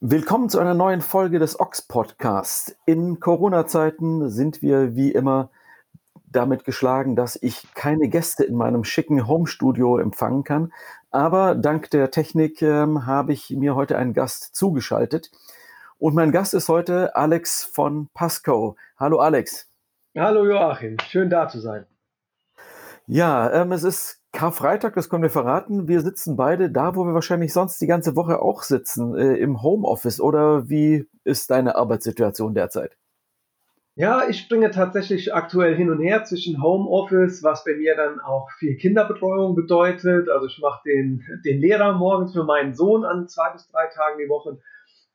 Willkommen 0.00 0.50
zu 0.50 0.58
einer 0.58 0.74
neuen 0.74 1.00
Folge 1.00 1.38
des 1.38 1.58
Ox 1.58 1.80
Podcasts. 1.80 2.76
In 2.84 3.18
Corona-Zeiten 3.18 4.28
sind 4.28 4.60
wir 4.60 4.94
wie 4.94 5.10
immer 5.10 5.48
damit 6.26 6.64
geschlagen, 6.64 7.16
dass 7.16 7.38
ich 7.40 7.66
keine 7.74 8.08
Gäste 8.08 8.44
in 8.44 8.56
meinem 8.56 8.84
schicken 8.84 9.26
Homestudio 9.26 9.96
empfangen 9.96 10.44
kann. 10.44 10.70
Aber 11.10 11.54
dank 11.54 11.88
der 11.92 12.10
Technik 12.10 12.60
ähm, 12.60 13.06
habe 13.06 13.32
ich 13.32 13.48
mir 13.48 13.74
heute 13.74 13.96
einen 13.96 14.12
Gast 14.12 14.54
zugeschaltet. 14.54 15.30
Und 15.96 16.14
mein 16.14 16.30
Gast 16.30 16.52
ist 16.52 16.68
heute 16.68 17.16
Alex 17.16 17.64
von 17.64 18.10
Pasco. 18.12 18.76
Hallo 18.98 19.20
Alex. 19.20 19.66
Hallo 20.14 20.44
Joachim, 20.44 20.98
schön 21.08 21.30
da 21.30 21.48
zu 21.48 21.58
sein. 21.58 21.86
Ja, 23.06 23.52
ähm, 23.52 23.70
es 23.72 23.84
ist 23.84 24.20
Karfreitag, 24.32 24.94
das 24.94 25.08
können 25.08 25.22
wir 25.22 25.30
verraten. 25.30 25.86
Wir 25.86 26.00
sitzen 26.00 26.36
beide 26.36 26.70
da, 26.70 26.96
wo 26.96 27.04
wir 27.04 27.14
wahrscheinlich 27.14 27.52
sonst 27.52 27.80
die 27.80 27.86
ganze 27.86 28.16
Woche 28.16 28.42
auch 28.42 28.62
sitzen, 28.62 29.16
äh, 29.16 29.36
im 29.36 29.62
Homeoffice. 29.62 30.20
Oder 30.20 30.68
wie 30.68 31.08
ist 31.24 31.50
deine 31.50 31.76
Arbeitssituation 31.76 32.54
derzeit? 32.54 32.96
Ja, 33.94 34.28
ich 34.28 34.40
springe 34.40 34.70
tatsächlich 34.72 35.32
aktuell 35.32 35.74
hin 35.74 35.88
und 35.88 36.00
her 36.00 36.24
zwischen 36.24 36.62
Homeoffice, 36.62 37.42
was 37.42 37.64
bei 37.64 37.74
mir 37.76 37.96
dann 37.96 38.20
auch 38.20 38.50
viel 38.58 38.76
Kinderbetreuung 38.76 39.54
bedeutet. 39.54 40.28
Also 40.28 40.46
ich 40.46 40.58
mache 40.60 40.82
den, 40.84 41.24
den 41.46 41.60
Lehrer 41.60 41.94
morgens 41.94 42.34
für 42.34 42.44
meinen 42.44 42.74
Sohn 42.74 43.06
an 43.06 43.26
zwei 43.28 43.50
bis 43.52 43.68
drei 43.68 43.86
Tagen 43.86 44.18
die 44.18 44.28
Woche. 44.28 44.58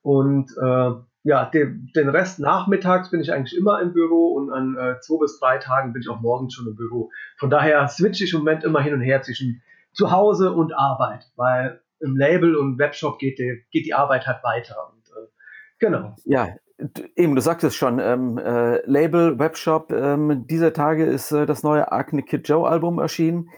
Und 0.01 0.49
äh, 0.57 0.91
ja, 1.23 1.45
den, 1.45 1.91
den 1.95 2.09
Rest 2.09 2.39
nachmittags 2.39 3.11
bin 3.11 3.21
ich 3.21 3.31
eigentlich 3.31 3.55
immer 3.55 3.81
im 3.81 3.93
Büro 3.93 4.33
und 4.33 4.51
an 4.51 4.75
äh, 4.75 4.99
zwei 5.01 5.19
bis 5.19 5.39
drei 5.39 5.57
Tagen 5.59 5.93
bin 5.93 6.01
ich 6.01 6.09
auch 6.09 6.19
morgens 6.19 6.53
schon 6.53 6.67
im 6.67 6.75
Büro. 6.75 7.11
Von 7.37 7.49
daher 7.49 7.87
switche 7.87 8.23
ich 8.23 8.33
im 8.33 8.39
Moment 8.39 8.63
immer 8.63 8.81
hin 8.81 8.93
und 8.93 9.01
her 9.01 9.21
zwischen 9.21 9.61
zu 9.93 10.11
Hause 10.11 10.53
und 10.53 10.73
Arbeit, 10.73 11.31
weil 11.35 11.81
im 11.99 12.17
Label 12.17 12.55
und 12.55 12.79
Webshop 12.79 13.19
geht 13.19 13.37
die, 13.37 13.63
geht 13.71 13.85
die 13.85 13.93
Arbeit 13.93 14.25
halt 14.25 14.43
weiter. 14.43 14.91
Und, 14.91 15.07
äh, 15.09 15.27
genau. 15.79 16.15
Ja, 16.25 16.47
Eben, 17.15 17.35
du 17.35 17.41
sagtest 17.41 17.75
schon, 17.75 17.99
ähm, 17.99 18.39
äh, 18.39 18.83
Label, 18.89 19.37
Webshop, 19.37 19.91
ähm, 19.91 20.47
dieser 20.47 20.73
Tage 20.73 21.05
ist 21.05 21.31
äh, 21.31 21.45
das 21.45 21.61
neue 21.61 21.91
Acne 21.91 22.23
Kid 22.23 22.47
Joe 22.47 22.67
Album 22.67 22.97
erschienen. 22.97 23.49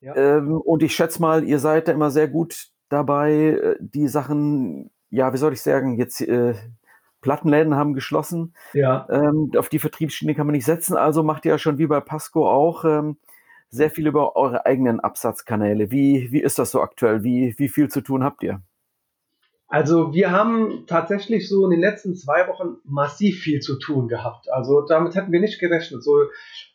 Ja. 0.00 0.16
Ähm, 0.16 0.60
und 0.60 0.82
ich 0.82 0.94
schätze 0.94 1.20
mal, 1.20 1.44
ihr 1.44 1.60
seid 1.60 1.86
da 1.86 1.92
immer 1.92 2.10
sehr 2.10 2.26
gut 2.26 2.68
dabei, 2.88 3.32
äh, 3.32 3.76
die 3.78 4.08
Sachen, 4.08 4.90
ja, 5.10 5.32
wie 5.32 5.36
soll 5.36 5.52
ich 5.52 5.62
sagen, 5.62 5.98
jetzt 5.98 6.20
äh, 6.20 6.54
Plattenläden 7.20 7.74
haben 7.74 7.94
geschlossen. 7.94 8.54
Ja. 8.72 9.06
Ähm, 9.10 9.50
auf 9.56 9.68
die 9.68 9.78
Vertriebsschiene 9.78 10.34
kann 10.34 10.46
man 10.46 10.54
nicht 10.54 10.64
setzen, 10.64 10.96
also 10.96 11.22
macht 11.22 11.44
ihr 11.44 11.52
ja 11.52 11.58
schon 11.58 11.78
wie 11.78 11.86
bei 11.86 12.00
Pasco 12.00 12.48
auch 12.48 12.84
ähm, 12.84 13.16
sehr 13.70 13.90
viel 13.90 14.06
über 14.06 14.36
eure 14.36 14.66
eigenen 14.66 15.00
Absatzkanäle. 15.00 15.90
Wie, 15.90 16.32
wie 16.32 16.40
ist 16.40 16.58
das 16.58 16.70
so 16.70 16.80
aktuell? 16.80 17.22
Wie, 17.22 17.54
wie 17.58 17.68
viel 17.68 17.88
zu 17.88 18.00
tun 18.00 18.24
habt 18.24 18.42
ihr? 18.42 18.62
Also 19.68 20.14
wir 20.14 20.30
haben 20.30 20.84
tatsächlich 20.86 21.46
so 21.46 21.64
in 21.64 21.72
den 21.72 21.80
letzten 21.80 22.16
zwei 22.16 22.48
Wochen 22.48 22.78
massiv 22.84 23.40
viel 23.40 23.60
zu 23.60 23.78
tun 23.78 24.08
gehabt. 24.08 24.50
Also 24.50 24.80
damit 24.80 25.14
hätten 25.14 25.30
wir 25.30 25.40
nicht 25.40 25.60
gerechnet. 25.60 26.02
So, 26.02 26.24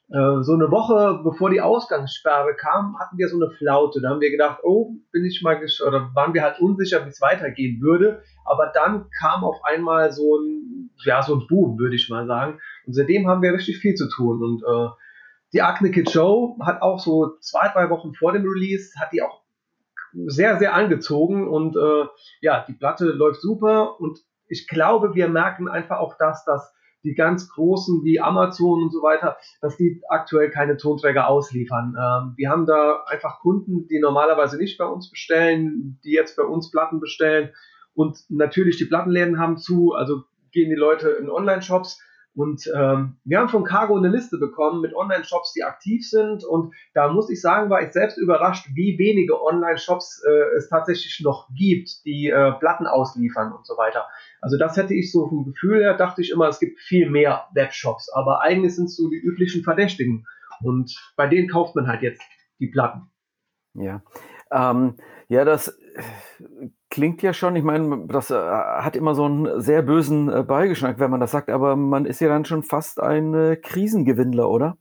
so 0.09 0.53
eine 0.53 0.69
Woche 0.69 1.21
bevor 1.23 1.49
die 1.49 1.61
Ausgangssperre 1.61 2.55
kam, 2.55 2.99
hatten 2.99 3.17
wir 3.17 3.29
so 3.29 3.37
eine 3.37 3.49
Flaute. 3.51 4.01
Da 4.01 4.09
haben 4.09 4.21
wir 4.21 4.31
gedacht, 4.31 4.59
oh, 4.63 4.95
bin 5.11 5.25
ich 5.25 5.41
mal 5.41 5.59
oder 5.87 6.11
waren 6.13 6.33
wir 6.33 6.43
halt 6.43 6.59
unsicher, 6.59 7.05
wie 7.05 7.09
es 7.09 7.21
weitergehen 7.21 7.81
würde. 7.81 8.21
Aber 8.45 8.71
dann 8.73 9.09
kam 9.19 9.43
auf 9.43 9.63
einmal 9.63 10.11
so 10.11 10.37
ein, 10.37 10.91
ja, 11.05 11.23
so 11.23 11.35
ein 11.35 11.47
Boom, 11.47 11.79
würde 11.79 11.95
ich 11.95 12.09
mal 12.09 12.27
sagen. 12.27 12.59
Und 12.85 12.93
seitdem 12.93 13.27
haben 13.27 13.41
wir 13.41 13.53
richtig 13.53 13.77
viel 13.79 13.95
zu 13.95 14.07
tun. 14.09 14.43
Und 14.43 14.63
äh, 14.63 14.89
die 15.53 15.61
Acne 15.61 15.91
Kid 15.91 16.11
Show 16.11 16.57
hat 16.61 16.81
auch 16.81 16.99
so 16.99 17.37
zwei, 17.39 17.69
drei 17.69 17.89
Wochen 17.89 18.13
vor 18.13 18.33
dem 18.33 18.43
Release, 18.43 18.91
hat 18.99 19.13
die 19.13 19.21
auch 19.21 19.41
sehr, 20.13 20.59
sehr 20.59 20.73
angezogen 20.73 21.47
und 21.47 21.75
äh, 21.75 22.05
ja, 22.41 22.63
die 22.67 22.73
Platte 22.73 23.05
läuft 23.05 23.41
super 23.41 23.99
und 23.99 24.19
ich 24.47 24.67
glaube, 24.67 25.15
wir 25.15 25.27
merken 25.27 25.67
einfach 25.67 25.97
auch 25.97 26.15
das, 26.19 26.45
dass 26.45 26.73
die 27.03 27.15
ganz 27.15 27.49
großen 27.49 28.03
wie 28.03 28.19
Amazon 28.19 28.83
und 28.83 28.91
so 28.91 29.01
weiter, 29.01 29.37
dass 29.61 29.77
die 29.77 30.01
aktuell 30.09 30.49
keine 30.49 30.77
Tonträger 30.77 31.27
ausliefern. 31.27 31.95
Ähm, 31.99 32.33
wir 32.37 32.49
haben 32.49 32.65
da 32.65 33.03
einfach 33.07 33.39
Kunden, 33.39 33.87
die 33.87 33.99
normalerweise 33.99 34.57
nicht 34.57 34.77
bei 34.77 34.85
uns 34.85 35.09
bestellen, 35.09 35.99
die 36.03 36.11
jetzt 36.11 36.35
bei 36.35 36.43
uns 36.43 36.71
Platten 36.71 36.99
bestellen 36.99 37.49
und 37.93 38.19
natürlich 38.29 38.77
die 38.77 38.85
Plattenläden 38.85 39.39
haben 39.39 39.57
zu, 39.57 39.93
also 39.93 40.23
gehen 40.51 40.69
die 40.69 40.75
Leute 40.75 41.09
in 41.09 41.29
Online-Shops 41.29 41.99
und 42.35 42.67
ähm, 42.75 43.17
wir 43.25 43.39
haben 43.39 43.49
von 43.49 43.63
Cargo 43.63 43.95
eine 43.95 44.07
Liste 44.07 44.39
bekommen 44.39 44.81
mit 44.81 44.95
Online-Shops, 44.95 45.53
die 45.53 45.63
aktiv 45.63 46.07
sind. 46.07 46.43
Und 46.43 46.73
da 46.93 47.07
muss 47.07 47.29
ich 47.29 47.39
sagen, 47.39 47.69
war 47.69 47.83
ich 47.83 47.91
selbst 47.91 48.17
überrascht, 48.17 48.69
wie 48.73 48.97
wenige 48.97 49.39
Online-Shops 49.39 50.23
äh, 50.27 50.57
es 50.57 50.67
tatsächlich 50.67 51.21
noch 51.23 51.47
gibt, 51.55 52.03
die 52.05 52.29
äh, 52.29 52.51
Platten 52.53 52.87
ausliefern 52.87 53.53
und 53.53 53.67
so 53.67 53.77
weiter. 53.77 54.07
Also 54.43 54.57
das 54.57 54.75
hätte 54.75 54.93
ich 54.93 55.11
so 55.11 55.29
vom 55.29 55.45
Gefühl 55.45 55.81
her, 55.81 55.95
dachte 55.95 56.21
ich 56.21 56.31
immer, 56.31 56.49
es 56.49 56.59
gibt 56.59 56.79
viel 56.81 57.09
mehr 57.09 57.47
Webshops. 57.53 58.09
Aber 58.13 58.41
eigentlich 58.41 58.75
sind 58.75 58.85
es 58.85 58.97
so 58.97 59.09
die 59.09 59.17
üblichen 59.17 59.63
Verdächtigen. 59.63 60.25
Und 60.61 60.93
bei 61.15 61.27
denen 61.27 61.47
kauft 61.47 61.75
man 61.75 61.87
halt 61.87 62.01
jetzt 62.01 62.21
die 62.59 62.67
Platten. 62.67 63.09
Ja, 63.73 64.03
ähm, 64.51 64.97
ja, 65.29 65.45
das 65.45 65.79
klingt 66.89 67.21
ja 67.21 67.33
schon, 67.33 67.55
ich 67.55 67.63
meine, 67.63 68.05
das 68.07 68.31
äh, 68.31 68.35
hat 68.35 68.97
immer 68.97 69.15
so 69.15 69.25
einen 69.25 69.61
sehr 69.61 69.81
bösen 69.81 70.29
äh, 70.29 70.43
Beigeschmack, 70.43 70.99
wenn 70.99 71.09
man 71.09 71.21
das 71.21 71.31
sagt, 71.31 71.49
aber 71.49 71.75
man 71.75 72.05
ist 72.05 72.19
ja 72.19 72.27
dann 72.27 72.45
schon 72.45 72.63
fast 72.63 72.99
ein 72.99 73.33
äh, 73.33 73.55
Krisengewinnler, 73.55 74.49
oder? 74.49 74.77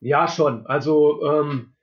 Ja, 0.00 0.28
schon. 0.28 0.64
Also 0.66 1.20
ähm, 1.24 1.74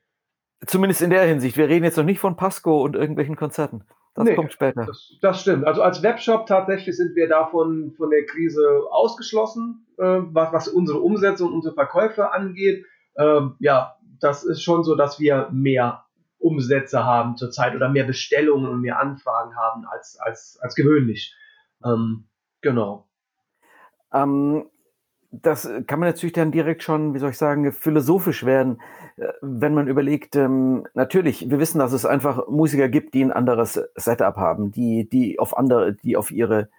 zumindest 0.65 1.01
in 1.01 1.09
der 1.09 1.23
Hinsicht. 1.23 1.57
Wir 1.57 1.67
reden 1.67 1.83
jetzt 1.83 1.97
noch 1.97 2.05
nicht 2.05 2.19
von 2.19 2.37
Pasco 2.37 2.81
und 2.81 2.95
irgendwelchen 2.95 3.35
Konzerten. 3.35 3.83
Das 4.15 4.25
nee, 4.25 4.35
kommt 4.35 4.53
später. 4.53 4.85
Das, 4.85 5.17
das, 5.21 5.41
stimmt. 5.41 5.65
Also 5.65 5.81
als 5.81 6.03
Webshop 6.03 6.45
tatsächlich 6.45 6.95
sind 6.95 7.15
wir 7.15 7.27
davon 7.27 7.93
von 7.97 8.11
der 8.11 8.25
Krise 8.25 8.83
ausgeschlossen, 8.91 9.87
äh, 9.97 10.03
was, 10.03 10.53
was, 10.53 10.67
unsere 10.67 10.99
Umsätze 10.99 11.43
und 11.45 11.53
unsere 11.53 11.73
Verkäufe 11.73 12.31
angeht. 12.31 12.85
Ähm, 13.17 13.55
ja, 13.59 13.95
das 14.19 14.43
ist 14.43 14.61
schon 14.61 14.83
so, 14.83 14.95
dass 14.95 15.19
wir 15.19 15.49
mehr 15.51 16.05
Umsätze 16.37 17.03
haben 17.03 17.37
zurzeit 17.37 17.75
oder 17.75 17.89
mehr 17.89 18.03
Bestellungen 18.03 18.69
und 18.69 18.81
mehr 18.81 18.99
Anfragen 18.99 19.55
haben 19.55 19.85
als, 19.85 20.19
als, 20.19 20.59
als 20.61 20.75
gewöhnlich. 20.75 21.35
Ähm, 21.83 22.25
genau. 22.61 23.07
Ähm, 24.13 24.69
das 25.41 25.67
kann 25.87 25.99
man 25.99 26.09
natürlich 26.09 26.33
dann 26.33 26.51
direkt 26.51 26.83
schon, 26.83 27.13
wie 27.13 27.19
soll 27.19 27.31
ich 27.31 27.37
sagen, 27.37 27.71
philosophisch 27.71 28.45
werden, 28.45 28.79
äh, 29.17 29.27
wenn 29.41 29.73
man 29.73 29.87
überlegt, 29.87 30.35
ähm, 30.35 30.85
natürlich, 30.93 31.49
wir 31.49 31.59
wissen, 31.59 31.79
dass 31.79 31.91
es 31.91 32.05
einfach 32.05 32.47
Musiker 32.47 32.87
gibt, 32.87 33.15
die 33.15 33.23
ein 33.23 33.31
anderes 33.31 33.81
Setup 33.95 34.35
haben, 34.35 34.71
die, 34.71 35.09
die 35.09 35.39
auf 35.39 35.57
andere, 35.57 35.93
die 35.93 36.17
auf 36.17 36.29
ihre, 36.29 36.69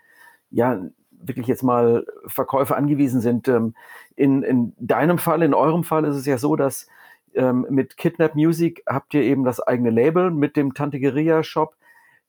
ja, 0.50 0.80
wirklich 1.10 1.46
jetzt 1.46 1.62
mal 1.62 2.06
Verkäufe 2.26 2.76
angewiesen 2.76 3.20
sind. 3.20 3.48
Ähm, 3.48 3.74
in, 4.14 4.42
in 4.42 4.72
deinem 4.78 5.18
Fall, 5.18 5.42
in 5.42 5.54
eurem 5.54 5.82
Fall 5.82 6.04
ist 6.04 6.16
es 6.16 6.26
ja 6.26 6.38
so, 6.38 6.54
dass 6.54 6.86
ähm, 7.34 7.66
mit 7.70 7.96
Kidnap 7.96 8.36
Music 8.36 8.84
habt 8.86 9.14
ihr 9.14 9.22
eben 9.22 9.44
das 9.44 9.58
eigene 9.58 9.90
Label 9.90 10.30
mit 10.30 10.56
dem 10.56 10.74
Tante 10.74 11.00
Guerilla 11.00 11.42
Shop, 11.42 11.74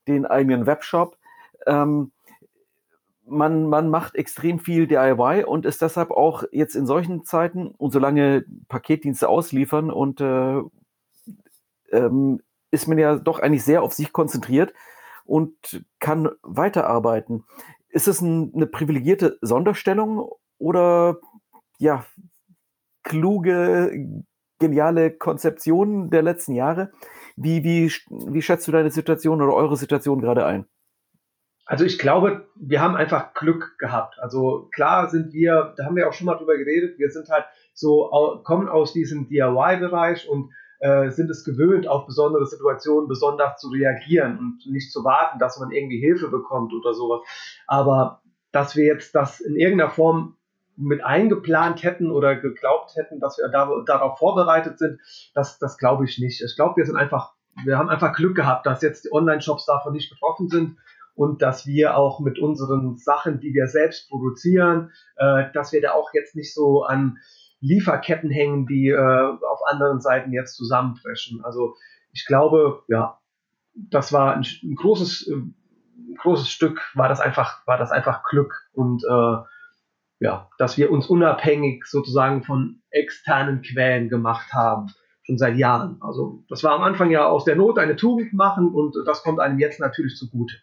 den 0.07 0.25
eigenen 0.25 0.65
Webshop. 0.65 1.17
Ähm, 1.67 2.11
man, 3.27 3.67
man 3.69 3.89
macht 3.89 4.15
extrem 4.15 4.59
viel 4.59 4.87
DIY 4.87 5.43
und 5.45 5.65
ist 5.65 5.81
deshalb 5.81 6.11
auch 6.11 6.43
jetzt 6.51 6.75
in 6.75 6.85
solchen 6.85 7.25
Zeiten 7.25 7.67
und 7.67 7.91
solange 7.91 8.45
Paketdienste 8.67 9.27
ausliefern 9.27 9.91
und 9.91 10.21
äh, 10.21 10.61
ähm, 11.91 12.41
ist 12.71 12.87
man 12.87 12.97
ja 12.97 13.15
doch 13.15 13.39
eigentlich 13.39 13.63
sehr 13.63 13.83
auf 13.83 13.93
sich 13.93 14.11
konzentriert 14.13 14.73
und 15.23 15.85
kann 15.99 16.29
weiterarbeiten. 16.43 17.45
Ist 17.89 18.07
es 18.07 18.21
ein, 18.21 18.51
eine 18.53 18.67
privilegierte 18.67 19.37
Sonderstellung 19.41 20.29
oder 20.57 21.17
ja, 21.79 22.05
kluge 23.03 24.23
geniale 24.59 25.11
Konzeption 25.11 26.09
der 26.09 26.21
letzten 26.21 26.53
Jahre. 26.53 26.91
Wie, 27.35 27.63
wie, 27.63 27.91
wie 28.09 28.41
schätzt 28.41 28.67
du 28.67 28.71
deine 28.71 28.91
Situation 28.91 29.41
oder 29.41 29.53
eure 29.53 29.75
Situation 29.75 30.21
gerade 30.21 30.45
ein? 30.45 30.65
Also 31.65 31.83
ich 31.83 31.97
glaube, 31.97 32.45
wir 32.55 32.81
haben 32.81 32.95
einfach 32.95 33.33
Glück 33.33 33.77
gehabt. 33.79 34.19
Also 34.19 34.69
klar 34.71 35.09
sind 35.09 35.33
wir, 35.33 35.73
da 35.77 35.85
haben 35.85 35.95
wir 35.95 36.07
auch 36.07 36.13
schon 36.13 36.25
mal 36.25 36.35
drüber 36.35 36.57
geredet, 36.57 36.99
wir 36.99 37.09
sind 37.09 37.27
halt 37.29 37.45
so, 37.73 38.41
kommen 38.43 38.69
aus 38.69 38.93
diesem 38.93 39.27
DIY-Bereich 39.27 40.29
und 40.29 40.51
äh, 40.79 41.09
sind 41.09 41.29
es 41.31 41.43
gewöhnt, 41.43 41.87
auf 41.87 42.05
besondere 42.05 42.45
Situationen 42.45 43.07
besonders 43.07 43.59
zu 43.59 43.69
reagieren 43.69 44.37
und 44.37 44.71
nicht 44.71 44.91
zu 44.91 45.03
warten, 45.03 45.39
dass 45.39 45.59
man 45.59 45.71
irgendwie 45.71 45.99
Hilfe 45.99 46.27
bekommt 46.27 46.71
oder 46.73 46.93
sowas. 46.93 47.21
Aber 47.65 48.21
dass 48.51 48.75
wir 48.75 48.85
jetzt 48.85 49.15
das 49.15 49.39
in 49.39 49.55
irgendeiner 49.55 49.89
Form 49.89 50.35
mit 50.77 51.03
eingeplant 51.03 51.83
hätten 51.83 52.11
oder 52.11 52.35
geglaubt 52.35 52.95
hätten, 52.95 53.19
dass 53.19 53.37
wir 53.37 53.47
da, 53.47 53.69
darauf 53.85 54.19
vorbereitet 54.19 54.77
sind, 54.77 54.99
das, 55.33 55.57
das 55.57 55.77
glaube 55.77 56.05
ich 56.05 56.19
nicht. 56.19 56.41
Ich 56.41 56.55
glaube, 56.55 56.75
wir 56.77 56.85
sind 56.85 56.97
einfach, 56.97 57.33
wir 57.63 57.77
haben 57.77 57.89
einfach 57.89 58.13
Glück 58.13 58.35
gehabt, 58.35 58.65
dass 58.65 58.81
jetzt 58.81 59.05
die 59.05 59.13
Online-Shops 59.13 59.65
davon 59.65 59.93
nicht 59.93 60.09
betroffen 60.09 60.49
sind 60.49 60.77
und 61.15 61.41
dass 61.41 61.65
wir 61.65 61.97
auch 61.97 62.19
mit 62.19 62.39
unseren 62.39 62.97
Sachen, 62.97 63.39
die 63.39 63.53
wir 63.53 63.67
selbst 63.67 64.09
produzieren, 64.09 64.91
äh, 65.15 65.45
dass 65.53 65.71
wir 65.71 65.81
da 65.81 65.93
auch 65.93 66.13
jetzt 66.13 66.35
nicht 66.35 66.53
so 66.53 66.83
an 66.83 67.17
Lieferketten 67.61 68.29
hängen, 68.29 68.67
die 68.67 68.89
äh, 68.89 68.97
auf 68.97 69.65
anderen 69.65 70.01
Seiten 70.01 70.33
jetzt 70.33 70.55
zusammenbrechen. 70.55 71.43
Also 71.43 71.75
ich 72.11 72.25
glaube, 72.25 72.83
ja, 72.87 73.19
das 73.73 74.13
war 74.13 74.35
ein, 74.35 74.45
ein 74.63 74.75
großes, 74.75 75.27
ein 75.27 75.55
großes 76.21 76.49
Stück, 76.49 76.81
war 76.93 77.09
das 77.09 77.21
einfach, 77.21 77.65
war 77.65 77.77
das 77.77 77.91
einfach 77.91 78.23
Glück 78.23 78.53
und 78.73 79.03
äh, 79.03 79.37
ja, 80.19 80.49
dass 80.57 80.77
wir 80.77 80.91
uns 80.91 81.07
unabhängig 81.07 81.85
sozusagen 81.85 82.43
von 82.43 82.81
externen 82.89 83.61
Quellen 83.61 84.09
gemacht 84.09 84.53
haben, 84.53 84.87
schon 85.23 85.37
seit 85.37 85.57
Jahren. 85.57 85.97
Also 86.01 86.43
das 86.47 86.63
war 86.63 86.73
am 86.73 86.83
Anfang 86.83 87.11
ja 87.11 87.25
aus 87.25 87.43
der 87.43 87.55
Not 87.55 87.77
eine 87.79 87.95
Tugend 87.95 88.33
machen 88.33 88.69
und 88.73 88.95
das 89.05 89.23
kommt 89.23 89.39
einem 89.39 89.59
jetzt 89.59 89.79
natürlich 89.79 90.15
zugute. 90.15 90.55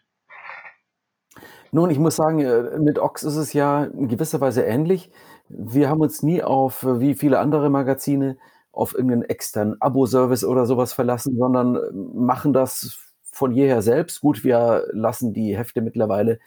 Nun, 1.73 1.89
ich 1.89 1.97
muss 1.97 2.15
sagen, 2.15 2.39
äh, 2.39 2.77
mit 2.79 2.99
Ox 2.99 3.23
ist 3.23 3.35
es 3.35 3.51
ja 3.53 3.85
in 3.85 4.07
gewisser 4.07 4.39
Weise 4.39 4.61
ähnlich. 4.61 5.09
Wir 5.49 5.89
haben 5.89 6.01
uns 6.01 6.21
nie 6.21 6.43
auf, 6.43 6.83
äh, 6.83 6.99
wie 6.99 7.15
viele 7.15 7.39
andere 7.39 7.71
Magazine, 7.71 8.37
auf 8.71 8.93
irgendeinen 8.93 9.23
externen 9.23 9.81
Abo-Service 9.81 10.45
oder 10.45 10.67
sowas 10.67 10.93
verlassen, 10.93 11.35
sondern 11.35 11.75
äh, 11.77 11.79
machen 11.91 12.53
das 12.53 12.99
von 13.23 13.51
jeher 13.51 13.81
selbst. 13.81 14.21
Gut, 14.21 14.43
wir 14.43 14.85
lassen 14.91 15.33
die 15.33 15.57
Hefte 15.57 15.81
mittlerweile 15.81 16.37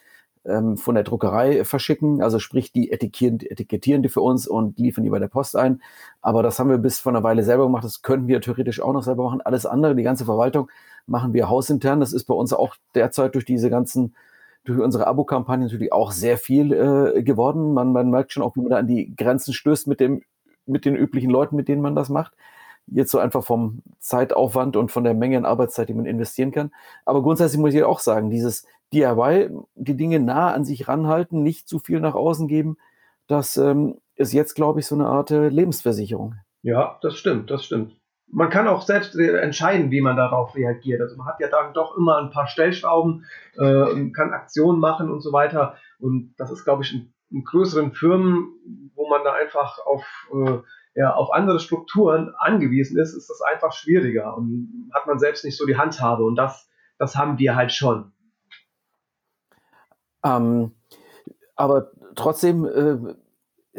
ähm, 0.44 0.76
von 0.76 0.94
der 0.94 1.02
Druckerei 1.02 1.64
verschicken, 1.64 2.22
also 2.22 2.38
sprich, 2.38 2.72
die 2.72 2.92
etikettieren, 2.92 3.40
etikettieren 3.40 4.02
die 4.04 4.08
für 4.08 4.20
uns 4.20 4.46
und 4.46 4.78
liefern 4.78 5.02
die 5.02 5.10
bei 5.10 5.18
der 5.18 5.26
Post 5.26 5.56
ein. 5.56 5.82
Aber 6.22 6.44
das 6.44 6.60
haben 6.60 6.70
wir 6.70 6.78
bis 6.78 7.00
vor 7.00 7.10
einer 7.10 7.24
Weile 7.24 7.42
selber 7.42 7.64
gemacht. 7.64 7.84
Das 7.84 8.02
könnten 8.02 8.28
wir 8.28 8.40
theoretisch 8.40 8.80
auch 8.80 8.92
noch 8.92 9.02
selber 9.02 9.24
machen. 9.24 9.40
Alles 9.40 9.66
andere, 9.66 9.96
die 9.96 10.04
ganze 10.04 10.24
Verwaltung, 10.24 10.70
machen 11.08 11.32
wir 11.32 11.48
hausintern. 11.48 11.98
Das 11.98 12.12
ist 12.12 12.26
bei 12.26 12.34
uns 12.34 12.52
auch 12.52 12.76
derzeit 12.94 13.34
durch 13.34 13.44
diese 13.44 13.70
ganzen 13.70 14.14
durch 14.66 14.80
unsere 14.80 15.06
Abo-Kampagne 15.06 15.64
natürlich 15.64 15.92
auch 15.92 16.10
sehr 16.10 16.36
viel 16.38 16.72
äh, 16.72 17.22
geworden. 17.22 17.72
Man, 17.72 17.92
man 17.92 18.10
merkt 18.10 18.32
schon 18.32 18.42
auch, 18.42 18.56
wie 18.56 18.60
man 18.60 18.70
da 18.70 18.76
an 18.76 18.86
die 18.86 19.14
Grenzen 19.16 19.54
stößt 19.54 19.86
mit 19.86 20.00
dem, 20.00 20.22
mit 20.66 20.84
den 20.84 20.96
üblichen 20.96 21.30
Leuten, 21.30 21.56
mit 21.56 21.68
denen 21.68 21.82
man 21.82 21.94
das 21.94 22.08
macht. 22.08 22.34
Jetzt 22.88 23.10
so 23.10 23.18
einfach 23.18 23.44
vom 23.44 23.82
Zeitaufwand 23.98 24.76
und 24.76 24.90
von 24.90 25.04
der 25.04 25.14
Menge 25.14 25.38
an 25.38 25.44
Arbeitszeit, 25.44 25.88
die 25.88 25.94
man 25.94 26.06
investieren 26.06 26.52
kann. 26.52 26.72
Aber 27.04 27.22
grundsätzlich 27.22 27.60
muss 27.60 27.74
ich 27.74 27.82
auch 27.84 28.00
sagen, 28.00 28.30
dieses 28.30 28.66
DIY, 28.92 29.50
die 29.74 29.96
Dinge 29.96 30.20
nah 30.20 30.52
an 30.52 30.64
sich 30.64 30.86
ranhalten, 30.86 31.42
nicht 31.42 31.68
zu 31.68 31.78
viel 31.78 32.00
nach 32.00 32.14
außen 32.14 32.46
geben, 32.48 32.76
das 33.26 33.56
ähm, 33.56 33.98
ist 34.14 34.32
jetzt, 34.32 34.54
glaube 34.54 34.80
ich, 34.80 34.86
so 34.86 34.94
eine 34.94 35.06
Art 35.06 35.30
äh, 35.30 35.48
Lebensversicherung. 35.48 36.36
Ja, 36.62 36.98
das 37.02 37.16
stimmt, 37.16 37.50
das 37.50 37.64
stimmt 37.64 37.96
man 38.28 38.50
kann 38.50 38.68
auch 38.68 38.82
selbst 38.82 39.14
entscheiden, 39.16 39.90
wie 39.90 40.00
man 40.00 40.16
darauf 40.16 40.54
reagiert. 40.54 41.00
Also 41.00 41.16
man 41.16 41.26
hat 41.26 41.40
ja 41.40 41.48
dann 41.48 41.72
doch 41.74 41.96
immer 41.96 42.18
ein 42.18 42.30
paar 42.30 42.48
Stellschrauben, 42.48 43.24
äh, 43.56 44.10
kann 44.10 44.32
Aktionen 44.32 44.80
machen 44.80 45.10
und 45.10 45.20
so 45.20 45.32
weiter. 45.32 45.76
Und 45.98 46.34
das 46.36 46.50
ist, 46.50 46.64
glaube 46.64 46.82
ich, 46.82 46.92
in, 46.92 47.12
in 47.30 47.44
größeren 47.44 47.92
Firmen, 47.92 48.90
wo 48.94 49.08
man 49.08 49.22
da 49.24 49.32
einfach 49.32 49.78
auf, 49.86 50.04
äh, 50.32 50.58
ja, 50.94 51.14
auf 51.14 51.32
andere 51.32 51.60
Strukturen 51.60 52.34
angewiesen 52.38 52.98
ist, 52.98 53.14
ist 53.14 53.30
das 53.30 53.40
einfach 53.42 53.72
schwieriger 53.72 54.36
und 54.36 54.90
hat 54.92 55.06
man 55.06 55.18
selbst 55.18 55.44
nicht 55.44 55.56
so 55.56 55.66
die 55.66 55.76
Handhabe. 55.76 56.24
Und 56.24 56.36
das, 56.36 56.68
das 56.98 57.16
haben 57.16 57.38
wir 57.38 57.54
halt 57.54 57.72
schon. 57.72 58.12
Ähm, 60.24 60.72
aber 61.54 61.90
trotzdem 62.16 62.64
äh, 62.64 62.68
äh, 62.68 63.14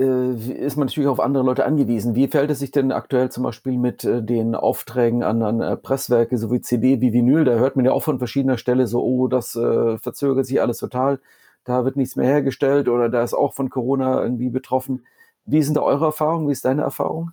ist 0.04 0.78
man 0.78 0.86
natürlich 0.86 1.10
auf 1.10 1.20
andere 1.20 1.44
Leute 1.44 1.66
angewiesen. 1.66 2.14
Wie 2.14 2.28
fällt 2.28 2.52
es 2.52 2.60
sich 2.60 2.70
denn 2.70 2.92
aktuell 2.92 3.32
zum 3.32 3.44
Beispiel 3.44 3.78
mit 3.80 4.04
äh, 4.04 4.22
den 4.22 4.54
Aufträgen 4.54 5.24
an, 5.24 5.42
an 5.42 5.60
äh, 5.60 5.76
Presswerke 5.76 6.38
sowie 6.38 6.62
CD 6.62 7.02
wie 7.02 7.14
Vinyl? 7.14 7.46
Da 7.46 7.54
hört 7.54 7.76
man 7.76 7.86
ja 7.86 7.92
auch 7.94 8.04
von 8.04 8.20
verschiedener 8.20 8.60
Stelle 8.60 8.86
so, 8.86 9.04
oh, 9.04 9.28
das 9.28 9.56
äh, 9.56 9.98
verzögert 9.98 10.46
sich 10.46 10.62
alles 10.62 10.78
total, 10.78 11.20
da 11.64 11.84
wird 11.84 11.96
nichts 11.96 12.16
mehr 12.16 12.28
hergestellt 12.28 12.90
oder 12.90 13.10
da 13.10 13.24
ist 13.24 13.34
auch 13.34 13.56
von 13.56 13.72
Corona 13.72 14.22
irgendwie 14.22 14.50
betroffen. 14.50 15.04
Wie 15.46 15.64
sind 15.64 15.78
da 15.78 15.82
eure 15.82 16.06
Erfahrungen? 16.06 16.48
Wie 16.48 16.52
ist 16.52 16.66
deine 16.66 16.84
Erfahrung? 16.84 17.32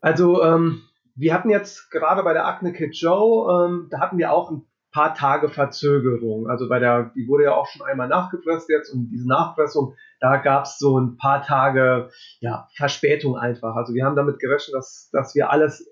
Also, 0.00 0.42
ähm, 0.42 0.82
wir 1.14 1.34
hatten 1.34 1.50
jetzt 1.50 1.90
gerade 1.90 2.22
bei 2.22 2.32
der 2.32 2.46
Acne 2.46 2.72
Kid 2.72 2.96
Joe, 2.96 3.66
ähm, 3.66 3.88
da 3.90 4.00
hatten 4.00 4.16
wir 4.16 4.32
auch 4.32 4.50
ein 4.50 4.62
paar 4.94 5.14
Tage 5.14 5.48
Verzögerung. 5.48 6.48
Also 6.48 6.68
bei 6.68 6.78
der, 6.78 7.10
die 7.16 7.26
wurde 7.26 7.44
ja 7.44 7.54
auch 7.54 7.66
schon 7.66 7.84
einmal 7.84 8.08
nachgepresst 8.08 8.68
jetzt 8.68 8.90
und 8.90 9.10
diese 9.10 9.28
Nachpressung, 9.28 9.96
da 10.20 10.36
gab 10.36 10.64
es 10.64 10.78
so 10.78 10.98
ein 10.98 11.16
paar 11.16 11.42
Tage 11.42 12.10
ja, 12.38 12.68
Verspätung 12.76 13.36
einfach. 13.36 13.74
Also 13.74 13.92
wir 13.92 14.04
haben 14.04 14.14
damit 14.14 14.38
gerechnet, 14.38 14.74
dass, 14.74 15.10
dass 15.12 15.34
wir 15.34 15.50
alles 15.50 15.84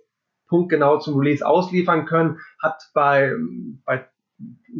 punktgenau 0.46 0.98
zum 0.98 1.18
Release 1.18 1.44
ausliefern 1.44 2.06
können. 2.06 2.38
Hat 2.62 2.80
bei, 2.94 3.34
bei, 3.84 4.06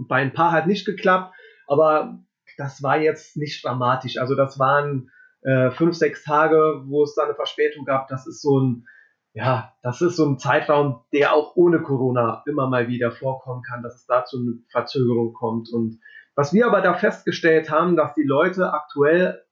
bei 0.06 0.22
ein 0.22 0.32
paar 0.32 0.52
halt 0.52 0.68
nicht 0.68 0.86
geklappt, 0.86 1.34
aber 1.66 2.20
das 2.56 2.80
war 2.80 2.98
jetzt 2.98 3.36
nicht 3.36 3.64
dramatisch. 3.64 4.18
Also 4.18 4.36
das 4.36 4.56
waren 4.56 5.10
äh, 5.42 5.72
fünf, 5.72 5.96
sechs 5.96 6.22
Tage, 6.22 6.84
wo 6.86 7.02
es 7.02 7.14
da 7.16 7.24
eine 7.24 7.34
Verspätung 7.34 7.84
gab. 7.84 8.06
Das 8.06 8.28
ist 8.28 8.40
so 8.40 8.60
ein 8.60 8.86
ja, 9.34 9.72
das 9.82 10.02
ist 10.02 10.16
so 10.16 10.26
ein 10.26 10.38
Zeitraum, 10.38 11.04
der 11.12 11.32
auch 11.32 11.56
ohne 11.56 11.82
Corona 11.82 12.42
immer 12.46 12.68
mal 12.68 12.88
wieder 12.88 13.12
vorkommen 13.12 13.62
kann, 13.62 13.82
dass 13.82 13.96
es 13.96 14.06
da 14.06 14.24
zu 14.24 14.38
einer 14.38 14.58
Verzögerung 14.70 15.32
kommt. 15.32 15.70
Und 15.72 16.00
was 16.34 16.52
wir 16.52 16.66
aber 16.66 16.82
da 16.82 16.94
festgestellt 16.94 17.70
haben, 17.70 17.96
dass 17.96 18.14
die 18.14 18.24
Leute 18.24 18.72
aktuell, 18.72 19.42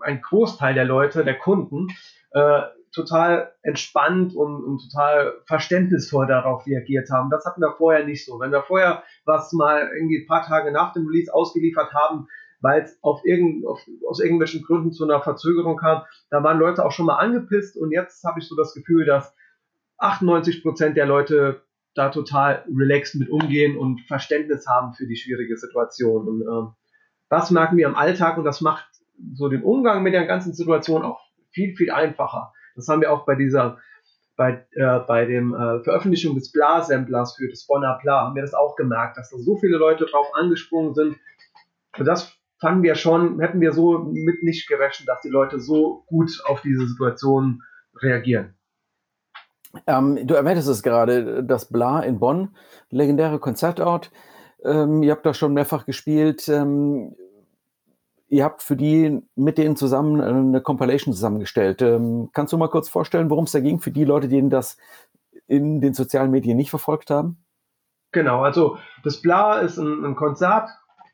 ein 0.00 0.20
Großteil 0.20 0.74
der 0.74 0.84
Leute, 0.84 1.24
der 1.24 1.36
Kunden, 1.38 1.88
äh, 2.30 2.62
total 2.92 3.52
entspannt 3.62 4.34
und, 4.34 4.64
und, 4.64 4.90
total 4.90 5.34
verständnisvoll 5.46 6.26
darauf 6.26 6.66
reagiert 6.66 7.10
haben. 7.10 7.30
Das 7.30 7.44
hatten 7.44 7.60
wir 7.60 7.74
vorher 7.76 8.04
nicht 8.04 8.24
so. 8.24 8.40
Wenn 8.40 8.52
wir 8.52 8.62
vorher 8.62 9.02
was 9.24 9.52
mal 9.52 9.90
irgendwie 9.94 10.22
ein 10.22 10.26
paar 10.26 10.46
Tage 10.46 10.72
nach 10.72 10.92
dem 10.92 11.06
Release 11.06 11.32
ausgeliefert 11.32 11.92
haben, 11.92 12.28
weil 12.60 12.82
es 12.82 12.98
auf 13.02 13.20
irgend, 13.24 13.66
auf, 13.66 13.80
aus 14.08 14.20
irgendwelchen 14.20 14.62
Gründen 14.62 14.92
zu 14.92 15.04
einer 15.04 15.20
Verzögerung 15.20 15.76
kam. 15.76 16.02
Da 16.30 16.42
waren 16.42 16.58
Leute 16.58 16.84
auch 16.84 16.92
schon 16.92 17.06
mal 17.06 17.16
angepisst 17.16 17.76
und 17.76 17.90
jetzt 17.92 18.24
habe 18.24 18.40
ich 18.40 18.48
so 18.48 18.56
das 18.56 18.74
Gefühl, 18.74 19.04
dass 19.04 19.34
98 19.98 20.62
Prozent 20.62 20.96
der 20.96 21.06
Leute 21.06 21.62
da 21.94 22.10
total 22.10 22.64
relaxed 22.68 23.16
mit 23.16 23.28
umgehen 23.28 23.76
und 23.76 24.00
Verständnis 24.02 24.66
haben 24.68 24.94
für 24.94 25.06
die 25.06 25.16
schwierige 25.16 25.56
Situation. 25.56 26.28
Und 26.28 26.42
äh, 26.42 26.70
das 27.28 27.50
merken 27.50 27.76
wir 27.76 27.86
im 27.86 27.96
Alltag 27.96 28.38
und 28.38 28.44
das 28.44 28.60
macht 28.60 28.86
so 29.34 29.48
den 29.48 29.62
Umgang 29.62 30.02
mit 30.02 30.14
der 30.14 30.26
ganzen 30.26 30.52
Situation 30.52 31.02
auch 31.02 31.20
viel, 31.50 31.74
viel 31.74 31.90
einfacher. 31.90 32.52
Das 32.76 32.86
haben 32.88 33.00
wir 33.00 33.12
auch 33.12 33.26
bei 33.26 33.34
dieser, 33.34 33.78
bei, 34.36 34.64
äh, 34.72 35.00
bei 35.00 35.24
dem 35.24 35.52
äh, 35.54 35.82
Veröffentlichung 35.82 36.36
des 36.36 36.52
Bla-Samplers 36.52 37.36
für 37.36 37.48
das 37.48 37.66
Bonner 37.66 37.98
Bla, 38.00 38.26
haben 38.26 38.36
wir 38.36 38.42
das 38.42 38.54
auch 38.54 38.76
gemerkt, 38.76 39.16
dass 39.16 39.30
da 39.30 39.38
so 39.38 39.56
viele 39.56 39.76
Leute 39.76 40.06
drauf 40.06 40.26
angesprungen 40.34 40.94
sind. 40.94 41.16
Und 41.98 42.04
das 42.06 42.37
fanden 42.60 42.82
wir 42.82 42.94
schon, 42.94 43.40
hätten 43.40 43.60
wir 43.60 43.72
so 43.72 43.98
mit 43.98 44.42
nicht 44.42 44.68
gerechnet, 44.68 45.08
dass 45.08 45.20
die 45.20 45.28
Leute 45.28 45.60
so 45.60 46.04
gut 46.06 46.42
auf 46.46 46.60
diese 46.62 46.86
Situation 46.86 47.62
reagieren. 48.02 48.54
Ähm, 49.86 50.26
du 50.26 50.34
erwähntest 50.34 50.68
es 50.68 50.82
gerade, 50.82 51.44
das 51.44 51.66
Bla 51.66 52.00
in 52.00 52.18
Bonn, 52.18 52.56
legendäre 52.90 53.38
Konzertort. 53.38 54.10
Ähm, 54.64 55.02
ihr 55.02 55.12
habt 55.12 55.26
da 55.26 55.34
schon 55.34 55.52
mehrfach 55.52 55.86
gespielt. 55.86 56.48
Ähm, 56.48 57.14
ihr 58.28 58.44
habt 58.44 58.62
für 58.62 58.76
die 58.76 59.22
mit 59.34 59.58
denen 59.58 59.76
zusammen 59.76 60.20
eine 60.20 60.60
Compilation 60.60 61.14
zusammengestellt. 61.14 61.82
Ähm, 61.82 62.30
kannst 62.32 62.52
du 62.52 62.58
mal 62.58 62.68
kurz 62.68 62.88
vorstellen, 62.88 63.30
worum 63.30 63.44
es 63.44 63.52
da 63.52 63.60
ging 63.60 63.78
für 63.78 63.90
die 63.90 64.04
Leute, 64.04 64.28
die 64.28 64.48
das 64.48 64.78
in 65.46 65.80
den 65.80 65.94
sozialen 65.94 66.30
Medien 66.30 66.56
nicht 66.56 66.70
verfolgt 66.70 67.10
haben? 67.10 67.44
Genau, 68.12 68.42
also 68.42 68.78
das 69.04 69.20
Bla 69.20 69.58
ist 69.58 69.78
ein, 69.78 70.04
ein 70.04 70.16
Konzert, 70.16 70.70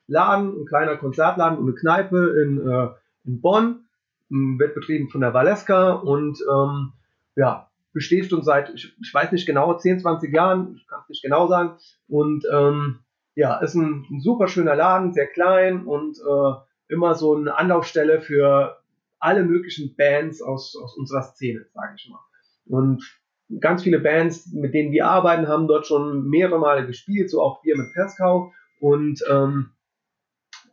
Laden, 0.07 0.63
ein 0.63 0.67
kleiner 0.67 0.97
Konzertladen 0.97 1.59
und 1.59 1.65
eine 1.65 1.75
Kneipe 1.75 2.43
in, 2.43 2.67
äh, 2.67 2.89
in 3.25 3.41
Bonn, 3.41 3.85
wird 4.31 4.75
betrieben 4.75 5.09
von 5.11 5.21
der 5.21 5.35
Valeska 5.35 5.93
und 5.93 6.39
ähm, 6.51 6.93
ja, 7.37 7.71
besteht 7.93 8.31
schon 8.31 8.43
seit, 8.43 8.75
ich, 8.75 8.97
ich, 9.01 9.15
weiß 9.15 9.33
nicht 9.33 9.47
genau, 9.47 9.75
10, 9.75 10.01
20 10.01 10.33
Jahren, 10.35 10.75
ich 10.77 10.87
kann 10.87 11.01
es 11.03 11.09
nicht 11.09 11.23
genau 11.23 11.47
sagen. 11.47 11.79
Und 12.09 12.45
ähm, 12.53 13.01
ja, 13.35 13.59
ist 13.59 13.75
ein, 13.75 14.05
ein, 14.11 14.21
super 14.21 14.49
schöner 14.49 14.75
Laden, 14.75 15.13
sehr 15.13 15.27
klein 15.27 15.85
und 15.87 16.19
äh, 16.19 16.93
immer 16.93 17.15
so 17.15 17.37
eine 17.37 17.57
Anlaufstelle 17.57 18.21
für 18.21 18.79
alle 19.19 19.45
möglichen 19.45 19.95
Bands 19.97 20.43
aus, 20.43 20.77
aus 20.77 20.97
unserer 20.97 21.23
Szene, 21.23 21.67
sage 21.73 21.95
ich 21.97 22.11
mal. 22.11 22.21
Und 22.67 23.03
ganz 23.61 23.83
viele 23.83 24.01
Bands, 24.01 24.53
mit 24.53 24.75
denen 24.75 24.93
wir 24.93 25.07
arbeiten, 25.07 25.49
haben 25.49 25.69
dort 25.69 25.87
schon 25.87 26.29
mehrere 26.29 26.59
Male 26.59 26.87
gespielt, 26.87 27.31
so 27.31 27.41
auch 27.41 27.63
wir 27.65 27.77
mit 27.77 27.93
Peskau. 27.93 28.53
Und 28.81 29.23
ähm, 29.31 29.71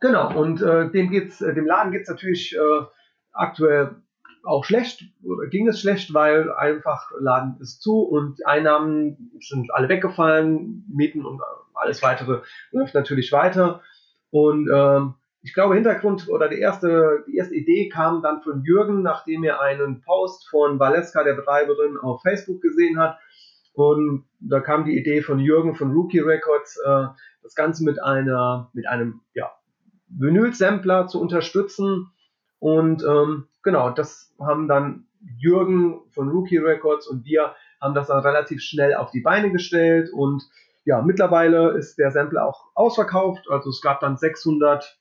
Genau, 0.02 0.36
und 0.36 0.60
äh, 0.60 0.90
dem 0.90 1.10
geht's, 1.10 1.40
äh, 1.40 1.54
dem 1.54 1.64
Laden 1.64 1.92
geht 1.92 2.02
es 2.02 2.08
natürlich 2.08 2.56
äh, 2.56 2.84
aktuell 3.32 4.02
auch 4.42 4.64
schlecht, 4.64 5.04
oder 5.22 5.46
ging 5.46 5.68
es 5.68 5.80
schlecht, 5.80 6.12
weil 6.12 6.52
einfach 6.52 7.12
Laden 7.20 7.56
ist 7.60 7.82
zu 7.82 8.00
und 8.00 8.44
Einnahmen 8.44 9.30
sind 9.38 9.72
alle 9.72 9.88
weggefallen, 9.88 10.84
Mieten 10.92 11.24
und 11.24 11.40
alles 11.74 12.02
weitere 12.02 12.40
läuft 12.72 12.94
natürlich 12.94 13.30
weiter. 13.30 13.80
Und 14.30 14.68
ähm, 14.74 15.14
ich 15.42 15.54
glaube, 15.54 15.76
Hintergrund 15.76 16.28
oder 16.28 16.48
die 16.48 16.58
erste, 16.58 17.22
die 17.28 17.36
erste 17.36 17.54
Idee 17.54 17.88
kam 17.88 18.22
dann 18.22 18.42
von 18.42 18.64
Jürgen, 18.64 19.02
nachdem 19.02 19.44
er 19.44 19.60
einen 19.60 20.00
Post 20.00 20.48
von 20.48 20.80
Valeska, 20.80 21.22
der 21.22 21.34
Betreiberin, 21.34 21.96
auf 21.96 22.22
Facebook 22.22 22.60
gesehen 22.60 22.98
hat. 22.98 23.18
Und 23.72 24.24
da 24.40 24.58
kam 24.58 24.84
die 24.84 24.98
Idee 24.98 25.22
von 25.22 25.38
Jürgen 25.38 25.76
von 25.76 25.92
Rookie 25.92 26.18
Records, 26.18 26.76
äh, 26.84 27.06
das 27.44 27.54
Ganze 27.54 27.84
mit 27.84 28.02
einer, 28.02 28.68
mit 28.72 28.88
einem, 28.88 29.20
ja, 29.34 29.52
Vinyl-Sampler 30.18 31.06
zu 31.06 31.20
unterstützen. 31.20 32.10
Und 32.58 33.02
ähm, 33.04 33.48
genau, 33.62 33.90
das 33.90 34.34
haben 34.40 34.68
dann 34.68 35.06
Jürgen 35.38 36.00
von 36.10 36.28
Rookie 36.28 36.58
Records 36.58 37.06
und 37.06 37.24
wir 37.24 37.54
haben 37.80 37.94
das 37.94 38.08
dann 38.08 38.20
relativ 38.20 38.62
schnell 38.62 38.94
auf 38.94 39.10
die 39.10 39.20
Beine 39.20 39.50
gestellt 39.50 40.10
und 40.12 40.44
ja, 40.84 41.00
mittlerweile 41.00 41.70
ist 41.72 41.96
der 41.98 42.10
Sampler 42.10 42.44
auch 42.46 42.66
ausverkauft. 42.74 43.48
Also 43.50 43.70
es 43.70 43.80
gab 43.80 44.00
dann 44.00 44.16
600, 44.16 44.98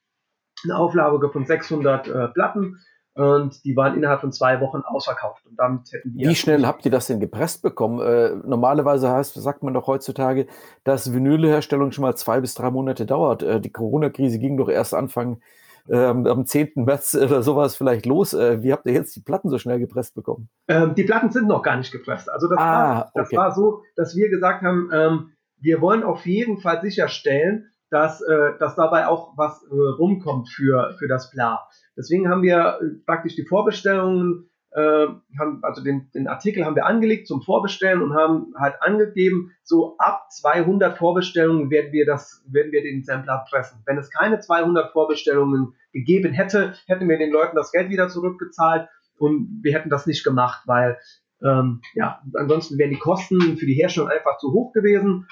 eine 0.64 0.76
Auflage 0.76 1.30
von 1.30 1.46
600 1.46 2.08
äh, 2.08 2.28
Platten 2.30 2.80
und 3.14 3.64
die 3.66 3.76
waren 3.76 3.96
innerhalb 3.96 4.22
von 4.22 4.32
zwei 4.32 4.62
Wochen 4.62 4.82
ausverkauft. 4.86 5.46
Und 5.46 5.58
damit 5.58 5.92
hätten 5.92 6.14
wir 6.16 6.30
Wie 6.30 6.36
schnell 6.36 6.66
habt 6.66 6.86
ihr 6.86 6.92
das 6.92 7.08
denn 7.08 7.20
gepresst 7.20 7.62
bekommen? 7.62 8.00
Äh, 8.00 8.36
normalerweise 8.46 9.10
heißt, 9.10 9.34
sagt 9.34 9.64
man 9.64 9.74
doch 9.74 9.88
heutzutage, 9.88 10.48
dass 10.84 11.14
Vinylherstellung 11.14 11.92
schon 11.92 12.04
mal 12.04 12.16
zwei 12.16 12.40
bis 12.40 12.54
drei 12.54 12.72
Monate 12.72 13.06
dauert. 13.06 13.44
Äh, 13.44 13.60
die 13.60 13.72
Corona-Krise 13.72 14.40
ging 14.40 14.56
doch 14.56 14.70
erst 14.70 14.94
Anfang 14.94 15.42
ähm, 15.90 16.26
am 16.26 16.46
10. 16.46 16.72
März 16.76 17.16
oder 17.16 17.44
sowas 17.44 17.76
vielleicht 17.76 18.06
los. 18.06 18.34
Äh, 18.34 18.64
wie 18.64 18.72
habt 18.72 18.86
ihr 18.86 18.94
jetzt 18.94 19.16
die 19.16 19.22
Platten 19.22 19.50
so 19.50 19.58
schnell 19.58 19.80
gepresst 19.80 20.16
bekommen? 20.16 20.50
Ähm, 20.68 20.96
die 20.96 21.04
Platten 21.04 21.32
sind 21.32 21.48
noch 21.48 21.64
gar 21.64 21.78
nicht 21.78 21.92
gepresst. 21.92 22.32
Also 22.32 22.48
das, 22.48 22.58
ah, 22.60 22.64
war, 22.64 23.12
das 23.14 23.28
okay. 23.28 23.38
war 23.38 23.52
so, 23.52 23.82
dass 23.96 24.16
wir 24.16 24.30
gesagt 24.30 24.64
haben, 24.64 24.90
ähm, 24.94 25.32
wir 25.58 25.82
wollen 25.82 26.04
auf 26.04 26.26
jeden 26.26 26.60
Fall 26.60 26.82
sicherstellen, 26.82 27.71
dass, 27.92 28.22
äh, 28.22 28.58
dass 28.58 28.76
dabei 28.76 29.08
auch 29.08 29.38
was 29.38 29.64
äh, 29.64 29.76
rumkommt 29.76 30.50
für, 30.50 30.96
für 30.98 31.08
das 31.08 31.30
Bla. 31.30 31.68
Deswegen 31.96 32.30
haben 32.30 32.42
wir 32.42 32.80
äh, 32.82 32.86
praktisch 33.06 33.36
die 33.36 33.46
Vorbestellungen, 33.46 34.50
äh, 34.72 35.08
haben, 35.38 35.60
also 35.62 35.84
den, 35.84 36.10
den 36.16 36.28
Artikel 36.30 36.66
haben 36.66 36.78
wir 36.78 36.86
angelegt 36.86 37.28
zum 37.28 37.42
Vorbestellen 37.42 38.02
und 38.02 38.16
haben 38.16 38.54
halt 38.58 38.82
angegeben, 38.82 39.52
so 39.64 39.98
ab 39.98 40.32
200 40.32 40.98
Vorbestellungen 40.98 41.70
werden 41.70 41.92
wir 41.92 42.06
das, 42.06 42.46
werden 42.50 42.72
wir 42.72 42.82
den 42.82 43.04
Sampler 43.04 43.46
pressen. 43.50 43.82
Wenn 43.86 43.98
es 43.98 44.10
keine 44.10 44.40
200 44.40 44.94
Vorbestellungen 44.94 45.76
gegeben 45.92 46.32
hätte, 46.32 46.74
hätten 46.88 47.10
wir 47.10 47.18
den 47.18 47.32
Leuten 47.32 47.58
das 47.58 47.74
Geld 47.74 47.90
wieder 47.90 48.08
zurückgezahlt 48.08 48.88
und 49.18 49.60
wir 49.62 49.74
hätten 49.74 49.90
das 49.90 50.08
nicht 50.08 50.24
gemacht, 50.24 50.62
weil 50.66 50.98
ähm, 51.44 51.82
ja, 51.94 52.22
ansonsten 52.36 52.78
wären 52.78 52.92
die 52.92 53.00
Kosten 53.00 53.58
für 53.58 53.66
die 53.66 53.74
Herstellung 53.74 54.10
einfach 54.10 54.38
zu 54.38 54.54
hoch 54.54 54.72
gewesen. 54.72 55.28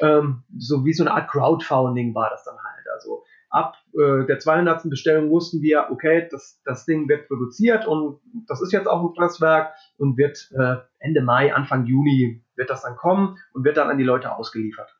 Ähm, 0.00 0.42
so 0.56 0.84
wie 0.84 0.92
so 0.92 1.04
eine 1.04 1.12
Art 1.12 1.30
Crowdfunding 1.30 2.14
war 2.14 2.30
das 2.30 2.44
dann 2.44 2.56
halt. 2.56 2.86
Also 2.92 3.24
ab 3.50 3.76
äh, 3.94 4.26
der 4.26 4.38
200. 4.38 4.88
Bestellung 4.90 5.30
wussten 5.30 5.62
wir, 5.62 5.86
okay, 5.90 6.28
das, 6.30 6.60
das 6.64 6.84
Ding 6.84 7.08
wird 7.08 7.28
produziert 7.28 7.86
und 7.86 8.20
das 8.48 8.60
ist 8.60 8.72
jetzt 8.72 8.88
auch 8.88 9.02
ein 9.02 9.14
Presswerk 9.14 9.72
und 9.96 10.16
wird 10.16 10.50
äh, 10.58 10.76
Ende 10.98 11.22
Mai, 11.22 11.54
Anfang 11.54 11.86
Juni 11.86 12.44
wird 12.56 12.70
das 12.70 12.82
dann 12.82 12.96
kommen 12.96 13.38
und 13.52 13.64
wird 13.64 13.76
dann 13.76 13.90
an 13.90 13.98
die 13.98 14.04
Leute 14.04 14.36
ausgeliefert. 14.36 14.96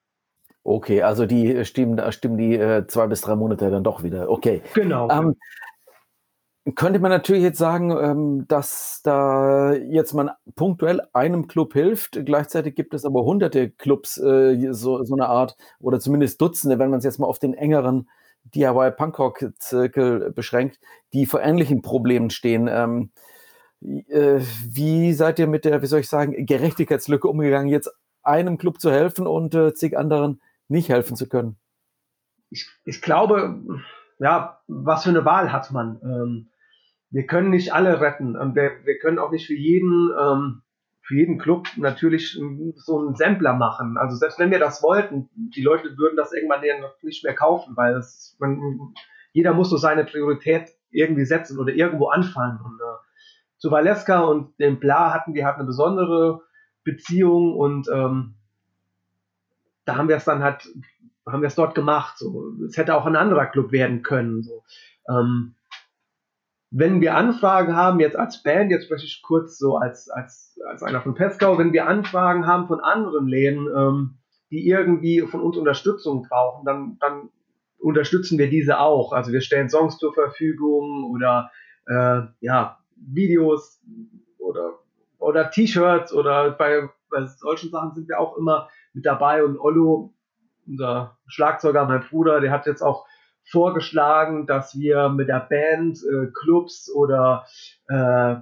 Okay, 0.66 1.02
also 1.02 1.26
die 1.26 1.64
stimmen, 1.66 2.00
stimmen 2.12 2.38
die 2.38 2.56
äh, 2.56 2.86
zwei 2.86 3.06
bis 3.06 3.20
drei 3.20 3.34
Monate 3.36 3.70
dann 3.70 3.84
doch 3.84 4.02
wieder. 4.02 4.30
Okay. 4.30 4.62
Genau. 4.72 5.10
Ähm, 5.10 5.36
könnte 6.74 6.98
man 6.98 7.10
natürlich 7.10 7.42
jetzt 7.42 7.58
sagen, 7.58 7.90
ähm, 7.90 8.48
dass 8.48 9.00
da 9.02 9.74
jetzt 9.74 10.14
man 10.14 10.30
punktuell 10.56 11.02
einem 11.12 11.46
Club 11.46 11.74
hilft. 11.74 12.24
Gleichzeitig 12.24 12.74
gibt 12.74 12.94
es 12.94 13.04
aber 13.04 13.24
hunderte 13.24 13.70
Clubs, 13.70 14.16
äh, 14.16 14.72
so, 14.72 15.02
so 15.04 15.14
eine 15.14 15.28
Art, 15.28 15.56
oder 15.78 16.00
zumindest 16.00 16.40
Dutzende, 16.40 16.78
wenn 16.78 16.90
man 16.90 16.98
es 16.98 17.04
jetzt 17.04 17.18
mal 17.18 17.26
auf 17.26 17.38
den 17.38 17.52
engeren 17.52 18.08
DIY 18.44 18.92
Punkrock 18.92 19.52
Zirkel 19.58 20.32
beschränkt, 20.32 20.78
die 21.12 21.26
vor 21.26 21.42
ähnlichen 21.42 21.82
Problemen 21.82 22.30
stehen. 22.30 22.68
Ähm, 22.68 23.10
äh, 23.82 24.40
wie 24.66 25.12
seid 25.12 25.38
ihr 25.38 25.46
mit 25.46 25.66
der, 25.66 25.82
wie 25.82 25.86
soll 25.86 26.00
ich 26.00 26.08
sagen, 26.08 26.46
Gerechtigkeitslücke 26.46 27.28
umgegangen, 27.28 27.68
jetzt 27.68 27.90
einem 28.22 28.56
Club 28.56 28.80
zu 28.80 28.90
helfen 28.90 29.26
und 29.26 29.54
äh, 29.54 29.74
zig 29.74 29.98
anderen 29.98 30.40
nicht 30.68 30.88
helfen 30.88 31.16
zu 31.16 31.28
können? 31.28 31.56
Ich, 32.48 32.70
ich 32.84 33.02
glaube, 33.02 33.60
ja, 34.18 34.60
was 34.66 35.02
für 35.04 35.10
eine 35.10 35.24
Wahl 35.24 35.52
hat 35.52 35.70
man? 35.70 36.00
Ähm, 36.02 36.50
wir 37.14 37.26
können 37.26 37.50
nicht 37.50 37.72
alle 37.72 38.00
retten. 38.00 38.34
Wir, 38.56 38.72
wir 38.82 38.98
können 38.98 39.20
auch 39.20 39.30
nicht 39.30 39.46
für 39.46 39.54
jeden, 39.54 40.10
ähm, 40.20 40.62
für 41.00 41.14
jeden 41.14 41.38
Club 41.38 41.68
natürlich 41.76 42.36
so 42.74 42.98
einen 42.98 43.14
Sampler 43.14 43.52
machen. 43.54 43.96
Also 43.96 44.16
selbst 44.16 44.40
wenn 44.40 44.50
wir 44.50 44.58
das 44.58 44.82
wollten, 44.82 45.30
die 45.34 45.62
Leute 45.62 45.96
würden 45.96 46.16
das 46.16 46.32
irgendwann 46.32 46.62
nicht 47.02 47.22
mehr 47.22 47.34
kaufen, 47.34 47.76
weil 47.76 47.94
das, 47.94 48.36
man, 48.40 48.58
jeder 49.32 49.54
muss 49.54 49.70
so 49.70 49.76
seine 49.76 50.04
Priorität 50.04 50.72
irgendwie 50.90 51.24
setzen 51.24 51.60
oder 51.60 51.72
irgendwo 51.72 52.08
anfangen. 52.08 52.58
Und 52.64 52.80
äh, 52.80 53.58
zu 53.58 53.70
Valeska 53.70 54.22
und 54.22 54.58
dem 54.58 54.80
Bla 54.80 55.14
hatten 55.14 55.34
wir 55.34 55.46
halt 55.46 55.56
eine 55.56 55.66
besondere 55.66 56.40
Beziehung 56.82 57.54
und 57.54 57.88
ähm, 57.94 58.34
da 59.84 59.94
haben 59.96 60.08
wir 60.08 60.16
es 60.16 60.24
dann 60.24 60.42
halt, 60.42 60.68
haben 61.26 61.42
wir 61.42 61.46
es 61.46 61.54
dort 61.54 61.76
gemacht. 61.76 62.18
So. 62.18 62.54
Es 62.66 62.76
hätte 62.76 62.96
auch 62.96 63.06
ein 63.06 63.14
anderer 63.14 63.46
Club 63.46 63.70
werden 63.70 64.02
können. 64.02 64.42
So. 64.42 64.64
Ähm, 65.08 65.54
wenn 66.76 67.00
wir 67.00 67.14
Anfragen 67.14 67.76
haben, 67.76 68.00
jetzt 68.00 68.16
als 68.16 68.42
Band, 68.42 68.72
jetzt 68.72 68.86
spreche 68.86 69.06
ich 69.06 69.22
kurz 69.22 69.58
so 69.58 69.76
als, 69.76 70.10
als, 70.10 70.58
als 70.68 70.82
einer 70.82 71.00
von 71.00 71.14
Peskau, 71.14 71.56
wenn 71.56 71.72
wir 71.72 71.86
Anfragen 71.86 72.48
haben 72.48 72.66
von 72.66 72.80
anderen 72.80 73.28
Läden, 73.28 73.68
ähm, 73.68 74.18
die 74.50 74.66
irgendwie 74.66 75.20
von 75.20 75.40
uns 75.40 75.56
Unterstützung 75.56 76.26
brauchen, 76.28 76.64
dann, 76.64 76.96
dann 76.98 77.30
unterstützen 77.78 78.38
wir 78.38 78.50
diese 78.50 78.80
auch. 78.80 79.12
Also 79.12 79.30
wir 79.30 79.40
stellen 79.40 79.68
Songs 79.68 79.98
zur 79.98 80.14
Verfügung 80.14 81.04
oder 81.12 81.52
äh, 81.86 82.22
ja, 82.40 82.78
Videos 82.96 83.80
oder, 84.38 84.80
oder 85.18 85.52
T-Shirts 85.52 86.12
oder 86.12 86.50
bei, 86.50 86.88
bei 87.08 87.24
solchen 87.26 87.70
Sachen 87.70 87.94
sind 87.94 88.08
wir 88.08 88.18
auch 88.18 88.36
immer 88.36 88.68
mit 88.94 89.06
dabei 89.06 89.44
und 89.44 89.60
Ollo, 89.60 90.12
unser 90.66 91.18
Schlagzeuger, 91.28 91.84
mein 91.84 92.00
Bruder, 92.00 92.40
der 92.40 92.50
hat 92.50 92.66
jetzt 92.66 92.82
auch 92.82 93.06
vorgeschlagen, 93.44 94.46
dass 94.46 94.78
wir 94.78 95.08
mit 95.08 95.28
der 95.28 95.46
Band, 95.48 95.98
äh, 95.98 96.26
Clubs 96.32 96.90
oder 96.92 97.46
äh, 97.88 98.36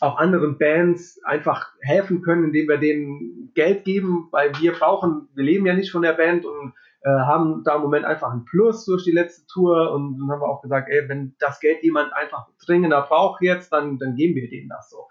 auch 0.00 0.18
anderen 0.18 0.58
Bands 0.58 1.20
einfach 1.24 1.72
helfen 1.80 2.22
können, 2.22 2.44
indem 2.44 2.68
wir 2.68 2.78
denen 2.78 3.52
Geld 3.54 3.84
geben, 3.84 4.28
weil 4.30 4.52
wir 4.60 4.72
brauchen, 4.72 5.28
wir 5.34 5.44
leben 5.44 5.66
ja 5.66 5.74
nicht 5.74 5.90
von 5.90 6.02
der 6.02 6.12
Band 6.12 6.44
und 6.44 6.72
äh, 7.02 7.10
haben 7.10 7.62
da 7.64 7.76
im 7.76 7.82
Moment 7.82 8.04
einfach 8.04 8.30
einen 8.30 8.44
Plus 8.44 8.84
durch 8.84 9.04
die 9.04 9.12
letzte 9.12 9.46
Tour 9.46 9.92
und 9.92 10.18
dann 10.18 10.30
haben 10.30 10.40
wir 10.40 10.48
auch 10.48 10.62
gesagt, 10.62 10.88
ey, 10.90 11.08
wenn 11.08 11.34
das 11.38 11.60
Geld 11.60 11.82
jemand 11.82 12.12
einfach 12.12 12.46
dringender 12.64 13.02
braucht 13.02 13.42
jetzt, 13.42 13.72
dann, 13.72 13.98
dann 13.98 14.14
geben 14.14 14.34
wir 14.34 14.48
denen 14.48 14.68
das 14.68 14.90
so. 14.90 15.08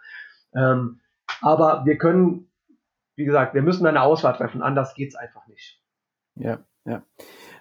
Ähm, 0.56 1.00
aber 1.42 1.86
wir 1.86 1.98
können, 1.98 2.50
wie 3.16 3.26
gesagt, 3.26 3.54
wir 3.54 3.62
müssen 3.62 3.86
eine 3.86 4.02
Auswahl 4.02 4.34
treffen, 4.34 4.62
anders 4.62 4.94
geht's 4.94 5.16
einfach 5.16 5.48
nicht. 5.48 5.82
Ja, 6.36 6.60
ja. 6.86 7.04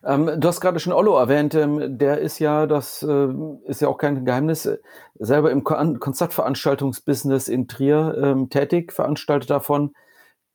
Ähm, 0.06 0.30
du 0.38 0.48
hast 0.48 0.60
gerade 0.60 0.78
schon 0.78 0.92
Ollo 0.92 1.18
erwähnt, 1.18 1.54
ähm, 1.56 1.98
der 1.98 2.18
ist 2.18 2.38
ja, 2.38 2.66
das 2.66 3.02
äh, 3.02 3.28
ist 3.64 3.80
ja 3.80 3.88
auch 3.88 3.98
kein 3.98 4.24
Geheimnis, 4.24 4.64
äh, 4.66 4.78
selber 5.18 5.50
im 5.50 5.64
Kon 5.64 5.98
Konzertveranstaltungsbusiness 5.98 7.48
in 7.48 7.66
Trier 7.66 8.16
ähm, 8.16 8.48
tätig, 8.48 8.92
veranstaltet 8.92 9.50
davon 9.50 9.94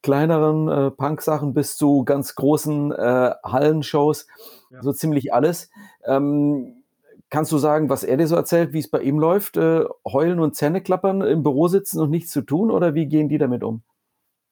kleineren 0.02 0.70
äh, 0.70 0.92
Punk-Sachen 0.92 1.54
bis 1.54 1.76
zu 1.76 2.06
ganz 2.06 2.36
großen 2.36 2.94
äh, 2.94 3.32
Hallenshows, 3.44 4.26
ja. 4.72 4.82
so 4.82 4.94
ziemlich 4.94 5.34
alles. 5.34 5.70
Ähm, 6.06 6.84
kannst 7.30 7.52
du 7.52 7.58
sagen, 7.58 7.90
was 7.90 8.06
er 8.06 8.16
dir 8.16 8.28
so 8.28 8.38
erzählt, 8.38 8.72
wie 8.72 8.80
es 8.80 8.90
bei 8.90 9.02
ihm 9.02 9.20
läuft? 9.20 9.58
Äh, 9.58 9.84
heulen 10.08 10.40
und 10.40 10.56
Zähne 10.56 10.82
klappern, 10.82 11.22
im 11.22 11.44
Büro 11.44 11.68
sitzen 11.68 12.00
und 12.00 12.10
nichts 12.10 12.32
zu 12.32 12.42
tun 12.42 12.72
oder 12.72 12.96
wie 12.96 13.08
gehen 13.08 13.28
die 13.28 13.38
damit 13.38 13.64
um? 13.64 13.84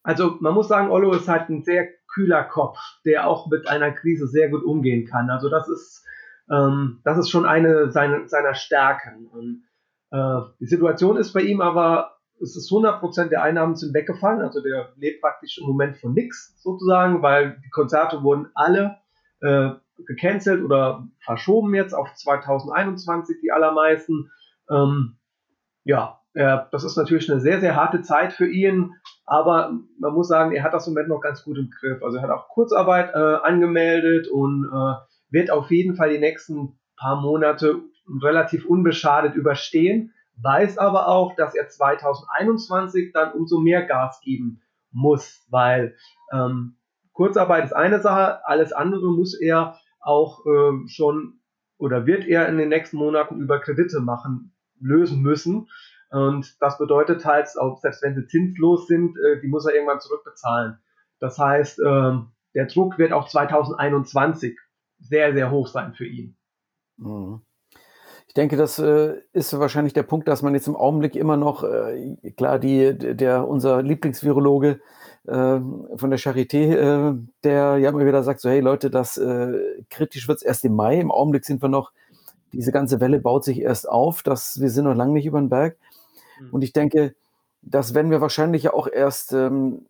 Also 0.03 0.35
man 0.39 0.53
muss 0.53 0.67
sagen, 0.67 0.91
Ollo 0.91 1.13
ist 1.13 1.27
halt 1.27 1.49
ein 1.49 1.63
sehr 1.63 1.87
kühler 2.19 2.43
Kopf, 2.43 2.77
der 3.05 3.27
auch 3.27 3.47
mit 3.47 3.67
einer 3.67 3.91
Krise 3.91 4.27
sehr 4.27 4.49
gut 4.49 4.63
umgehen 4.63 5.07
kann. 5.07 5.29
Also 5.29 5.49
das 5.49 5.69
ist, 5.69 6.05
ähm, 6.51 6.99
das 7.05 7.17
ist 7.17 7.29
schon 7.29 7.45
eine 7.45 7.91
seiner, 7.91 8.27
seiner 8.27 8.55
Stärken. 8.55 9.27
Und, 9.27 9.63
äh, 10.11 10.41
die 10.59 10.67
Situation 10.67 11.15
ist 11.17 11.31
bei 11.31 11.41
ihm 11.41 11.61
aber, 11.61 12.17
es 12.41 12.55
ist 12.55 12.69
100% 12.69 13.29
der 13.29 13.43
Einnahmen 13.43 13.75
sind 13.75 13.93
weggefallen. 13.93 14.41
Also 14.41 14.61
der 14.61 14.93
lebt 14.97 15.21
praktisch 15.21 15.57
im 15.59 15.67
Moment 15.67 15.97
von 15.97 16.13
nichts 16.13 16.61
sozusagen, 16.61 17.21
weil 17.21 17.61
die 17.63 17.69
Konzerte 17.69 18.21
wurden 18.23 18.47
alle 18.53 18.97
äh, 19.41 19.71
gecancelt 20.05 20.63
oder 20.63 21.07
verschoben 21.23 21.73
jetzt 21.73 21.93
auf 21.93 22.13
2021, 22.13 23.38
die 23.41 23.51
allermeisten. 23.51 24.29
Ähm, 24.69 25.17
ja, 25.83 26.19
äh, 26.33 26.59
das 26.71 26.83
ist 26.83 26.97
natürlich 26.97 27.31
eine 27.31 27.41
sehr, 27.41 27.59
sehr 27.59 27.75
harte 27.75 28.01
Zeit 28.01 28.33
für 28.33 28.47
ihn, 28.47 28.95
aber 29.29 29.74
man 30.00 30.13
muss 30.13 30.27
sagen, 30.27 30.53
er 30.53 30.63
hat 30.63 30.74
das 30.74 30.88
im 30.88 30.93
Moment 30.93 31.09
noch 31.09 31.21
ganz 31.21 31.43
gut 31.43 31.57
im 31.57 31.69
Griff. 31.69 32.01
Also 32.01 32.17
er 32.17 32.24
hat 32.24 32.31
auch 32.31 32.50
Kurzarbeit 32.50 33.13
äh, 33.13 33.17
angemeldet 33.17 34.27
und 34.27 34.65
äh, 34.65 34.95
wird 35.29 35.51
auf 35.51 35.69
jeden 35.69 35.95
Fall 35.95 36.09
die 36.09 36.17
nächsten 36.17 36.79
paar 36.98 37.21
Monate 37.21 37.79
relativ 38.24 38.65
unbeschadet 38.65 39.36
überstehen, 39.36 40.13
weiß 40.41 40.79
aber 40.79 41.07
auch, 41.07 41.36
dass 41.36 41.53
er 41.53 41.67
2021 41.67 43.12
dann 43.13 43.33
umso 43.33 43.59
mehr 43.59 43.86
Gas 43.86 44.19
geben 44.21 44.62
muss, 44.91 45.45
weil 45.50 45.95
ähm, 46.33 46.77
Kurzarbeit 47.13 47.65
ist 47.65 47.74
eine 47.74 48.00
Sache, 48.00 48.48
alles 48.48 48.74
andere 48.74 49.12
muss 49.12 49.39
er 49.39 49.77
auch 50.00 50.43
ähm, 50.48 50.88
schon 50.88 51.39
oder 51.77 52.07
wird 52.07 52.25
er 52.25 52.50
in 52.50 52.57
den 52.57 52.69
nächsten 52.69 52.98
Monaten 52.98 53.39
über 53.39 53.59
Kredite 53.59 54.00
machen, 54.00 54.55
lösen 54.79 55.21
müssen. 55.21 55.67
Und 56.09 56.55
das 56.59 56.77
bedeutet 56.77 57.25
halt, 57.25 57.47
auch 57.59 57.79
selbst 57.79 58.01
wenn 58.01 58.15
sie 58.15 58.25
zinslos 58.25 58.87
sind, 58.87 59.15
äh, 59.17 59.39
die 59.41 59.47
muss 59.47 59.65
er 59.65 59.75
irgendwann 59.75 59.99
zurückbezahlen. 59.99 60.79
Das 61.19 61.37
heißt, 61.37 61.79
äh, 61.79 62.13
der 62.55 62.65
Druck 62.65 62.97
wird 62.97 63.13
auch 63.13 63.27
2021 63.27 64.57
sehr, 64.99 65.33
sehr 65.33 65.51
hoch 65.51 65.67
sein 65.67 65.93
für 65.93 66.05
ihn. 66.05 66.35
Mhm. 66.97 67.41
Ich 68.27 68.35
denke, 68.35 68.57
das 68.57 68.77
äh, 68.77 69.15
ist 69.33 69.57
wahrscheinlich 69.57 69.93
der 69.93 70.03
Punkt, 70.03 70.27
dass 70.27 70.43
man 70.43 70.53
jetzt 70.53 70.67
im 70.67 70.75
Augenblick 70.75 71.15
immer 71.15 71.35
noch, 71.35 71.63
äh, 71.63 72.15
klar, 72.37 72.59
die, 72.59 72.95
der, 72.95 73.47
unser 73.47 73.81
Lieblingsvirologe 73.81 74.81
äh, 75.25 75.31
von 75.31 76.09
der 76.09 76.19
Charité, 76.19 77.17
der 77.43 77.77
ja 77.77 77.89
immer 77.89 78.05
wieder 78.05 78.21
sagt, 78.21 78.41
so, 78.41 78.49
hey 78.49 78.59
Leute, 78.59 78.91
das 78.91 79.19
kritisch 79.89 80.27
wird 80.27 80.37
es 80.37 80.43
erst 80.43 80.63
im 80.63 80.75
Mai. 80.75 80.99
Im 80.99 81.11
Augenblick 81.11 81.43
sind 81.43 81.61
wir 81.63 81.69
noch, 81.69 81.91
diese 82.53 82.71
ganze 82.71 82.99
Welle 83.01 83.19
baut 83.19 83.43
sich 83.43 83.61
erst 83.61 83.89
auf, 83.89 84.21
dass 84.21 84.61
wir 84.61 84.69
sind 84.69 84.85
noch 84.85 84.95
lange 84.95 85.13
nicht 85.13 85.25
über 85.25 85.39
den 85.39 85.49
Berg. 85.49 85.77
Mhm. 86.39 86.50
Und 86.51 86.62
ich 86.63 86.74
denke, 86.74 87.15
das 87.62 87.93
werden 87.93 88.12
wir 88.12 88.22
wahrscheinlich 88.22 88.63
ja 88.63 88.74
auch 88.74 88.88
erst 88.88 89.34
ähm, 89.34 89.86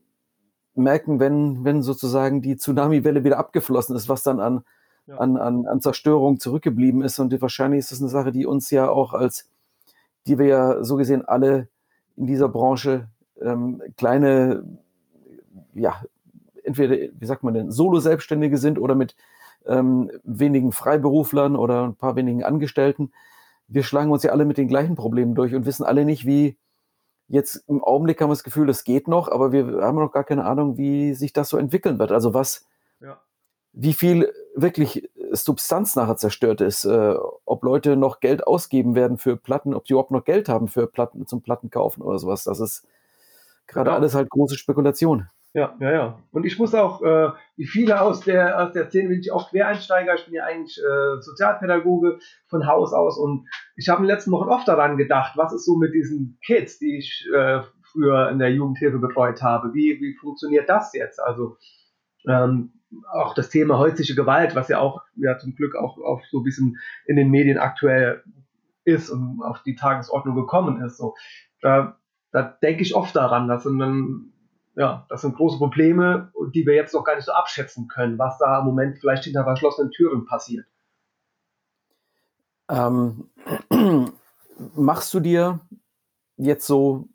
merken, 0.75 1.19
wenn, 1.19 1.63
wenn 1.63 1.81
sozusagen 1.81 2.41
die 2.41 2.57
Tsunami-Welle 2.57 3.23
wieder 3.23 3.37
abgeflossen 3.37 3.95
ist, 3.95 4.09
was 4.09 4.23
dann 4.23 4.39
an 4.39 4.63
ja. 5.09 5.17
an, 5.17 5.37
an, 5.37 5.65
an 5.65 5.81
Zerstörung 5.81 6.39
zurückgeblieben 6.39 7.01
ist. 7.01 7.19
Und 7.19 7.39
wahrscheinlich 7.41 7.79
ist 7.79 7.91
das 7.91 7.99
eine 7.99 8.09
Sache, 8.09 8.31
die 8.31 8.45
uns 8.45 8.69
ja 8.69 8.89
auch 8.89 9.13
als, 9.13 9.49
die 10.27 10.37
wir 10.37 10.45
ja 10.45 10.83
so 10.83 10.95
gesehen 10.95 11.25
alle 11.25 11.67
in 12.15 12.27
dieser 12.27 12.49
Branche 12.49 13.09
ähm, 13.41 13.81
kleine, 13.97 14.63
ja, 15.73 16.01
entweder, 16.63 16.95
wie 17.17 17.25
sagt 17.25 17.43
man 17.43 17.53
denn, 17.53 17.71
Solo-Selbstständige 17.71 18.57
sind 18.57 18.77
oder 18.77 18.95
mit 18.95 19.15
ähm, 19.65 20.11
wenigen 20.23 20.71
Freiberuflern 20.71 21.55
oder 21.55 21.83
ein 21.83 21.95
paar 21.95 22.15
wenigen 22.15 22.43
Angestellten. 22.43 23.11
Wir 23.69 23.83
schlagen 23.83 24.11
uns 24.11 24.23
ja 24.23 24.31
alle 24.31 24.45
mit 24.45 24.57
den 24.57 24.67
gleichen 24.67 24.95
Problemen 24.95 25.35
durch 25.35 25.55
und 25.55 25.65
wissen 25.65 25.83
alle 25.85 26.05
nicht, 26.05 26.25
wie 26.25 26.57
jetzt 27.27 27.63
im 27.67 27.83
Augenblick 27.83 28.19
haben 28.19 28.29
wir 28.29 28.33
das 28.33 28.43
Gefühl, 28.43 28.67
das 28.67 28.83
geht 28.83 29.07
noch, 29.07 29.29
aber 29.29 29.51
wir 29.51 29.81
haben 29.81 29.99
noch 29.99 30.11
gar 30.11 30.23
keine 30.23 30.45
Ahnung, 30.45 30.77
wie 30.77 31.13
sich 31.13 31.31
das 31.31 31.49
so 31.49 31.57
entwickeln 31.57 31.99
wird. 31.99 32.11
Also 32.11 32.33
was, 32.33 32.65
ja 32.99 33.19
wie 33.73 33.93
viel 33.93 34.33
wirklich 34.55 35.09
Substanz 35.31 35.95
nachher 35.95 36.17
zerstört 36.17 36.61
ist, 36.61 36.85
äh, 36.85 37.15
ob 37.45 37.63
Leute 37.63 37.95
noch 37.95 38.19
Geld 38.19 38.45
ausgeben 38.47 38.95
werden 38.95 39.17
für 39.17 39.37
Platten, 39.37 39.73
ob 39.73 39.85
die 39.85 39.93
überhaupt 39.93 40.11
noch 40.11 40.25
Geld 40.25 40.49
haben 40.49 40.67
für 40.67 40.87
Platten 40.87 41.27
zum 41.27 41.41
Platten 41.41 41.69
kaufen 41.69 42.01
oder 42.01 42.17
sowas. 42.17 42.43
Das 42.43 42.59
ist 42.59 42.87
gerade 43.67 43.89
genau. 43.89 43.97
alles 43.97 44.15
halt 44.15 44.29
große 44.29 44.57
Spekulation. 44.57 45.29
Ja, 45.53 45.75
ja, 45.79 45.91
ja. 45.91 46.19
Und 46.31 46.45
ich 46.45 46.59
muss 46.59 46.75
auch, 46.75 47.01
äh, 47.01 47.29
wie 47.57 47.65
viele 47.65 47.99
aus 48.01 48.21
der, 48.21 48.61
aus 48.61 48.73
der 48.73 48.87
Szene 48.87 49.09
bin 49.09 49.19
ich 49.19 49.31
auch 49.31 49.49
Quereinsteiger. 49.49 50.13
Ich 50.13 50.25
bin 50.25 50.35
ja 50.35 50.45
eigentlich 50.45 50.77
äh, 50.77 51.21
Sozialpädagoge 51.21 52.19
von 52.47 52.67
Haus 52.67 52.93
aus 52.93 53.17
und 53.17 53.47
ich 53.75 53.89
habe 53.89 54.01
in 54.01 54.07
den 54.07 54.15
letzten 54.15 54.31
Wochen 54.31 54.49
oft 54.49 54.67
daran 54.67 54.97
gedacht, 54.97 55.37
was 55.37 55.51
ist 55.51 55.65
so 55.65 55.75
mit 55.75 55.93
diesen 55.93 56.37
Kids, 56.45 56.77
die 56.77 56.97
ich 56.99 57.27
äh, 57.33 57.61
früher 57.91 58.29
in 58.29 58.37
der 58.37 58.51
Jugendhilfe 58.51 58.99
betreut 58.99 59.41
habe. 59.41 59.73
Wie, 59.73 59.99
wie 59.99 60.15
funktioniert 60.15 60.69
das 60.69 60.93
jetzt? 60.93 61.19
Also 61.19 61.57
ähm, 62.27 62.73
auch 63.11 63.33
das 63.33 63.49
Thema 63.49 63.77
häusliche 63.77 64.15
Gewalt, 64.15 64.55
was 64.55 64.67
ja 64.67 64.79
auch 64.79 65.01
ja 65.15 65.37
zum 65.37 65.55
Glück 65.55 65.75
auch, 65.75 65.97
auch 65.97 66.21
so 66.29 66.39
ein 66.39 66.43
bisschen 66.43 66.77
in 67.05 67.15
den 67.15 67.29
Medien 67.29 67.57
aktuell 67.57 68.23
ist 68.83 69.09
und 69.09 69.41
auf 69.43 69.61
die 69.63 69.75
Tagesordnung 69.75 70.35
gekommen 70.35 70.81
ist. 70.83 70.97
So, 70.97 71.15
da, 71.61 71.97
da 72.31 72.41
denke 72.43 72.81
ich 72.81 72.95
oft 72.95 73.15
daran, 73.15 73.47
dass 73.47 73.63
sind 73.63 73.79
dann, 73.79 74.33
ja, 74.79 75.05
das 75.09 75.21
sind 75.21 75.35
große 75.35 75.57
Probleme, 75.57 76.31
die 76.53 76.65
wir 76.65 76.73
jetzt 76.73 76.93
noch 76.93 77.03
gar 77.03 77.15
nicht 77.15 77.25
so 77.25 77.33
abschätzen 77.33 77.89
können, 77.89 78.17
was 78.17 78.37
da 78.37 78.59
im 78.59 78.65
Moment 78.65 78.97
vielleicht 78.97 79.25
hinter 79.25 79.43
verschlossenen 79.43 79.91
Türen 79.91 80.25
passiert. 80.25 80.65
Ähm, 82.69 83.29
machst 84.75 85.13
du 85.13 85.19
dir 85.19 85.59
jetzt 86.37 86.65
so 86.65 87.09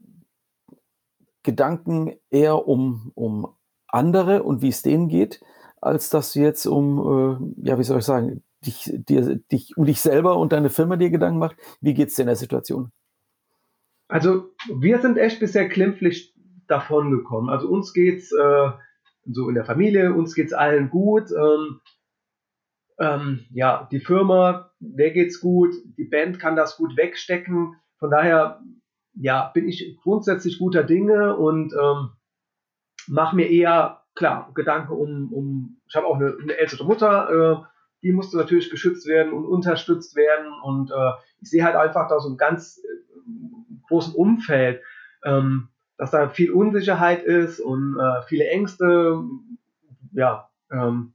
Gedanken 1.42 2.12
eher 2.29 2.68
um, 2.68 3.12
um 3.14 3.55
andere 3.88 4.42
und 4.42 4.61
wie 4.61 4.68
es 4.68 4.83
denen 4.83 5.09
geht, 5.09 5.40
als 5.81 6.11
dass 6.11 6.35
du 6.35 6.40
jetzt 6.40 6.66
um, 6.66 7.57
äh, 7.62 7.66
ja, 7.66 7.79
wie 7.79 7.85
soll 7.85 8.00
ich 8.00 8.05
sagen, 8.05 8.42
dich, 8.66 8.92
dir, 8.92 9.37
dich, 9.37 9.74
um 9.79 9.87
dich 9.87 10.03
selber 10.03 10.37
und 10.37 10.53
deine 10.53 10.68
Firma 10.68 10.96
dir 10.96 11.09
Gedanken 11.09 11.38
macht. 11.38 11.57
Wie 11.81 11.94
geht 11.94 12.09
es 12.09 12.14
dir 12.14 12.22
in 12.22 12.29
der 12.29 12.37
Situation? 12.37 12.92
Also, 14.09 14.50
wir 14.68 15.00
sind 15.00 15.16
echt 15.16 15.40
bisher 15.40 15.66
klimpflich 15.66 16.34
davon 16.66 17.11
gekommen. 17.11 17.48
Also, 17.48 17.68
uns 17.68 17.92
geht's 17.92 18.33
äh, 18.33 18.70
so 19.27 19.48
in 19.48 19.55
der 19.55 19.64
Familie, 19.64 20.12
uns 20.12 20.35
geht 20.35 20.46
es 20.46 20.53
allen 20.53 20.90
gut. 20.90 21.31
Ähm, 21.31 21.81
ähm, 22.98 23.46
ja, 23.50 23.88
die 23.90 24.00
Firma, 24.00 24.70
der 24.79 25.11
geht's 25.11 25.40
gut, 25.40 25.74
die 25.98 26.05
Band 26.05 26.38
kann 26.38 26.57
das 26.57 26.77
gut 26.77 26.96
wegstecken. 26.96 27.74
Von 27.98 28.11
daher, 28.11 28.62
ja, 29.14 29.50
bin 29.55 29.68
ich 29.68 29.98
grundsätzlich 30.03 30.59
guter 30.59 30.85
Dinge 30.85 31.37
und 31.37 31.72
ähm, 31.72 32.11
mache 33.09 33.37
mir 33.37 33.50
eher, 33.50 34.03
klar, 34.14 34.50
Gedanken 34.55 34.92
um, 34.92 35.33
um 35.33 35.81
ich 35.88 35.96
habe 35.96 36.07
auch 36.07 36.16
eine, 36.16 36.37
eine, 36.40 36.57
ältere 36.57 36.85
Mutter, 36.85 37.31
äh, 37.31 37.66
die 38.03 38.12
musste 38.12 38.37
natürlich 38.37 38.70
geschützt 38.70 39.07
werden 39.07 39.33
und 39.33 39.44
unterstützt 39.44 40.14
werden 40.14 40.53
und 40.62 40.90
äh, 40.90 41.12
ich 41.40 41.50
sehe 41.50 41.64
halt 41.64 41.77
einfach 41.77 42.09
da 42.09 42.20
so 42.20 42.29
ein 42.29 42.37
ganz 42.37 42.79
äh, 42.79 43.88
großen 43.88 44.14
Umfeld, 44.14 44.83
ähm, 45.24 45.68
dass 45.96 46.11
da 46.11 46.28
viel 46.28 46.50
Unsicherheit 46.50 47.22
ist 47.22 47.61
und 47.61 47.96
äh, 47.98 48.22
viele 48.26 48.48
Ängste, 48.48 49.22
ja, 50.12 50.48
ähm, 50.70 51.14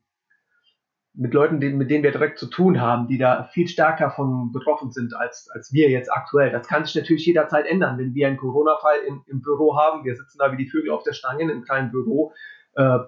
mit 1.13 1.33
Leuten, 1.33 1.59
die, 1.59 1.69
mit 1.69 1.89
denen 1.89 2.03
wir 2.03 2.11
direkt 2.11 2.39
zu 2.39 2.45
tun 2.45 2.79
haben, 2.79 3.07
die 3.07 3.17
da 3.17 3.43
viel 3.51 3.67
stärker 3.67 4.09
von 4.09 4.53
betroffen 4.53 4.91
sind 4.91 5.13
als, 5.13 5.49
als 5.53 5.73
wir 5.73 5.89
jetzt 5.89 6.11
aktuell. 6.11 6.51
Das 6.51 6.67
kann 6.67 6.85
sich 6.85 6.95
natürlich 6.95 7.25
jederzeit 7.25 7.65
ändern. 7.65 7.97
Wenn 7.97 8.13
wir 8.13 8.27
einen 8.27 8.37
Corona-Fall 8.37 8.99
im, 9.27 9.41
Büro 9.41 9.75
haben, 9.75 10.05
wir 10.05 10.15
sitzen 10.15 10.37
da 10.37 10.51
wie 10.51 10.57
die 10.57 10.69
Vögel 10.69 10.91
auf 10.91 11.03
der 11.03 11.13
Stange 11.13 11.43
in 11.43 11.51
einem 11.51 11.63
kleinen 11.63 11.91
Büro, 11.91 12.33
äh, 12.75 12.99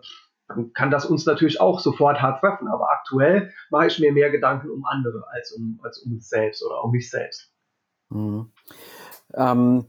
dann 0.48 0.74
kann 0.74 0.92
das 0.92 1.06
uns 1.06 1.26
natürlich 1.26 1.62
auch 1.62 1.80
sofort 1.80 2.22
hart 2.22 2.42
treffen. 2.42 2.68
Aber 2.68 2.92
aktuell 2.92 3.54
mache 3.70 3.88
ich 3.88 4.00
mir 4.00 4.12
mehr 4.12 4.30
Gedanken 4.30 4.70
um 4.70 4.84
andere 4.86 5.24
als 5.32 5.54
um, 5.54 5.80
als 5.82 6.00
um 6.00 6.12
uns 6.12 6.28
selbst 6.28 6.66
oder 6.66 6.84
um 6.84 6.92
mich 6.92 7.10
selbst. 7.10 7.54
Mhm. 8.10 8.52
Ähm, 9.36 9.86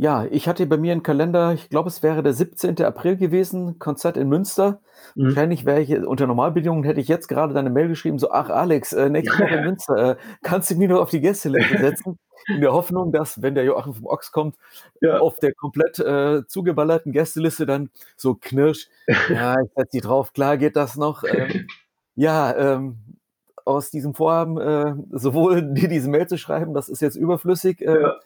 ja, 0.00 0.24
ich 0.30 0.48
hatte 0.48 0.66
bei 0.66 0.78
mir 0.78 0.92
einen 0.92 1.02
Kalender, 1.02 1.52
ich 1.52 1.68
glaube, 1.68 1.90
es 1.90 2.02
wäre 2.02 2.22
der 2.22 2.32
17. 2.32 2.82
April 2.82 3.18
gewesen, 3.18 3.78
Konzert 3.78 4.16
in 4.16 4.30
Münster. 4.30 4.80
Mhm. 5.14 5.26
Wahrscheinlich 5.26 5.66
wäre 5.66 5.82
ich 5.82 5.94
unter 5.94 6.26
Normalbedingungen 6.26 6.84
hätte 6.84 7.02
ich 7.02 7.08
jetzt 7.08 7.28
gerade 7.28 7.52
deine 7.52 7.68
Mail 7.68 7.88
geschrieben, 7.88 8.18
so, 8.18 8.30
ach 8.30 8.48
Alex, 8.48 8.94
äh, 8.94 9.10
nächste 9.10 9.38
Woche 9.38 9.56
in 9.56 9.64
Münster, 9.64 10.12
äh, 10.12 10.16
kannst 10.42 10.70
du 10.70 10.76
mich 10.76 10.88
nur 10.88 11.02
auf 11.02 11.10
die 11.10 11.20
Gästeliste 11.20 11.78
setzen? 11.80 12.18
In 12.48 12.62
der 12.62 12.72
Hoffnung, 12.72 13.12
dass, 13.12 13.42
wenn 13.42 13.54
der 13.54 13.64
Joachim 13.64 13.92
vom 13.92 14.06
Ochs 14.06 14.32
kommt, 14.32 14.56
ja. 15.02 15.18
auf 15.18 15.38
der 15.38 15.52
komplett 15.52 15.98
äh, 15.98 16.46
zugeballerten 16.46 17.12
Gästeliste 17.12 17.66
dann 17.66 17.90
so 18.16 18.34
knirsch, 18.34 18.88
ja, 19.28 19.60
ich 19.60 19.70
setze 19.76 19.90
die 19.92 20.00
drauf, 20.00 20.32
klar 20.32 20.56
geht 20.56 20.76
das 20.76 20.96
noch. 20.96 21.24
Ähm, 21.24 21.66
ja, 22.14 22.56
ähm, 22.56 23.19
aus 23.64 23.90
diesem 23.90 24.14
Vorhaben, 24.14 24.58
äh, 24.58 24.94
sowohl 25.10 25.62
dir 25.74 25.88
diese 25.88 26.08
Mail 26.08 26.26
zu 26.26 26.38
schreiben, 26.38 26.74
das 26.74 26.88
ist 26.88 27.00
jetzt 27.00 27.16
überflüssig, 27.16 27.80
äh, 27.80 28.00
ja. 28.00 28.16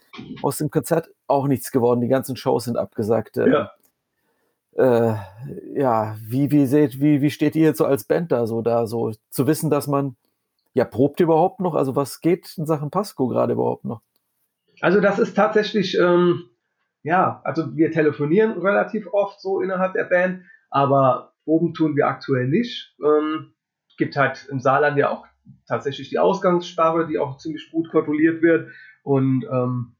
aus 0.42 0.58
dem 0.58 0.70
Konzert 0.70 1.10
auch 1.26 1.46
nichts 1.46 1.70
geworden. 1.70 2.00
Die 2.00 2.08
ganzen 2.08 2.36
Shows 2.36 2.64
sind 2.64 2.76
abgesagt. 2.76 3.36
Äh, 3.36 3.50
ja. 3.50 3.70
Äh, 4.76 5.14
ja, 5.74 6.16
wie, 6.20 6.50
wie, 6.50 6.66
seht, 6.66 7.00
wie, 7.00 7.22
wie 7.22 7.30
steht 7.30 7.54
ihr 7.54 7.62
jetzt 7.62 7.78
so 7.78 7.84
als 7.84 8.04
Band 8.04 8.32
da 8.32 8.46
so 8.46 8.60
da, 8.60 8.86
so 8.86 9.12
zu 9.30 9.46
wissen, 9.46 9.70
dass 9.70 9.86
man, 9.86 10.16
ja, 10.72 10.84
probt 10.84 11.20
ihr 11.20 11.24
überhaupt 11.24 11.60
noch? 11.60 11.74
Also 11.74 11.94
was 11.94 12.20
geht 12.20 12.58
in 12.58 12.66
Sachen 12.66 12.90
Pasco 12.90 13.28
gerade 13.28 13.52
überhaupt 13.52 13.84
noch? 13.84 14.02
Also 14.80 15.00
das 15.00 15.20
ist 15.20 15.34
tatsächlich, 15.36 15.96
ähm, 15.96 16.50
ja, 17.04 17.40
also 17.44 17.76
wir 17.76 17.92
telefonieren 17.92 18.58
relativ 18.58 19.06
oft 19.12 19.40
so 19.40 19.60
innerhalb 19.60 19.92
der 19.92 20.04
Band, 20.04 20.42
aber 20.70 21.34
proben 21.44 21.74
tun 21.74 21.94
wir 21.96 22.08
aktuell 22.08 22.48
nicht. 22.48 22.96
Ähm, 23.00 23.53
gibt 23.96 24.16
halt 24.16 24.46
im 24.50 24.60
Saarland 24.60 24.98
ja 24.98 25.10
auch 25.10 25.26
tatsächlich 25.66 26.10
die 26.10 26.18
Ausgangssperre, 26.18 27.06
die 27.06 27.18
auch 27.18 27.38
ziemlich 27.38 27.70
gut 27.70 27.90
kontrolliert 27.90 28.42
wird. 28.42 28.70
Und 29.02 29.44
ähm, 29.50 29.96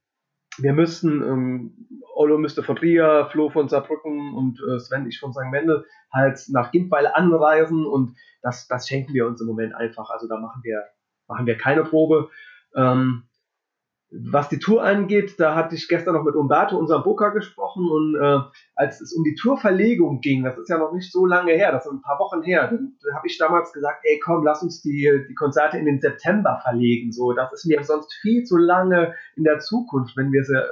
wir 0.59 0.72
müssten, 0.72 1.22
ähm, 1.22 1.88
Olo 2.14 2.38
müsste 2.38 2.62
von 2.62 2.76
Trier, 2.76 3.28
Flo 3.30 3.50
von 3.50 3.68
Saarbrücken 3.68 4.35
und 4.35 4.61
äh, 4.61 4.78
Sven, 4.78 5.07
ich 5.07 5.18
von 5.18 5.33
St. 5.33 5.50
Mendel, 5.50 5.85
halt 6.12 6.40
nach 6.48 6.70
Gindweile 6.70 7.14
anreisen 7.14 7.85
und 7.85 8.16
das, 8.42 8.68
das 8.68 8.88
schenken 8.88 9.14
wir 9.14 9.26
uns 9.26 9.40
im 9.40 9.46
Moment 9.46 9.74
einfach. 9.74 10.11
Also 10.11 10.28
da 10.28 10.38
machen 10.38 10.62
wir, 10.62 10.85
machen 11.26 11.46
wir 11.46 11.57
keine 11.57 11.83
Probe. 11.83 12.30
Ähm, 12.76 13.24
was 14.16 14.48
die 14.48 14.59
Tour 14.59 14.85
angeht, 14.85 15.40
da 15.40 15.57
hatte 15.57 15.74
ich 15.74 15.88
gestern 15.88 16.14
noch 16.14 16.22
mit 16.22 16.37
Umberto, 16.37 16.77
unserem 16.77 17.03
Booker, 17.03 17.33
gesprochen 17.33 17.88
und 17.90 18.14
äh, 18.14 18.38
als 18.77 19.00
es 19.00 19.12
um 19.12 19.24
die 19.24 19.35
Tourverlegung 19.35 20.20
ging, 20.20 20.44
das 20.44 20.57
ist 20.57 20.68
ja 20.68 20.79
noch 20.79 20.92
nicht 20.92 21.11
so 21.11 21.27
lange 21.27 21.53
her, 21.53 21.72
das 21.72 21.87
ist 21.87 21.92
ein 21.92 22.03
paar 22.03 22.20
Wochen 22.20 22.42
her, 22.42 22.68
dann 22.68 22.94
habe 23.14 23.27
ich 23.27 23.38
damals 23.38 23.72
gesagt, 23.72 24.00
ey 24.05 24.20
komm, 24.22 24.44
lass 24.44 24.62
uns 24.62 24.83
die, 24.83 25.24
die 25.29 25.35
Konzerte 25.35 25.79
in 25.79 25.87
den 25.87 26.00
September 26.00 26.61
verlegen. 26.62 27.12
So, 27.12 27.33
das 27.33 27.53
ist 27.53 27.66
mir 27.66 27.83
sonst 27.83 28.12
viel 28.22 28.44
zu 28.44 28.57
lange 28.57 29.14
in 29.37 29.44
der 29.44 29.59
Zukunft, 29.59 30.16
wenn 30.16 30.31
wir 30.31 30.44
sie 30.44 30.62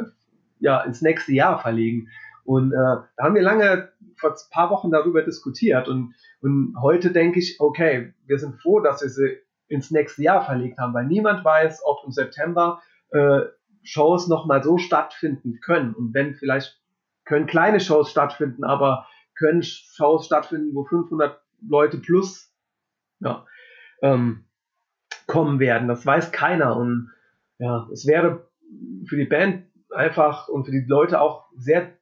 ja 0.61 0.81
ins 0.83 1.03
nächste 1.03 1.33
Jahr 1.33 1.59
verlegen. 1.59 2.09
Und 2.45 2.73
äh, 2.73 2.77
da 2.77 3.25
haben 3.25 3.35
wir 3.35 3.43
lange 3.43 3.91
vor 4.17 4.31
ein 4.31 4.37
paar 4.51 4.71
Wochen 4.71 4.91
darüber 4.91 5.23
diskutiert 5.23 5.89
und, 5.89 6.15
und 6.43 6.77
heute 6.81 7.11
denke 7.11 7.41
ich, 7.41 7.59
okay, 7.61 8.15
wir 8.27 8.39
sind 8.39 8.61
froh, 8.61 8.81
dass 8.81 9.03
wir 9.03 9.09
sie 9.09 9.39
ins 9.69 9.91
nächste 9.91 10.23
Jahr 10.23 10.45
verlegt 10.45 10.79
haben, 10.79 10.93
weil 10.95 11.07
niemand 11.07 11.45
weiß, 11.45 11.81
ob 11.85 12.05
im 12.05 12.13
September 12.13 12.81
äh, 13.12 13.42
Shows 13.83 14.29
nochmal 14.29 14.62
so 14.62 14.79
stattfinden 14.79 15.61
können. 15.61 15.94
Und 15.94 16.14
wenn 16.14 16.35
vielleicht 16.35 16.81
können 17.25 17.46
kleine 17.46 17.81
Shows 17.81 18.11
stattfinden, 18.11 18.64
aber 18.64 19.07
können 19.37 19.62
Shows 19.62 20.27
stattfinden, 20.27 20.75
wo 20.75 20.85
500 20.85 21.40
Leute 21.66 21.98
plus 21.98 22.53
ja, 23.20 23.46
ähm, 24.03 24.44
kommen 25.27 25.61
werden. 25.61 25.88
Das 25.88 26.05
weiß 26.05 26.33
keiner. 26.33 26.77
Und 26.77 27.11
ja, 27.59 27.88
es 27.92 28.07
wäre 28.07 28.48
für 29.07 29.16
die 29.16 29.27
Band 29.27 29.66
einfach 29.90 30.48
und 30.48 30.64
für 30.64 30.72
die 30.72 30.85
Leute 30.87 31.20
auch 31.20 31.46
sehr 31.57 31.92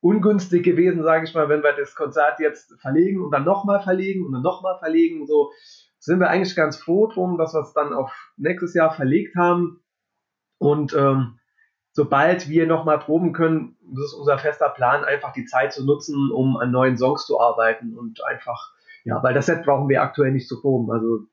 ungünstig 0.00 0.64
gewesen, 0.64 1.02
sage 1.02 1.24
ich 1.24 1.34
mal, 1.34 1.48
wenn 1.48 1.62
wir 1.62 1.72
das 1.72 1.94
Konzert 1.94 2.40
jetzt 2.40 2.74
verlegen 2.80 3.22
und 3.22 3.30
dann 3.30 3.44
nochmal 3.44 3.80
verlegen 3.82 4.24
und 4.24 4.32
dann 4.32 4.42
nochmal 4.42 4.78
verlegen. 4.78 5.26
So 5.26 5.50
sind 5.98 6.20
wir 6.20 6.30
eigentlich 6.30 6.54
ganz 6.54 6.76
froh 6.76 7.08
drum, 7.08 7.36
dass 7.36 7.54
wir 7.54 7.60
es 7.60 7.72
dann 7.72 7.92
auf 7.92 8.12
nächstes 8.36 8.74
Jahr 8.74 8.94
verlegt 8.94 9.36
haben. 9.36 9.80
Und 10.58 10.92
ähm, 10.94 11.38
sobald 11.92 12.48
wir 12.48 12.66
nochmal 12.66 12.98
proben 12.98 13.32
können, 13.32 13.76
das 13.80 14.06
ist 14.06 14.14
unser 14.14 14.38
fester 14.38 14.68
Plan, 14.68 15.04
einfach 15.04 15.32
die 15.32 15.46
Zeit 15.46 15.72
zu 15.72 15.84
nutzen, 15.84 16.30
um 16.30 16.56
an 16.56 16.70
neuen 16.70 16.96
Songs 16.96 17.26
zu 17.26 17.40
arbeiten 17.40 17.96
und 17.96 18.24
einfach, 18.24 18.72
ja, 19.04 19.22
weil 19.22 19.34
das 19.34 19.46
Set 19.46 19.64
brauchen 19.64 19.88
wir 19.88 20.02
aktuell 20.02 20.32
nicht 20.32 20.48
zu 20.48 20.60
proben. 20.60 20.90
Also 20.92 21.26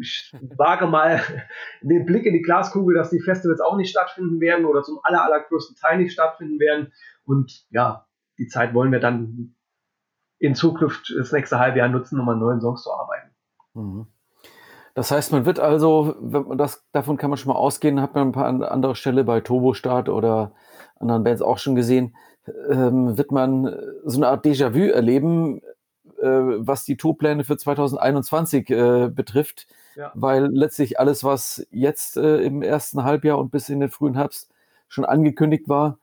ich 0.00 0.34
wage 0.56 0.86
mal 0.86 1.20
den 1.82 2.04
Blick 2.04 2.26
in 2.26 2.34
die 2.34 2.42
Glaskugel, 2.42 2.94
dass 2.94 3.10
die 3.10 3.20
Festivals 3.20 3.60
auch 3.60 3.76
nicht 3.76 3.90
stattfinden 3.90 4.40
werden 4.40 4.66
oder 4.66 4.82
zum 4.82 5.00
aller, 5.02 5.24
allergrößten 5.24 5.76
Teil 5.76 5.98
nicht 5.98 6.12
stattfinden 6.12 6.58
werden. 6.58 6.92
Und 7.24 7.64
ja, 7.70 8.06
die 8.38 8.48
Zeit 8.48 8.74
wollen 8.74 8.92
wir 8.92 9.00
dann 9.00 9.54
in 10.38 10.54
Zukunft 10.54 11.12
das 11.16 11.32
nächste 11.32 11.58
halbe 11.58 11.78
Jahr 11.78 11.88
nutzen, 11.88 12.20
um 12.20 12.28
an 12.28 12.38
neuen 12.38 12.60
Songs 12.60 12.82
zu 12.82 12.92
arbeiten. 12.92 13.30
Mhm. 13.74 14.06
Das 14.94 15.10
heißt, 15.10 15.32
man 15.32 15.44
wird 15.44 15.58
also, 15.58 16.14
das, 16.56 16.84
davon 16.92 17.16
kann 17.16 17.30
man 17.30 17.36
schon 17.36 17.52
mal 17.52 17.58
ausgehen, 17.58 18.00
hat 18.00 18.14
man 18.14 18.28
ein 18.28 18.32
paar 18.32 18.46
andere 18.46 18.94
Stelle 18.94 19.24
bei 19.24 19.40
Turbostart 19.40 20.08
oder 20.08 20.52
anderen 21.00 21.24
Bands 21.24 21.42
auch 21.42 21.58
schon 21.58 21.74
gesehen, 21.74 22.14
ähm, 22.70 23.18
wird 23.18 23.32
man 23.32 23.74
so 24.04 24.18
eine 24.18 24.28
Art 24.28 24.44
Déjà-vu 24.44 24.90
erleben, 24.90 25.60
äh, 26.20 26.28
was 26.28 26.84
die 26.84 26.96
Tourpläne 26.96 27.42
für 27.42 27.56
2021 27.56 28.70
äh, 28.70 29.08
betrifft, 29.08 29.66
ja. 29.96 30.12
weil 30.14 30.46
letztlich 30.46 31.00
alles, 31.00 31.24
was 31.24 31.66
jetzt 31.70 32.16
äh, 32.16 32.38
im 32.42 32.62
ersten 32.62 33.02
Halbjahr 33.02 33.38
und 33.38 33.50
bis 33.50 33.68
in 33.68 33.80
den 33.80 33.90
frühen 33.90 34.14
Herbst 34.14 34.50
schon 34.88 35.04
angekündigt 35.04 35.68
war, 35.68 35.98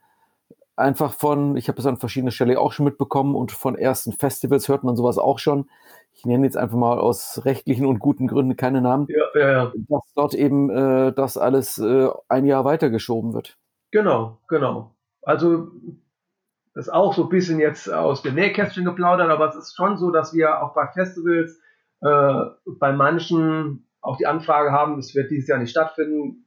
einfach 0.76 1.14
von, 1.14 1.56
ich 1.58 1.68
habe 1.68 1.80
es 1.80 1.86
an 1.86 1.98
verschiedener 1.98 2.32
Stelle 2.32 2.60
auch 2.60 2.72
schon 2.72 2.86
mitbekommen 2.86 3.36
und 3.36 3.52
von 3.52 3.76
ersten 3.76 4.14
Festivals 4.14 4.68
hört 4.68 4.84
man 4.84 4.96
sowas 4.96 5.18
auch 5.18 5.40
schon. 5.40 5.70
Ich 6.14 6.26
nenne 6.26 6.46
jetzt 6.46 6.58
einfach 6.58 6.78
mal 6.78 7.00
aus 7.00 7.42
rechtlichen 7.46 7.86
und 7.86 8.00
guten 8.00 8.28
Gründen 8.28 8.56
keine 8.56 8.82
Namen, 8.82 9.08
ja, 9.10 9.40
ja, 9.40 9.52
ja. 9.52 9.74
dass 9.90 10.14
dort 10.16 10.34
eben 10.34 10.70
äh, 10.70 11.14
das 11.14 11.38
alles 11.38 11.78
äh, 11.78 12.10
ein 12.28 12.46
Jahr 12.46 12.66
weitergeschoben 12.66 13.34
wird. 13.34 13.58
Genau, 13.92 14.40
genau. 14.48 14.96
Also 15.22 15.72
das 16.74 16.88
ist 16.88 16.94
auch 16.94 17.14
so 17.14 17.24
ein 17.24 17.30
bisschen 17.30 17.60
jetzt 17.60 17.92
aus 17.92 18.22
dem 18.22 18.36
Nähkästchen 18.36 18.86
geplaudert, 18.86 19.30
aber 19.30 19.50
es 19.50 19.56
ist 19.56 19.76
schon 19.76 19.98
so, 19.98 20.12
dass 20.12 20.34
wir 20.34 20.62
auch 20.62 20.74
bei 20.74 20.88
Festivals 20.88 21.60
äh, 22.02 22.44
bei 22.66 22.94
manchen 22.94 23.88
auch 24.02 24.18
die 24.18 24.26
Anfrage 24.26 24.72
haben, 24.72 24.98
es 24.98 25.14
wird 25.14 25.30
dieses 25.30 25.48
Jahr 25.48 25.60
nicht 25.60 25.70
stattfinden, 25.70 26.46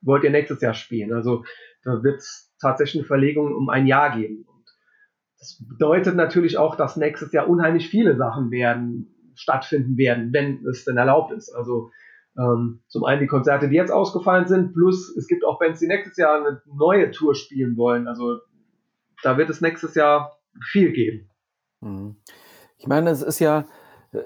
wollt 0.00 0.24
ihr 0.24 0.30
nächstes 0.30 0.60
Jahr 0.62 0.74
spielen? 0.74 1.12
Also 1.12 1.44
da 1.84 2.02
wird 2.02 2.18
es 2.18 2.45
tatsächlich 2.60 3.02
eine 3.02 3.06
Verlegung 3.06 3.54
um 3.54 3.68
ein 3.68 3.86
Jahr 3.86 4.16
geben. 4.16 4.44
Und 4.46 4.64
das 5.38 5.62
bedeutet 5.68 6.16
natürlich 6.16 6.58
auch, 6.58 6.76
dass 6.76 6.96
nächstes 6.96 7.32
Jahr 7.32 7.48
unheimlich 7.48 7.88
viele 7.88 8.16
Sachen 8.16 8.50
werden, 8.50 9.14
stattfinden 9.34 9.96
werden, 9.96 10.32
wenn 10.32 10.64
es 10.66 10.84
denn 10.84 10.96
erlaubt 10.96 11.32
ist. 11.32 11.52
Also 11.54 11.90
ähm, 12.38 12.80
zum 12.88 13.04
einen 13.04 13.20
die 13.20 13.26
Konzerte, 13.26 13.68
die 13.68 13.76
jetzt 13.76 13.92
ausgefallen 13.92 14.46
sind, 14.46 14.72
plus 14.72 15.14
es 15.16 15.26
gibt 15.26 15.44
auch 15.44 15.58
Bands, 15.58 15.80
die 15.80 15.86
nächstes 15.86 16.16
Jahr 16.16 16.40
eine 16.40 16.62
neue 16.66 17.10
Tour 17.10 17.34
spielen 17.34 17.76
wollen. 17.76 18.08
Also 18.08 18.38
da 19.22 19.38
wird 19.38 19.50
es 19.50 19.60
nächstes 19.60 19.94
Jahr 19.94 20.38
viel 20.70 20.92
geben. 20.92 21.30
Mhm. 21.80 22.16
Ich 22.78 22.86
meine, 22.86 23.10
es 23.10 23.22
ist 23.22 23.38
ja, 23.38 23.64
äh, 24.12 24.18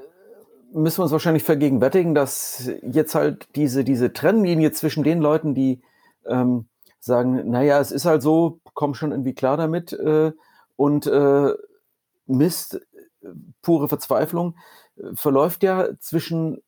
müssen 0.72 0.98
wir 0.98 1.04
uns 1.04 1.12
wahrscheinlich 1.12 1.44
vergegenwärtigen, 1.44 2.14
dass 2.14 2.70
jetzt 2.82 3.14
halt 3.14 3.48
diese, 3.54 3.84
diese 3.84 4.12
Trennlinie 4.12 4.72
zwischen 4.72 5.04
den 5.04 5.20
Leuten, 5.20 5.54
die 5.54 5.82
ähm, 6.26 6.68
sagen, 7.00 7.50
naja, 7.50 7.80
es 7.80 7.92
ist 7.92 8.04
halt 8.04 8.22
so, 8.22 8.60
komm 8.74 8.94
schon 8.94 9.10
irgendwie 9.10 9.34
klar 9.34 9.56
damit 9.56 9.92
äh, 9.92 10.32
und 10.76 11.06
äh, 11.06 11.52
Mist, 12.26 12.80
pure 13.62 13.88
Verzweiflung, 13.88 14.56
äh, 14.96 15.14
verläuft 15.14 15.62
ja 15.62 15.88
zwischen, 15.98 16.62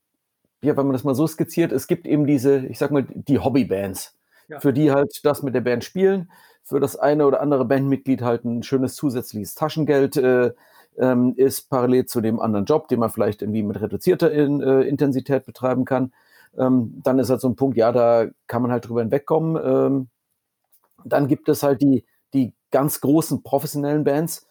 ja, 0.63 0.77
wenn 0.77 0.87
man 0.87 0.95
das 0.95 1.05
mal 1.05 1.15
so 1.15 1.27
skizziert, 1.27 1.73
es 1.73 1.87
gibt 1.87 2.07
eben 2.07 2.27
diese, 2.27 2.67
ich 2.67 2.79
sag 2.79 2.91
mal, 2.91 3.05
die 3.09 3.39
Hobbybands, 3.39 4.17
ja. 4.49 4.61
für 4.61 4.73
die 4.73 4.91
halt 4.91 5.21
das 5.25 5.43
mit 5.43 5.55
der 5.55 5.61
Band 5.61 5.85
spielen, 5.85 6.31
für 6.63 6.81
das 6.81 6.97
eine 6.97 7.27
oder 7.27 7.41
andere 7.41 7.65
Bandmitglied 7.65 8.23
halt 8.23 8.45
ein 8.45 8.63
schönes 8.63 8.95
zusätzliches 8.95 9.55
Taschengeld 9.55 10.17
äh, 10.17 10.53
ähm, 10.99 11.35
ist, 11.37 11.71
parallel 11.71 12.07
zu 12.07 12.21
dem 12.21 12.41
anderen 12.41 12.67
Job, 12.67 12.89
den 12.89 13.01
man 13.01 13.11
vielleicht 13.11 13.43
irgendwie 13.43 13.63
mit 13.63 13.81
reduzierter 13.81 14.31
in, 14.31 14.61
äh, 14.61 14.83
Intensität 14.83 15.45
betreiben 15.47 15.85
kann. 15.85 16.13
Ähm, 16.57 17.01
dann 17.03 17.19
ist 17.19 17.31
halt 17.31 17.41
so 17.41 17.49
ein 17.49 17.57
Punkt, 17.57 17.77
ja, 17.77 17.93
da 17.93 18.27
kann 18.47 18.63
man 18.63 18.71
halt 18.71 18.87
drüber 18.89 19.01
hinwegkommen. 19.01 19.61
Ähm, 19.65 20.09
dann 21.05 21.29
gibt 21.29 21.49
es 21.49 21.63
halt 21.63 21.83
die, 21.83 22.05
die 22.35 22.55
ganz 22.71 23.01
großen 23.01 23.43
professionellen 23.43 24.05
Bands. 24.05 24.47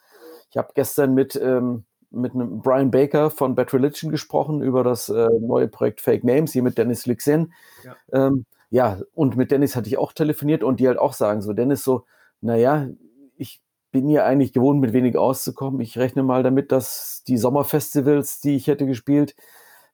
Ich 0.49 0.57
habe 0.57 0.69
gestern 0.75 1.13
mit, 1.13 1.35
ähm, 1.35 1.85
mit 2.09 2.33
einem 2.33 2.61
Brian 2.61 2.91
Baker 2.91 3.29
von 3.29 3.55
Bad 3.55 3.73
Religion 3.73 4.11
gesprochen 4.11 4.61
über 4.61 4.83
das 4.83 5.09
äh, 5.09 5.29
neue 5.39 5.67
Projekt 5.67 6.01
Fake 6.01 6.23
Names, 6.23 6.51
hier 6.51 6.63
mit 6.63 6.77
Dennis 6.77 7.05
Lixen. 7.05 7.53
Ja. 7.83 7.95
Ähm, 8.11 8.45
ja, 8.69 8.99
und 9.13 9.35
mit 9.35 9.51
Dennis 9.51 9.75
hatte 9.75 9.89
ich 9.89 9.97
auch 9.97 10.13
telefoniert 10.13 10.63
und 10.63 10.79
die 10.79 10.87
halt 10.87 10.97
auch 10.97 11.13
sagen, 11.13 11.41
so 11.41 11.53
Dennis 11.53 11.83
so, 11.83 12.05
naja, 12.39 12.87
ich 13.37 13.61
bin 13.91 14.09
ja 14.09 14.23
eigentlich 14.23 14.53
gewohnt, 14.53 14.79
mit 14.79 14.93
wenig 14.93 15.17
auszukommen. 15.17 15.81
Ich 15.81 15.97
rechne 15.97 16.23
mal 16.23 16.43
damit, 16.43 16.71
dass 16.71 17.23
die 17.27 17.37
Sommerfestivals, 17.37 18.39
die 18.39 18.55
ich 18.55 18.67
hätte 18.67 18.85
gespielt, 18.85 19.35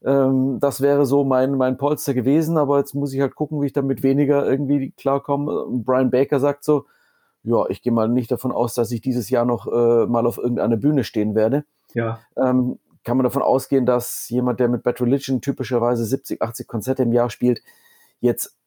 ähm, 0.03 0.59
das 0.59 0.81
wäre 0.81 1.05
so 1.05 1.23
mein, 1.23 1.55
mein 1.55 1.77
Polster 1.77 2.13
gewesen, 2.13 2.57
aber 2.57 2.79
jetzt 2.79 2.93
muss 2.93 3.13
ich 3.13 3.21
halt 3.21 3.35
gucken, 3.35 3.61
wie 3.61 3.67
ich 3.67 3.73
damit 3.73 4.03
weniger 4.03 4.45
irgendwie 4.45 4.91
klarkomme. 4.91 5.65
Brian 5.69 6.11
Baker 6.11 6.39
sagt 6.39 6.63
so, 6.63 6.85
ja, 7.43 7.65
ich 7.69 7.81
gehe 7.81 7.93
mal 7.93 8.09
nicht 8.09 8.31
davon 8.31 8.51
aus, 8.51 8.73
dass 8.73 8.91
ich 8.91 9.01
dieses 9.01 9.29
Jahr 9.29 9.45
noch 9.45 9.67
äh, 9.67 10.05
mal 10.05 10.27
auf 10.27 10.37
irgendeiner 10.37 10.77
Bühne 10.77 11.03
stehen 11.03 11.33
werde. 11.33 11.63
Ja. 11.93 12.19
Ähm, 12.35 12.79
kann 13.03 13.15
man 13.15 13.23
davon 13.23 13.41
ausgehen, 13.41 13.85
dass 13.85 14.27
jemand, 14.29 14.59
der 14.59 14.67
mit 14.67 14.83
Bad 14.83 14.99
Religion 14.99 15.39
typischerweise 15.39 16.03
70, 16.03 16.41
80 16.41 16.67
Konzerte 16.67 17.03
im 17.03 17.13
Jahr 17.13 17.29
spielt, 17.29 17.61
jetzt 18.19 18.57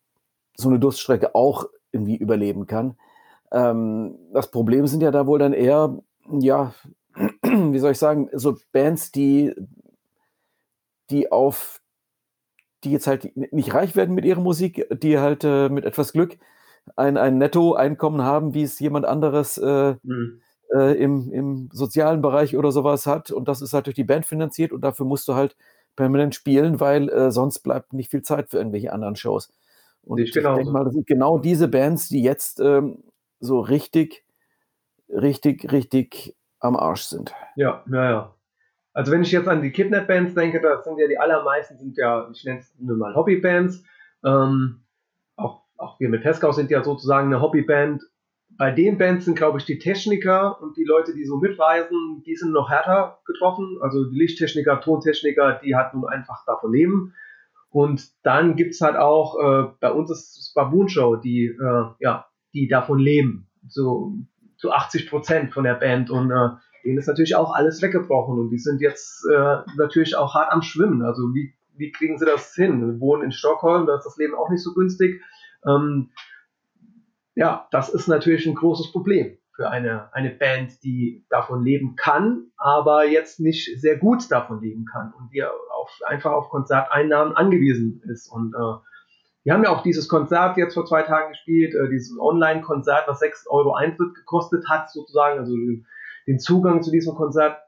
so 0.57 0.69
eine 0.69 0.79
Durststrecke 0.79 1.35
auch 1.35 1.67
irgendwie 1.93 2.17
überleben 2.17 2.67
kann. 2.67 2.97
Ähm, 3.53 4.17
das 4.33 4.51
Problem 4.51 4.87
sind 4.87 5.03
ja 5.03 5.11
da 5.11 5.27
wohl 5.27 5.39
dann 5.39 5.53
eher, 5.53 5.99
ja, 6.31 6.73
wie 7.43 7.79
soll 7.79 7.93
ich 7.93 7.99
sagen, 7.99 8.31
so 8.33 8.57
Bands, 8.73 9.13
die 9.13 9.55
die 11.11 11.31
auf, 11.33 11.81
die 12.85 12.93
jetzt 12.93 13.07
halt 13.07 13.37
nicht 13.53 13.75
reich 13.75 13.97
werden 13.97 14.15
mit 14.15 14.25
ihrer 14.25 14.41
Musik, 14.41 14.87
die 15.03 15.19
halt 15.19 15.45
äh, 15.45 15.69
mit 15.69 15.85
etwas 15.85 16.13
Glück 16.13 16.39
ein, 16.97 17.17
ein 17.17 17.39
Nettoeinkommen 17.39 18.23
haben, 18.23 18.55
wie 18.55 18.63
es 18.63 18.79
jemand 18.79 19.07
anderes 19.07 19.59
äh, 19.59 19.97
mhm. 20.03 20.41
äh, 20.75 20.95
im, 20.95 21.33
im 21.33 21.69
sozialen 21.73 22.23
Bereich 22.23 22.57
oder 22.57 22.73
sowas 22.73 23.07
hat. 23.07 23.31
Und 23.31 23.49
das 23.49 23.63
ist 23.63 23.73
halt 23.73 23.87
durch 23.87 23.97
die 23.97 24.05
Band 24.05 24.27
finanziert 24.27 24.73
und 24.73 24.83
dafür 24.83 25.07
musst 25.07 25.29
du 25.29 25.35
halt 25.35 25.57
permanent 25.97 26.35
spielen, 26.35 26.81
weil 26.81 27.09
äh, 27.09 27.31
sonst 27.31 27.61
bleibt 27.61 27.93
nicht 27.93 28.11
viel 28.11 28.23
Zeit 28.23 28.51
für 28.51 28.59
irgendwelche 28.59 28.93
anderen 28.93 29.17
Shows. 29.17 29.53
Und 30.03 30.19
ich, 30.19 30.35
ich 30.35 30.43
denke 30.43 30.71
mal, 30.71 30.85
das 30.85 30.95
sind 30.95 31.07
genau 31.07 31.39
diese 31.39 31.69
Bands, 31.69 32.09
die 32.09 32.23
jetzt 32.23 32.61
ähm, 32.61 33.05
so 33.39 33.61
richtig, 33.61 34.25
richtig, 35.09 35.71
richtig 35.73 36.37
am 36.59 36.77
Arsch 36.77 37.03
sind. 37.03 37.35
Ja, 37.57 37.85
ja, 37.91 38.11
ja. 38.11 38.35
Also 38.93 39.13
wenn 39.13 39.23
ich 39.23 39.33
jetzt 39.33 39.49
an 39.49 39.63
die 39.63 39.71
Kidnap-Bands 39.71 40.35
denke, 40.35 40.61
das 40.61 40.85
sind 40.85 40.99
ja 40.99 41.07
die 41.07 41.19
allermeisten, 41.19 41.79
sind 41.79 41.97
ja, 41.97 42.29
ich 42.33 42.45
nenne 42.45 42.61
es 42.61 42.75
nur 42.79 42.97
mal 42.97 43.15
Hobbybands. 43.15 43.85
Ähm, 44.25 44.83
auch, 45.37 45.63
auch 45.77 46.01
wir 46.01 46.09
mit 46.09 46.23
Pescau 46.23 46.53
sind 46.53 46.71
ja 46.71 46.83
sozusagen 46.83 47.29
eine 47.29 47.41
Hobbyband. 47.41 48.03
Bei 48.59 48.73
den 48.73 48.99
Bands 48.99 49.27
sind, 49.27 49.37
glaube 49.37 49.59
ich, 49.59 49.65
die 49.65 49.79
Techniker 49.79 50.61
und 50.61 50.77
die 50.77 50.85
Leute, 50.85 51.15
die 51.15 51.25
so 51.25 51.37
mitreisen, 51.37 52.23
die 52.27 52.35
sind 52.35 52.53
noch 52.53 52.69
härter 52.69 53.21
getroffen. 53.25 53.79
Also 53.81 54.11
die 54.11 54.19
Lichttechniker, 54.19 54.81
Tontechniker, 54.81 55.61
die 55.63 55.77
halt 55.77 55.95
nun 55.95 56.09
einfach 56.09 56.45
davon 56.45 56.73
leben. 56.73 57.15
Und 57.71 58.11
dann 58.25 58.57
gibt 58.57 58.75
es 58.75 58.81
halt 58.81 58.97
auch, 58.97 59.39
äh, 59.39 59.71
bei 59.81 59.93
uns 59.93 60.11
ist 60.11 60.37
es 60.37 60.53
Baboon 60.53 60.89
Show, 60.89 61.15
die, 61.15 61.47
äh, 61.47 61.85
ja, 62.01 62.27
die 62.53 62.67
davon 62.67 62.99
leben. 62.99 63.49
So 63.69 64.15
zu 64.57 64.73
80 64.73 65.09
Prozent 65.09 65.55
von 65.55 65.63
der 65.63 65.75
Band. 65.75 66.11
Und 66.11 66.33
äh, 66.33 66.49
denen 66.85 66.99
ist 66.99 67.07
natürlich 67.07 67.37
auch 67.37 67.53
alles 67.55 67.83
weggebrochen. 67.83 68.39
Und 68.39 68.51
die 68.51 68.59
sind 68.59 68.81
jetzt 68.81 69.25
äh, 69.31 69.57
natürlich 69.77 70.17
auch 70.17 70.35
hart 70.35 70.53
am 70.53 70.63
Schwimmen. 70.63 71.03
Also 71.03 71.23
wie, 71.35 71.55
wie 71.77 71.93
kriegen 71.93 72.19
sie 72.19 72.27
das 72.27 72.55
hin? 72.55 72.81
Wir 72.87 73.01
wohnen 73.01 73.25
in 73.25 73.33
Stockholm, 73.33 73.87
da 73.87 73.97
ist 73.97 74.05
das 74.05 74.17
Leben 74.17 74.35
auch 74.35 74.51
nicht 74.51 74.63
so 74.63 74.73
günstig. 74.75 75.23
Ähm, 75.67 76.11
ja, 77.35 77.69
das 77.71 77.89
ist 77.89 78.09
natürlich 78.09 78.47
ein 78.47 78.55
großes 78.55 78.93
Problem 78.93 79.37
für 79.61 79.69
eine, 79.69 80.13
eine 80.15 80.31
Band, 80.31 80.83
die 80.83 81.27
davon 81.29 81.65
leben 81.65 81.95
kann, 81.97 82.47
aber 82.57 83.07
jetzt 83.07 83.41
nicht 83.41 83.81
sehr 83.81 83.99
gut 83.99 84.31
davon 84.31 84.63
leben 84.63 84.87
kann 84.87 85.13
und 85.13 85.33
die 85.33 85.45
auf, 85.45 85.91
einfach 86.07 86.33
auf 86.33 86.49
Konzerteinnahmen 86.49 87.37
angewiesen 87.37 88.03
ist. 88.11 88.31
Und 88.33 88.55
äh, 88.55 88.81
wir 89.45 89.53
haben 89.53 89.65
ja 89.65 89.71
auch 89.71 89.83
dieses 89.83 90.09
Konzert 90.09 90.57
jetzt 90.57 90.75
vor 90.75 90.87
zwei 90.87 91.03
Tagen 91.03 91.33
gespielt, 91.33 91.75
äh, 91.75 91.89
dieses 91.91 92.19
Online-Konzert, 92.19 93.07
was 93.07 93.21
6 93.21 93.49
Euro 93.49 93.75
Eintritt 93.75 94.15
gekostet 94.15 94.67
hat, 94.69 94.91
sozusagen, 94.91 95.39
also 95.39 95.55
den, 96.27 96.39
Zugang 96.39 96.83
zu 96.83 96.91
diesem 96.91 97.15
Konzert. 97.15 97.59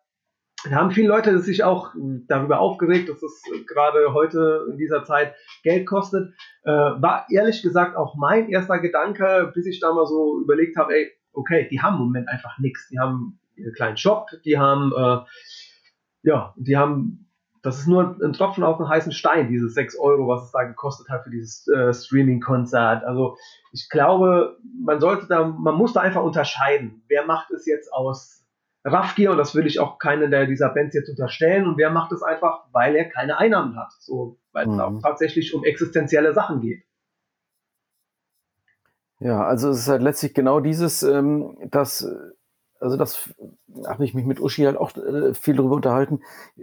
Da 0.64 0.76
haben 0.76 0.92
viele 0.92 1.08
Leute 1.08 1.40
sich 1.40 1.64
auch 1.64 1.92
darüber 2.28 2.60
aufgeregt, 2.60 3.08
dass 3.08 3.22
es 3.22 3.42
gerade 3.66 4.14
heute 4.14 4.66
in 4.70 4.78
dieser 4.78 5.04
Zeit 5.04 5.34
Geld 5.64 5.86
kostet. 5.86 6.32
Äh, 6.62 6.70
war 6.70 7.26
ehrlich 7.30 7.62
gesagt 7.62 7.96
auch 7.96 8.14
mein 8.14 8.48
erster 8.48 8.78
Gedanke, 8.78 9.50
bis 9.54 9.66
ich 9.66 9.80
da 9.80 9.92
mal 9.92 10.06
so 10.06 10.40
überlegt 10.40 10.76
habe, 10.76 10.94
ey, 10.94 11.10
okay, 11.32 11.68
die 11.70 11.80
haben 11.80 11.96
im 11.96 12.04
Moment 12.04 12.28
einfach 12.28 12.58
nichts. 12.58 12.88
Die 12.88 12.98
haben 12.98 13.40
ihren 13.56 13.72
kleinen 13.72 13.96
Shop, 13.96 14.28
die 14.44 14.58
haben, 14.58 14.92
äh, 14.96 15.18
ja, 16.22 16.54
die 16.56 16.76
haben, 16.76 17.28
das 17.62 17.78
ist 17.78 17.86
nur 17.86 18.16
ein 18.22 18.32
Tropfen 18.32 18.64
auf 18.64 18.78
den 18.78 18.88
heißen 18.88 19.12
Stein, 19.12 19.48
diese 19.48 19.68
6 19.68 19.98
Euro, 19.98 20.26
was 20.28 20.44
es 20.44 20.52
da 20.52 20.64
gekostet 20.64 21.08
hat 21.08 21.24
für 21.24 21.30
dieses 21.30 21.66
äh, 21.68 21.92
Streaming-Konzert. 21.92 23.04
Also 23.04 23.36
ich 23.72 23.88
glaube, 23.88 24.58
man 24.84 25.00
sollte 25.00 25.26
da, 25.28 25.44
man 25.44 25.76
muss 25.76 25.92
da 25.92 26.00
einfach 26.00 26.22
unterscheiden. 26.22 27.02
Wer 27.08 27.26
macht 27.26 27.50
es 27.50 27.66
jetzt 27.66 27.92
aus 27.92 28.41
Raffgier, 28.84 29.30
und 29.30 29.38
das 29.38 29.54
will 29.54 29.66
ich 29.66 29.78
auch 29.78 29.98
keinen 29.98 30.30
der 30.30 30.46
dieser 30.46 30.70
Bands 30.70 30.94
jetzt 30.94 31.08
unterstellen, 31.08 31.66
und 31.66 31.78
wer 31.78 31.90
macht 31.90 32.12
es 32.12 32.22
einfach, 32.22 32.64
weil 32.72 32.96
er 32.96 33.04
keine 33.04 33.38
Einnahmen 33.38 33.76
hat. 33.76 33.92
So, 34.00 34.38
weil 34.52 34.66
mhm. 34.66 34.74
es 34.74 34.80
auch 34.80 34.98
tatsächlich 35.02 35.54
um 35.54 35.64
existenzielle 35.64 36.32
Sachen 36.34 36.60
geht. 36.60 36.84
Ja, 39.20 39.44
also 39.44 39.70
es 39.70 39.80
ist 39.80 39.88
halt 39.88 40.02
letztlich 40.02 40.34
genau 40.34 40.58
dieses, 40.58 41.04
ähm, 41.04 41.56
das, 41.70 42.08
also 42.80 42.96
das 42.96 43.32
habe 43.86 44.04
ich 44.04 44.14
mich 44.14 44.24
mit 44.24 44.40
Uschi 44.40 44.64
halt 44.64 44.76
auch 44.76 44.96
äh, 44.96 45.32
viel 45.32 45.54
darüber 45.54 45.76
unterhalten, 45.76 46.22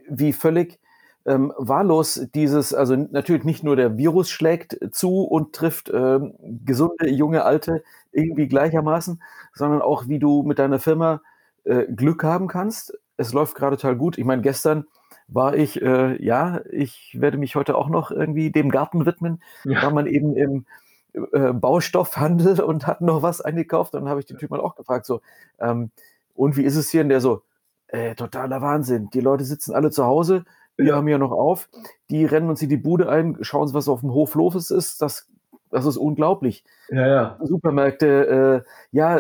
wie 0.10 0.34
völlig 0.34 0.78
ähm, 1.26 1.54
wahllos 1.58 2.28
dieses, 2.36 2.74
also 2.74 2.98
natürlich 2.98 3.46
nicht 3.46 3.64
nur 3.64 3.78
der 3.78 3.98
Virus 3.98 4.30
schlägt 4.30 4.78
zu 4.92 5.22
und 5.24 5.54
trifft 5.56 5.90
ähm, 5.94 6.36
gesunde, 6.66 7.10
junge, 7.10 7.46
alte 7.46 7.84
irgendwie 8.12 8.48
gleichermaßen, 8.50 9.22
sondern 9.54 9.82
auch 9.82 10.10
wie 10.10 10.20
du 10.20 10.44
mit 10.44 10.60
deiner 10.60 10.80
Firma 10.80 11.22
äh, 11.64 11.86
Glück 11.86 12.24
haben 12.24 12.48
kannst. 12.48 12.98
Es 13.18 13.34
läuft 13.34 13.56
gerade 13.56 13.78
total 13.78 13.96
gut. 13.96 14.18
Ich 14.18 14.26
meine, 14.26 14.42
gestern 14.42 14.86
war 15.28 15.56
ich, 15.56 15.82
äh, 15.82 16.22
ja, 16.24 16.62
ich 16.72 17.18
werde 17.20 17.38
mich 17.38 17.56
heute 17.56 17.76
auch 17.76 17.90
noch 17.90 18.12
irgendwie 18.12 18.52
dem 18.52 18.70
Garten 18.70 19.06
widmen, 19.06 19.42
ja. 19.64 19.82
da 19.82 19.90
man 19.90 20.08
eben 20.08 20.36
im 20.36 20.66
äh, 21.14 21.54
Baustoffhandel 21.54 22.62
und 22.62 22.88
hat 22.88 23.02
noch 23.02 23.22
was 23.22 23.42
eingekauft. 23.42 23.94
Dann 23.94 24.10
habe 24.10 24.20
ich 24.20 24.26
den 24.26 24.38
Typ 24.38 24.50
mal 24.50 24.62
auch 24.62 24.76
gefragt, 24.76 25.06
so, 25.06 25.22
ähm, 25.60 25.92
und 26.34 26.58
wie 26.58 26.64
ist 26.64 26.76
es 26.76 26.90
hier? 26.90 27.02
Und 27.02 27.10
der 27.10 27.22
so, 27.22 27.44
äh, 27.88 28.16
totaler 28.16 28.62
Wahnsinn. 28.62 29.10
Die 29.14 29.22
Leute 29.22 29.44
sitzen 29.44 29.74
alle 29.74 29.92
zu 29.92 30.06
Hause, 30.06 30.46
wir 30.80 30.92
ja. 30.92 30.96
haben 30.96 31.08
ja 31.10 31.18
noch 31.18 31.32
auf, 31.32 31.70
die 32.10 32.24
rennen 32.24 32.50
uns 32.50 32.62
in 32.62 32.70
die 32.70 32.78
Bude 32.78 33.10
ein, 33.10 33.38
schauen 33.42 33.64
uns, 33.64 33.74
was 33.74 33.90
auf 33.90 34.00
dem 34.00 34.14
Hof 34.14 34.36
los 34.36 34.72
ist. 34.72 35.02
Das, 35.02 35.28
das 35.70 35.86
ist 35.86 35.98
unglaublich. 35.98 36.64
Ja, 36.90 37.08
ja. 37.08 37.38
Supermärkte, 37.42 38.64
äh, 38.66 38.70
ja, 38.92 39.20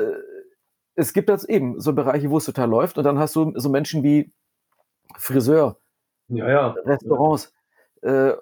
es 1.00 1.14
gibt 1.14 1.30
jetzt 1.30 1.50
eben 1.50 1.80
so 1.80 1.94
Bereiche, 1.94 2.30
wo 2.30 2.38
es 2.38 2.46
total 2.46 2.70
läuft. 2.70 2.98
Und 2.98 3.06
dann 3.06 3.18
hast 3.18 3.36
du 3.36 3.54
so 3.56 3.70
Menschen 3.70 4.04
wie 4.04 4.34
Friseur, 5.18 5.80
ja, 6.28 6.50
ja. 6.50 6.68
Restaurants, 6.86 7.54
äh, 8.02 8.34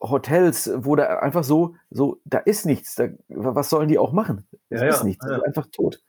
Hotels, 0.00 0.70
wo 0.76 0.94
da 0.94 1.18
einfach 1.18 1.42
so, 1.42 1.74
so, 1.90 2.20
da 2.24 2.38
ist 2.38 2.66
nichts. 2.66 2.94
Da, 2.94 3.08
was 3.28 3.68
sollen 3.68 3.88
die 3.88 3.98
auch 3.98 4.12
machen? 4.12 4.46
Es 4.68 4.80
ja, 4.80 4.86
ist 4.88 5.00
ja, 5.00 5.04
nichts, 5.04 5.26
ja. 5.28 5.36
ist 5.36 5.42
einfach 5.42 5.66
tot. 5.72 6.00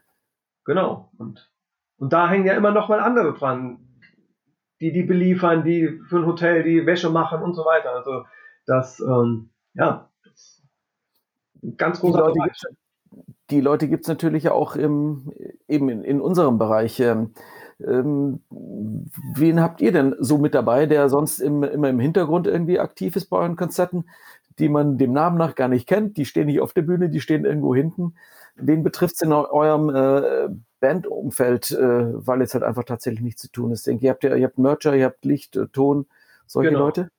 Genau. 0.66 1.12
Und, 1.18 1.52
und 1.98 2.14
da 2.14 2.30
hängen 2.30 2.46
ja 2.46 2.54
immer 2.54 2.72
noch 2.72 2.88
mal 2.88 3.00
andere 3.00 3.34
dran, 3.34 3.80
die 4.80 4.92
die 4.92 5.04
beliefern, 5.04 5.64
die 5.64 6.00
für 6.08 6.18
ein 6.18 6.26
Hotel 6.26 6.64
die 6.64 6.86
Wäsche 6.86 7.10
machen 7.10 7.42
und 7.42 7.56
so 7.56 7.66
weiter. 7.66 7.96
Also 7.96 8.26
das, 8.66 9.00
ähm, 9.00 9.50
ja, 9.74 10.12
das 10.24 10.62
ganz 11.78 12.00
großer 12.00 12.32
die 12.32 12.40
Leute, 12.40 12.78
die 13.50 13.62
Leute 13.62 13.88
gibt 13.88 14.04
es 14.04 14.08
natürlich 14.08 14.50
auch 14.50 14.76
im, 14.76 15.32
eben 15.70 15.90
in, 15.90 16.04
in 16.04 16.22
unserem 16.22 16.58
Bereich. 16.58 17.00
Ähm, 17.00 17.34
ähm, 17.86 18.42
wen 18.50 19.62
habt 19.62 19.82
ihr 19.82 19.92
denn 19.92 20.16
so 20.20 20.38
mit 20.38 20.54
dabei, 20.54 20.86
der 20.86 21.10
sonst 21.10 21.40
im, 21.40 21.64
immer 21.64 21.90
im 21.90 22.00
Hintergrund 22.00 22.46
irgendwie 22.46 22.80
aktiv 22.80 23.16
ist 23.16 23.28
bei 23.28 23.38
euren 23.38 23.56
Konzerten, 23.56 24.06
die 24.58 24.68
man 24.68 24.98
dem 24.98 25.14
Namen 25.14 25.38
nach 25.38 25.56
gar 25.56 25.70
nicht 25.70 25.88
kennt? 25.88 26.18
Die 26.18 26.26
stehen 26.26 26.48
nicht 26.48 26.60
auf 26.60 26.74
der 26.74 26.82
Bühne, 26.82 27.10
die 27.10 27.22
stehen 27.22 27.46
irgendwo 27.46 27.74
hinten. 27.74 28.16
Wen 28.56 28.84
betrifft 28.84 29.16
es 29.16 29.22
in 29.22 29.32
eurem 29.32 29.90
äh, 29.96 30.50
Bandumfeld, 30.82 31.72
äh, 31.72 32.28
weil 32.28 32.42
jetzt 32.42 32.54
halt 32.54 32.66
einfach 32.66 32.84
tatsächlich 32.84 33.22
nichts 33.22 33.42
zu 33.42 33.52
tun 33.52 33.72
ist? 33.72 33.80
Ich 33.80 33.86
denke, 33.86 34.06
ihr 34.06 34.12
habt 34.12 34.24
ja, 34.24 34.36
ihr 34.36 34.48
habt 34.48 34.58
Mercher, 34.58 34.94
ihr 34.96 35.06
habt 35.06 35.24
Licht, 35.24 35.56
äh, 35.56 35.68
Ton, 35.68 36.08
solche 36.46 36.72
genau. 36.72 36.86
Leute? 36.86 37.10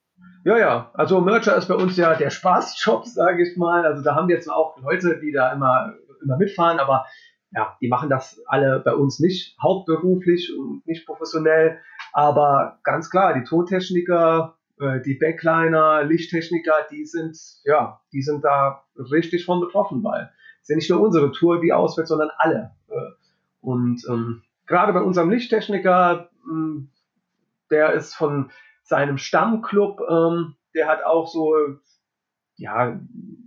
Ja, 0.44 0.58
ja. 0.58 0.90
Also 0.92 1.20
Mercher 1.22 1.56
ist 1.56 1.68
bei 1.68 1.74
uns 1.74 1.96
ja 1.96 2.14
der 2.14 2.30
Spaßjob, 2.30 3.06
sage 3.06 3.42
ich 3.42 3.56
mal. 3.56 3.86
Also 3.86 4.02
da 4.02 4.14
haben 4.14 4.28
wir 4.28 4.36
jetzt 4.36 4.50
auch 4.50 4.78
Leute, 4.82 5.18
die 5.20 5.32
da 5.32 5.52
immer, 5.52 5.94
immer 6.22 6.36
mitfahren, 6.36 6.78
aber 6.78 7.06
ja, 7.52 7.76
die 7.80 7.88
machen 7.88 8.08
das 8.08 8.40
alle 8.46 8.80
bei 8.80 8.94
uns 8.94 9.18
nicht 9.18 9.56
hauptberuflich 9.60 10.56
und 10.56 10.86
nicht 10.86 11.06
professionell, 11.06 11.78
aber 12.12 12.78
ganz 12.84 13.10
klar, 13.10 13.34
die 13.34 13.44
Tontechniker, 13.44 14.56
äh, 14.78 15.00
die 15.00 15.14
Backliner, 15.14 16.04
Lichttechniker, 16.04 16.86
die 16.90 17.04
sind, 17.04 17.36
ja, 17.64 18.00
die 18.12 18.22
sind 18.22 18.44
da 18.44 18.84
richtig 18.96 19.44
von 19.44 19.60
betroffen, 19.60 20.02
weil 20.04 20.30
es 20.56 20.62
ist 20.62 20.68
ja 20.68 20.76
nicht 20.76 20.90
nur 20.90 21.00
unsere 21.00 21.32
Tour, 21.32 21.60
die 21.60 21.72
ausfällt, 21.72 22.08
sondern 22.08 22.30
alle. 22.38 22.72
Äh, 22.88 22.94
und 23.60 24.04
ähm, 24.08 24.42
gerade 24.66 24.92
bei 24.92 25.02
unserem 25.02 25.30
Lichttechniker, 25.30 26.30
hm, 26.44 26.90
der 27.70 27.92
ist 27.92 28.14
von 28.14 28.50
seinem 28.82 29.18
Stammclub, 29.18 30.00
ähm, 30.08 30.54
der 30.74 30.88
hat 30.88 31.04
auch 31.04 31.26
so 31.26 31.54
ja, 32.60 33.00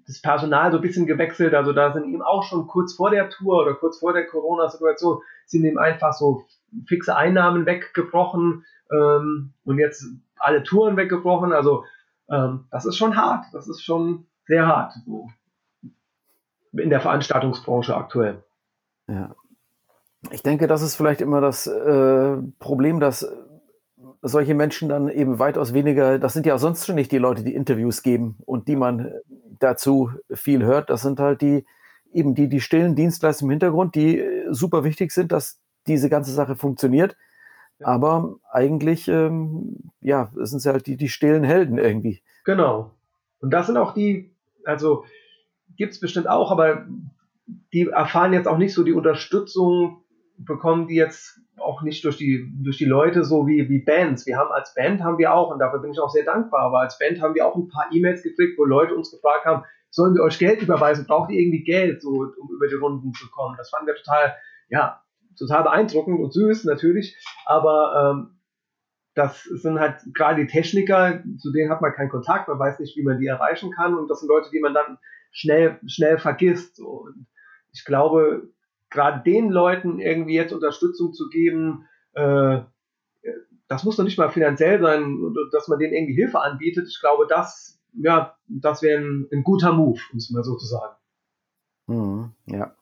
das 0.07 0.21
Personal 0.21 0.71
so 0.71 0.79
ein 0.79 0.81
bisschen 0.81 1.05
gewechselt. 1.05 1.53
Also 1.53 1.71
da 1.71 1.93
sind 1.93 2.11
ihm 2.11 2.23
auch 2.23 2.43
schon 2.43 2.67
kurz 2.67 2.95
vor 2.95 3.11
der 3.11 3.29
Tour 3.29 3.61
oder 3.61 3.75
kurz 3.75 3.99
vor 3.99 4.11
der 4.11 4.25
Corona-Situation 4.25 5.19
sind 5.45 5.63
ihm 5.65 5.77
einfach 5.77 6.13
so 6.13 6.45
fixe 6.87 7.15
Einnahmen 7.15 7.67
weggebrochen 7.67 8.65
ähm, 8.91 9.53
und 9.65 9.77
jetzt 9.77 10.03
alle 10.37 10.63
Touren 10.63 10.97
weggebrochen. 10.97 11.53
Also 11.53 11.85
ähm, 12.29 12.65
das 12.71 12.85
ist 12.85 12.97
schon 12.97 13.15
hart. 13.15 13.45
Das 13.53 13.67
ist 13.67 13.83
schon 13.83 14.25
sehr 14.47 14.65
hart 14.65 14.93
so 15.05 15.29
in 16.71 16.89
der 16.89 16.99
Veranstaltungsbranche 16.99 17.95
aktuell. 17.95 18.43
Ja. 19.07 19.35
Ich 20.31 20.41
denke, 20.41 20.65
das 20.65 20.81
ist 20.81 20.95
vielleicht 20.95 21.21
immer 21.21 21.39
das 21.39 21.67
äh, 21.67 22.37
Problem, 22.57 22.99
dass 22.99 23.31
solche 24.23 24.55
Menschen 24.55 24.87
dann 24.87 25.09
eben 25.09 25.37
weitaus 25.37 25.73
weniger, 25.73 26.17
das 26.17 26.33
sind 26.33 26.45
ja 26.45 26.57
sonst 26.57 26.85
schon 26.85 26.95
nicht 26.95 27.11
die 27.11 27.17
Leute, 27.17 27.43
die 27.43 27.53
Interviews 27.53 28.03
geben 28.03 28.37
und 28.45 28.69
die 28.69 28.77
man 28.77 29.11
dazu 29.59 30.11
viel 30.33 30.63
hört. 30.63 30.89
Das 30.89 31.01
sind 31.01 31.19
halt 31.19 31.41
die, 31.41 31.65
eben 32.13 32.33
die, 32.33 32.47
die 32.47 32.61
stillen 32.61 32.95
Dienstleister 32.95 33.43
im 33.43 33.49
Hintergrund, 33.49 33.95
die 33.95 34.19
äh, 34.19 34.47
super 34.51 34.85
wichtig 34.85 35.11
sind, 35.11 35.33
dass 35.33 35.59
diese 35.87 36.09
ganze 36.09 36.31
Sache 36.31 36.55
funktioniert. 36.55 37.17
Ja. 37.79 37.87
Aber 37.87 38.35
eigentlich, 38.49 39.09
ähm, 39.09 39.91
ja, 39.99 40.31
sind 40.35 40.59
sie 40.59 40.69
halt 40.69 40.87
die, 40.87 40.95
die 40.95 41.09
stillen 41.09 41.43
Helden 41.43 41.77
irgendwie. 41.77 42.21
Genau. 42.45 42.91
Und 43.41 43.51
das 43.51 43.67
sind 43.67 43.75
auch 43.75 43.93
die, 43.93 44.33
also 44.63 45.03
gibt 45.75 45.93
es 45.93 45.99
bestimmt 45.99 46.29
auch, 46.29 46.49
aber 46.49 46.87
die 47.73 47.89
erfahren 47.89 48.31
jetzt 48.31 48.47
auch 48.47 48.57
nicht 48.57 48.73
so 48.73 48.83
die 48.83 48.93
Unterstützung, 48.93 50.02
bekommen 50.37 50.87
die 50.87 50.95
jetzt 50.95 51.39
auch 51.57 51.81
nicht 51.83 52.03
durch 52.03 52.17
die, 52.17 52.51
durch 52.63 52.77
die 52.77 52.85
Leute 52.85 53.23
so 53.23 53.47
wie, 53.47 53.69
wie 53.69 53.79
Bands. 53.79 54.25
Wir 54.25 54.37
haben 54.37 54.51
als 54.51 54.73
Band 54.73 55.01
haben 55.03 55.17
wir 55.17 55.33
auch, 55.33 55.51
und 55.51 55.59
dafür 55.59 55.79
bin 55.79 55.91
ich 55.91 55.99
auch 55.99 56.09
sehr 56.09 56.25
dankbar, 56.25 56.61
aber 56.61 56.79
als 56.79 56.97
Band 56.97 57.21
haben 57.21 57.35
wir 57.35 57.45
auch 57.45 57.55
ein 57.55 57.67
paar 57.67 57.87
E-Mails 57.91 58.23
gekriegt, 58.23 58.57
wo 58.57 58.65
Leute 58.65 58.95
uns 58.95 59.11
gefragt 59.11 59.45
haben, 59.45 59.63
sollen 59.89 60.15
wir 60.15 60.23
euch 60.23 60.39
Geld 60.39 60.61
überweisen? 60.61 61.05
Braucht 61.05 61.29
ihr 61.31 61.39
irgendwie 61.39 61.63
Geld, 61.63 62.01
so, 62.01 62.09
um 62.09 62.49
über 62.51 62.67
die 62.67 62.75
Runden 62.75 63.13
zu 63.13 63.29
kommen? 63.29 63.55
Das 63.57 63.69
fanden 63.69 63.87
wir 63.87 63.95
total, 63.95 64.35
ja, 64.69 65.03
total 65.37 65.63
beeindruckend 65.63 66.19
und 66.19 66.33
süß 66.33 66.65
natürlich, 66.65 67.15
aber 67.45 68.15
ähm, 68.17 68.39
das 69.15 69.43
sind 69.43 69.79
halt 69.79 69.97
gerade 70.15 70.41
die 70.41 70.47
Techniker, 70.47 71.23
zu 71.37 71.51
denen 71.51 71.69
hat 71.69 71.81
man 71.81 71.93
keinen 71.93 72.09
Kontakt, 72.09 72.47
man 72.47 72.57
weiß 72.57 72.79
nicht, 72.79 72.97
wie 72.97 73.03
man 73.03 73.19
die 73.19 73.27
erreichen 73.27 73.71
kann 73.71 73.93
und 73.93 74.09
das 74.09 74.19
sind 74.19 74.29
Leute, 74.29 74.49
die 74.51 74.59
man 74.59 74.73
dann 74.73 74.97
schnell, 75.33 75.79
schnell 75.87 76.17
vergisst. 76.17 76.79
Und 76.79 77.27
ich 77.71 77.83
glaube, 77.83 78.49
gerade 78.93 79.23
den 79.23 79.49
Leuten 79.49 79.99
irgendwie 79.99 80.35
jetzt 80.35 80.53
Unterstützung 80.53 81.13
zu 81.13 81.27
geben, 81.29 81.85
äh, 82.13 82.61
das 83.67 83.83
muss 83.83 83.97
doch 83.97 84.03
nicht 84.03 84.17
mal 84.17 84.29
finanziell 84.29 84.79
sein, 84.81 85.33
dass 85.51 85.67
man 85.67 85.79
denen 85.79 85.93
irgendwie 85.93 86.15
Hilfe 86.15 86.39
anbietet. 86.39 86.87
Ich 86.87 86.99
glaube, 87.01 87.25
das 87.27 87.73
ja, 87.95 88.35
das 88.47 88.81
wäre 88.81 89.01
ein, 89.01 89.27
ein, 89.31 89.43
guter 89.43 89.73
Move, 89.73 89.99
muss 90.13 90.31
man 90.31 90.43
sozusagen. 90.43 90.95
Mhm, 91.87 92.31
ja. 92.47 92.73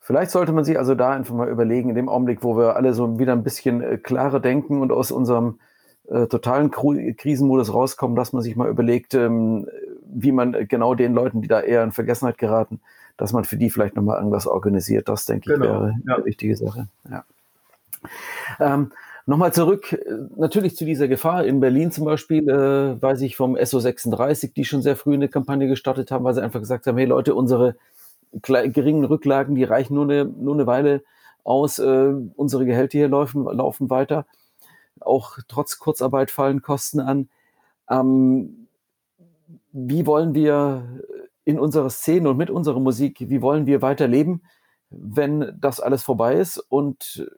Vielleicht 0.00 0.30
sollte 0.30 0.52
man 0.52 0.64
sich 0.64 0.78
also 0.78 0.94
da 0.94 1.10
einfach 1.10 1.34
mal 1.34 1.48
überlegen, 1.48 1.90
in 1.90 1.94
dem 1.94 2.08
Augenblick, 2.08 2.42
wo 2.42 2.56
wir 2.56 2.76
alle 2.76 2.94
so 2.94 3.18
wieder 3.18 3.32
ein 3.32 3.44
bisschen 3.44 3.80
äh, 3.82 3.98
klarer 3.98 4.40
denken 4.40 4.80
und 4.80 4.92
aus 4.92 5.12
unserem 5.12 5.60
äh, 6.08 6.26
totalen 6.26 6.70
Krisenmodus 6.70 7.72
rauskommen, 7.72 8.16
dass 8.16 8.32
man 8.32 8.42
sich 8.42 8.56
mal 8.56 8.68
überlegt, 8.68 9.14
ähm, 9.14 9.68
wie 10.12 10.32
man 10.32 10.68
genau 10.68 10.94
den 10.94 11.14
Leuten, 11.14 11.42
die 11.42 11.48
da 11.48 11.60
eher 11.60 11.82
in 11.84 11.92
Vergessenheit 11.92 12.38
geraten, 12.38 12.80
dass 13.16 13.32
man 13.32 13.44
für 13.44 13.56
die 13.56 13.70
vielleicht 13.70 13.96
nochmal 13.96 14.18
irgendwas 14.18 14.46
organisiert. 14.46 15.08
Das, 15.08 15.26
denke 15.26 15.52
genau, 15.52 15.64
ich, 15.64 15.70
wäre 15.70 15.94
ja. 16.06 16.14
eine 16.16 16.24
wichtige 16.24 16.56
Sache. 16.56 16.88
Ja. 17.10 17.24
Ähm, 18.58 18.92
Nochmal 19.30 19.52
zurück, 19.52 19.92
äh, 19.92 19.98
natürlich 20.36 20.76
zu 20.76 20.84
dieser 20.84 21.06
Gefahr. 21.06 21.44
In 21.44 21.60
Berlin 21.60 21.92
zum 21.92 22.04
Beispiel, 22.04 22.48
äh, 22.48 23.00
weiß 23.00 23.20
ich 23.20 23.36
vom 23.36 23.54
SO36, 23.54 24.54
die 24.54 24.64
schon 24.64 24.82
sehr 24.82 24.96
früh 24.96 25.14
eine 25.14 25.28
Kampagne 25.28 25.68
gestartet 25.68 26.10
haben, 26.10 26.24
weil 26.24 26.34
sie 26.34 26.42
einfach 26.42 26.58
gesagt 26.58 26.88
haben, 26.88 26.98
hey 26.98 27.06
Leute, 27.06 27.36
unsere 27.36 27.76
geringen 28.42 29.04
Rücklagen, 29.04 29.54
die 29.54 29.62
reichen 29.62 29.94
nur 29.94 30.04
eine, 30.04 30.24
nur 30.24 30.54
eine 30.54 30.66
Weile 30.66 31.02
aus. 31.44 31.78
Äh, 31.78 32.12
unsere 32.34 32.64
Gehälter 32.64 32.98
hier 32.98 33.08
laufen, 33.08 33.44
laufen 33.44 33.88
weiter. 33.88 34.26
Auch 34.98 35.38
trotz 35.46 35.78
Kurzarbeit 35.78 36.32
fallen 36.32 36.60
Kosten 36.60 36.98
an. 36.98 37.28
Ähm, 37.88 38.59
wie 39.72 40.06
wollen 40.06 40.34
wir 40.34 41.00
in 41.44 41.58
unserer 41.58 41.90
Szene 41.90 42.30
und 42.30 42.36
mit 42.36 42.50
unserer 42.50 42.80
Musik, 42.80 43.18
wie 43.20 43.42
wollen 43.42 43.66
wir 43.66 43.82
weiterleben, 43.82 44.42
wenn 44.90 45.56
das 45.60 45.80
alles 45.80 46.02
vorbei 46.02 46.34
ist? 46.34 46.58
Und 46.58 47.30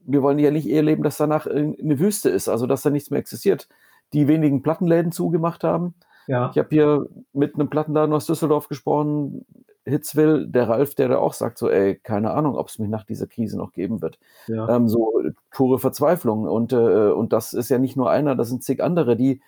wir 0.00 0.22
wollen 0.22 0.38
ja 0.38 0.50
nicht 0.50 0.68
eher 0.68 0.82
leben, 0.82 1.02
dass 1.02 1.16
danach 1.16 1.46
eine 1.46 1.98
Wüste 1.98 2.30
ist, 2.30 2.48
also 2.48 2.66
dass 2.66 2.82
da 2.82 2.90
nichts 2.90 3.10
mehr 3.10 3.20
existiert. 3.20 3.68
Die 4.12 4.28
wenigen 4.28 4.62
Plattenläden 4.62 5.12
zugemacht 5.12 5.64
haben. 5.64 5.94
Ja. 6.26 6.50
Ich 6.50 6.58
habe 6.58 6.68
hier 6.70 7.06
mit 7.32 7.54
einem 7.54 7.70
Plattenladen 7.70 8.14
aus 8.14 8.26
Düsseldorf 8.26 8.68
gesprochen, 8.68 9.44
Hitzville, 9.84 10.46
der 10.46 10.68
Ralf, 10.68 10.94
der 10.94 11.08
da 11.08 11.18
auch 11.18 11.32
sagt, 11.32 11.58
so, 11.58 11.68
ey, 11.68 11.96
keine 11.96 12.32
Ahnung, 12.32 12.56
ob 12.56 12.68
es 12.68 12.78
mich 12.78 12.88
nach 12.88 13.04
dieser 13.04 13.26
Krise 13.26 13.56
noch 13.56 13.72
geben 13.72 14.02
wird. 14.02 14.18
Ja. 14.46 14.68
Ähm, 14.68 14.88
so 14.88 15.22
pure 15.50 15.78
Verzweiflung. 15.78 16.44
Und, 16.44 16.72
äh, 16.72 17.10
und 17.10 17.32
das 17.32 17.52
ist 17.52 17.68
ja 17.68 17.78
nicht 17.78 17.96
nur 17.96 18.10
einer, 18.10 18.36
das 18.36 18.48
sind 18.48 18.62
zig 18.62 18.82
andere, 18.82 19.16
die, 19.16 19.40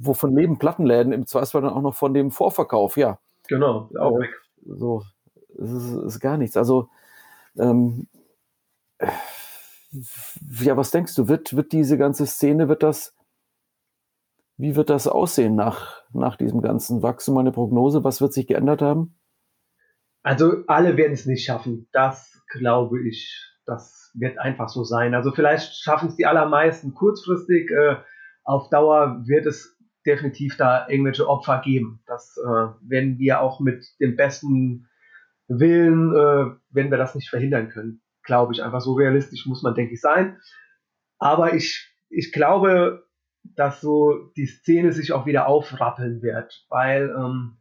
wovon 0.00 0.36
leben 0.36 0.58
Plattenläden, 0.58 1.12
im 1.12 1.26
Zweifelsfall 1.26 1.62
dann 1.62 1.72
auch 1.72 1.82
noch 1.82 1.94
von 1.94 2.14
dem 2.14 2.30
Vorverkauf, 2.30 2.96
ja. 2.96 3.18
Genau, 3.48 3.90
auch 3.98 4.16
äh, 4.16 4.20
weg. 4.20 4.30
So, 4.64 5.02
es 5.58 5.70
ist, 5.70 5.92
ist, 5.94 6.20
gar 6.20 6.36
nichts. 6.36 6.56
Also, 6.56 6.88
ähm, 7.58 8.08
ja, 10.60 10.76
was 10.76 10.90
denkst 10.90 11.14
du, 11.14 11.28
wird, 11.28 11.56
wird 11.56 11.72
diese 11.72 11.96
ganze 11.96 12.26
Szene, 12.26 12.68
wird 12.68 12.82
das, 12.82 13.14
wie 14.56 14.76
wird 14.76 14.90
das 14.90 15.06
aussehen 15.06 15.54
nach, 15.54 16.02
nach 16.12 16.36
diesem 16.36 16.60
ganzen 16.60 17.02
Wachstum? 17.02 17.38
Eine 17.38 17.52
Prognose, 17.52 18.04
was 18.04 18.20
wird 18.20 18.32
sich 18.32 18.46
geändert 18.46 18.82
haben? 18.82 19.14
Also 20.22 20.64
alle 20.66 20.96
werden 20.96 21.12
es 21.12 21.26
nicht 21.26 21.44
schaffen. 21.44 21.88
Das 21.92 22.42
glaube 22.48 23.00
ich. 23.08 23.44
Das 23.66 24.10
wird 24.14 24.38
einfach 24.38 24.68
so 24.68 24.82
sein. 24.84 25.14
Also 25.14 25.30
vielleicht 25.32 25.74
schaffen 25.76 26.08
es 26.08 26.16
die 26.16 26.26
allermeisten 26.26 26.94
kurzfristig. 26.94 27.70
Äh, 27.70 27.96
auf 28.44 28.68
Dauer 28.70 29.22
wird 29.26 29.46
es 29.46 29.77
definitiv 30.08 30.56
da 30.56 30.88
irgendwelche 30.88 31.28
Opfer 31.28 31.60
geben. 31.64 32.00
Das 32.06 32.36
äh, 32.38 32.66
werden 32.88 33.18
wir 33.18 33.40
auch 33.40 33.60
mit 33.60 33.86
dem 34.00 34.16
besten 34.16 34.88
Willen, 35.46 36.14
äh, 36.14 36.56
wenn 36.70 36.90
wir 36.90 36.98
das 36.98 37.14
nicht 37.14 37.30
verhindern 37.30 37.68
können. 37.68 38.00
Glaube 38.24 38.52
ich. 38.52 38.62
Einfach 38.62 38.80
so 38.80 38.94
realistisch 38.94 39.46
muss 39.46 39.62
man, 39.62 39.74
denke 39.74 39.94
ich, 39.94 40.00
sein. 40.00 40.38
Aber 41.18 41.54
ich, 41.54 41.94
ich 42.08 42.32
glaube, 42.32 43.04
dass 43.56 43.80
so 43.80 44.30
die 44.36 44.46
Szene 44.46 44.92
sich 44.92 45.12
auch 45.12 45.26
wieder 45.26 45.46
aufrappeln 45.46 46.22
wird, 46.22 46.66
weil 46.68 47.14
ähm, 47.16 47.58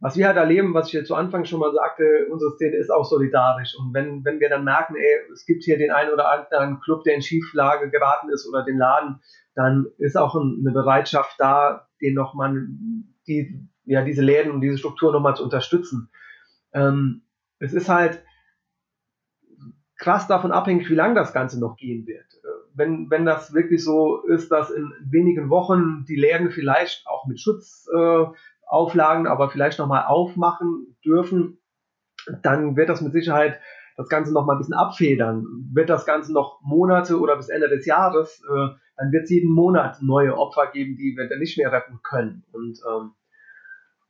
was 0.00 0.16
wir 0.16 0.28
halt 0.28 0.36
erleben, 0.36 0.74
was 0.74 0.88
ich 0.88 0.92
jetzt 0.92 1.08
zu 1.08 1.16
Anfang 1.16 1.44
schon 1.44 1.58
mal 1.58 1.72
sagte, 1.72 2.28
unsere 2.30 2.52
Szene 2.52 2.76
ist 2.76 2.90
auch 2.90 3.04
solidarisch. 3.04 3.74
Und 3.78 3.92
wenn, 3.94 4.24
wenn 4.24 4.38
wir 4.38 4.48
dann 4.48 4.64
merken, 4.64 4.94
ey, 4.94 5.32
es 5.32 5.44
gibt 5.44 5.64
hier 5.64 5.76
den 5.76 5.90
einen 5.90 6.12
oder 6.12 6.30
anderen 6.30 6.80
Club, 6.80 7.02
der 7.02 7.14
in 7.14 7.22
Schieflage 7.22 7.90
geraten 7.90 8.30
ist 8.30 8.48
oder 8.48 8.64
den 8.64 8.78
Laden, 8.78 9.20
dann 9.58 9.86
ist 9.98 10.16
auch 10.16 10.36
eine 10.36 10.70
Bereitschaft 10.70 11.34
da, 11.38 11.88
den 12.00 12.14
nochmal, 12.14 12.68
die, 13.26 13.68
ja, 13.86 14.04
diese 14.04 14.22
Läden 14.22 14.52
und 14.52 14.60
diese 14.60 14.78
Struktur 14.78 15.12
nochmal 15.12 15.34
zu 15.34 15.42
unterstützen. 15.42 16.10
Ähm, 16.72 17.22
es 17.58 17.72
ist 17.72 17.88
halt 17.88 18.22
krass 19.96 20.28
davon 20.28 20.52
abhängig, 20.52 20.88
wie 20.88 20.94
lange 20.94 21.16
das 21.16 21.32
Ganze 21.32 21.58
noch 21.58 21.76
gehen 21.76 22.06
wird. 22.06 22.24
Wenn, 22.72 23.10
wenn 23.10 23.24
das 23.24 23.52
wirklich 23.52 23.82
so 23.82 24.22
ist, 24.22 24.52
dass 24.52 24.70
in 24.70 24.92
wenigen 25.00 25.50
Wochen 25.50 26.04
die 26.04 26.14
Läden 26.14 26.52
vielleicht 26.52 27.04
auch 27.08 27.26
mit 27.26 27.40
Schutz 27.40 27.88
äh, 27.92 28.26
aber 28.70 29.50
vielleicht 29.50 29.80
nochmal 29.80 30.04
aufmachen 30.04 30.96
dürfen, 31.04 31.58
dann 32.42 32.76
wird 32.76 32.90
das 32.90 33.00
mit 33.00 33.12
Sicherheit 33.12 33.58
das 33.96 34.08
Ganze 34.08 34.32
nochmal 34.32 34.54
ein 34.54 34.58
bisschen 34.58 34.74
abfedern. 34.74 35.44
Wird 35.72 35.90
das 35.90 36.06
Ganze 36.06 36.32
noch 36.32 36.60
Monate 36.62 37.18
oder 37.18 37.34
bis 37.34 37.48
Ende 37.48 37.68
des 37.68 37.86
Jahres, 37.86 38.40
äh, 38.48 38.68
dann 38.98 39.12
wird 39.12 39.24
es 39.24 39.30
jeden 39.30 39.52
Monat 39.52 40.02
neue 40.02 40.36
Opfer 40.36 40.70
geben, 40.72 40.96
die 40.96 41.16
wir 41.16 41.28
dann 41.28 41.38
nicht 41.38 41.56
mehr 41.56 41.72
retten 41.72 42.00
können. 42.02 42.44
Und 42.52 42.80
ähm, 42.90 43.12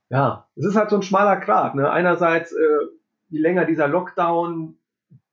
ja, 0.08 0.48
es 0.56 0.64
ist 0.64 0.76
halt 0.76 0.90
so 0.90 0.96
ein 0.96 1.02
schmaler 1.02 1.36
Grat. 1.36 1.74
Ne? 1.74 1.90
Einerseits, 1.90 2.52
äh, 2.52 2.78
je 3.28 3.40
länger 3.40 3.66
dieser 3.66 3.86
Lockdown 3.86 4.78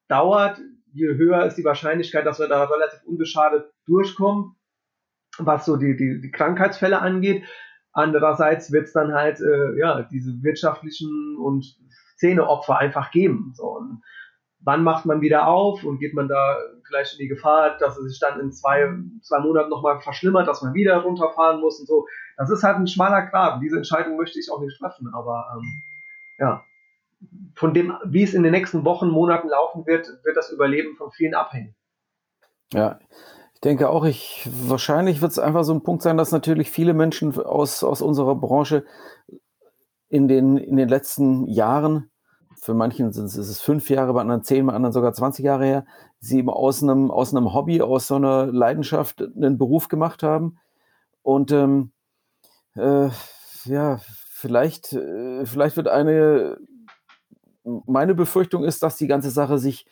dauert, 0.09 0.59
je 0.91 1.07
höher 1.15 1.45
ist 1.45 1.55
die 1.55 1.63
Wahrscheinlichkeit, 1.63 2.25
dass 2.25 2.39
wir 2.39 2.47
da 2.47 2.65
relativ 2.65 3.01
unbeschadet 3.05 3.71
durchkommen, 3.85 4.55
was 5.37 5.65
so 5.65 5.77
die, 5.77 5.95
die, 5.95 6.19
die 6.21 6.31
Krankheitsfälle 6.31 6.99
angeht. 6.99 7.43
Andererseits 7.93 8.73
wird 8.73 8.87
es 8.87 8.93
dann 8.93 9.13
halt 9.13 9.39
äh, 9.39 9.79
ja, 9.79 10.03
diese 10.03 10.43
wirtschaftlichen 10.43 11.37
und 11.37 11.65
Szeneopfer 12.17 12.77
einfach 12.77 13.11
geben. 13.11 13.53
So. 13.55 13.77
Und 13.77 14.01
wann 14.65 14.83
macht 14.83 15.05
man 15.05 15.21
wieder 15.21 15.47
auf 15.47 15.83
und 15.83 15.99
geht 15.99 16.13
man 16.13 16.27
da 16.27 16.57
vielleicht 16.87 17.13
in 17.13 17.19
die 17.19 17.27
Gefahr, 17.27 17.77
dass 17.77 17.97
es 17.97 18.09
sich 18.09 18.19
dann 18.19 18.39
in 18.39 18.51
zwei, 18.51 18.91
zwei 19.21 19.39
Monaten 19.39 19.69
nochmal 19.69 20.01
verschlimmert, 20.01 20.47
dass 20.47 20.63
man 20.63 20.73
wieder 20.73 20.97
runterfahren 20.97 21.61
muss 21.61 21.79
und 21.79 21.87
so. 21.87 22.07
Das 22.35 22.49
ist 22.49 22.63
halt 22.63 22.77
ein 22.77 22.87
schmaler 22.87 23.27
Graben. 23.27 23.61
Diese 23.61 23.77
Entscheidung 23.77 24.17
möchte 24.17 24.39
ich 24.39 24.51
auch 24.51 24.59
nicht 24.59 24.77
treffen, 24.79 25.11
aber 25.13 25.45
ähm, 25.55 25.83
ja, 26.39 26.65
von 27.53 27.73
dem, 27.73 27.93
wie 28.05 28.23
es 28.23 28.33
in 28.33 28.43
den 28.43 28.51
nächsten 28.51 28.83
Wochen, 28.85 29.09
Monaten 29.09 29.47
laufen 29.47 29.85
wird, 29.85 30.07
wird 30.23 30.35
das 30.35 30.51
Überleben 30.51 30.95
von 30.95 31.11
vielen 31.11 31.35
abhängen. 31.35 31.75
Ja, 32.73 32.99
ich 33.53 33.61
denke 33.61 33.89
auch, 33.89 34.03
ich, 34.03 34.49
wahrscheinlich 34.51 35.21
wird 35.21 35.31
es 35.31 35.39
einfach 35.39 35.63
so 35.63 35.73
ein 35.73 35.83
Punkt 35.83 36.01
sein, 36.01 36.17
dass 36.17 36.31
natürlich 36.31 36.71
viele 36.71 36.93
Menschen 36.93 37.39
aus, 37.39 37.83
aus 37.83 38.01
unserer 38.01 38.35
Branche 38.35 38.83
in 40.09 40.27
den, 40.27 40.57
in 40.57 40.75
den 40.75 40.89
letzten 40.89 41.47
Jahren, 41.47 42.09
für 42.65 42.73
manchen 42.73 43.13
sind 43.13 43.25
es, 43.25 43.37
ist 43.37 43.47
es 43.47 43.61
fünf 43.61 43.89
Jahre, 43.91 44.13
bei 44.13 44.21
anderen 44.21 44.43
zehn, 44.43 44.65
bei 44.65 44.73
anderen 44.73 44.91
sogar 44.91 45.13
20 45.13 45.45
Jahre 45.45 45.65
her, 45.65 45.85
sie 46.19 46.39
eben 46.39 46.49
aus 46.49 46.81
einem, 46.81 47.11
aus 47.11 47.33
einem 47.33 47.53
Hobby, 47.53 47.81
aus 47.81 48.07
so 48.07 48.15
einer 48.15 48.47
Leidenschaft 48.47 49.21
einen 49.21 49.59
Beruf 49.59 49.87
gemacht 49.87 50.23
haben. 50.23 50.57
Und 51.21 51.51
ähm, 51.51 51.91
äh, 52.75 53.09
ja, 53.65 53.99
vielleicht, 54.29 54.93
äh, 54.93 55.45
vielleicht 55.45 55.77
wird 55.77 55.87
eine, 55.87 56.57
meine 57.63 58.15
Befürchtung 58.15 58.63
ist, 58.63 58.81
dass 58.81 58.97
die 58.97 59.07
ganze 59.07 59.29
Sache 59.29 59.59
sich 59.59 59.85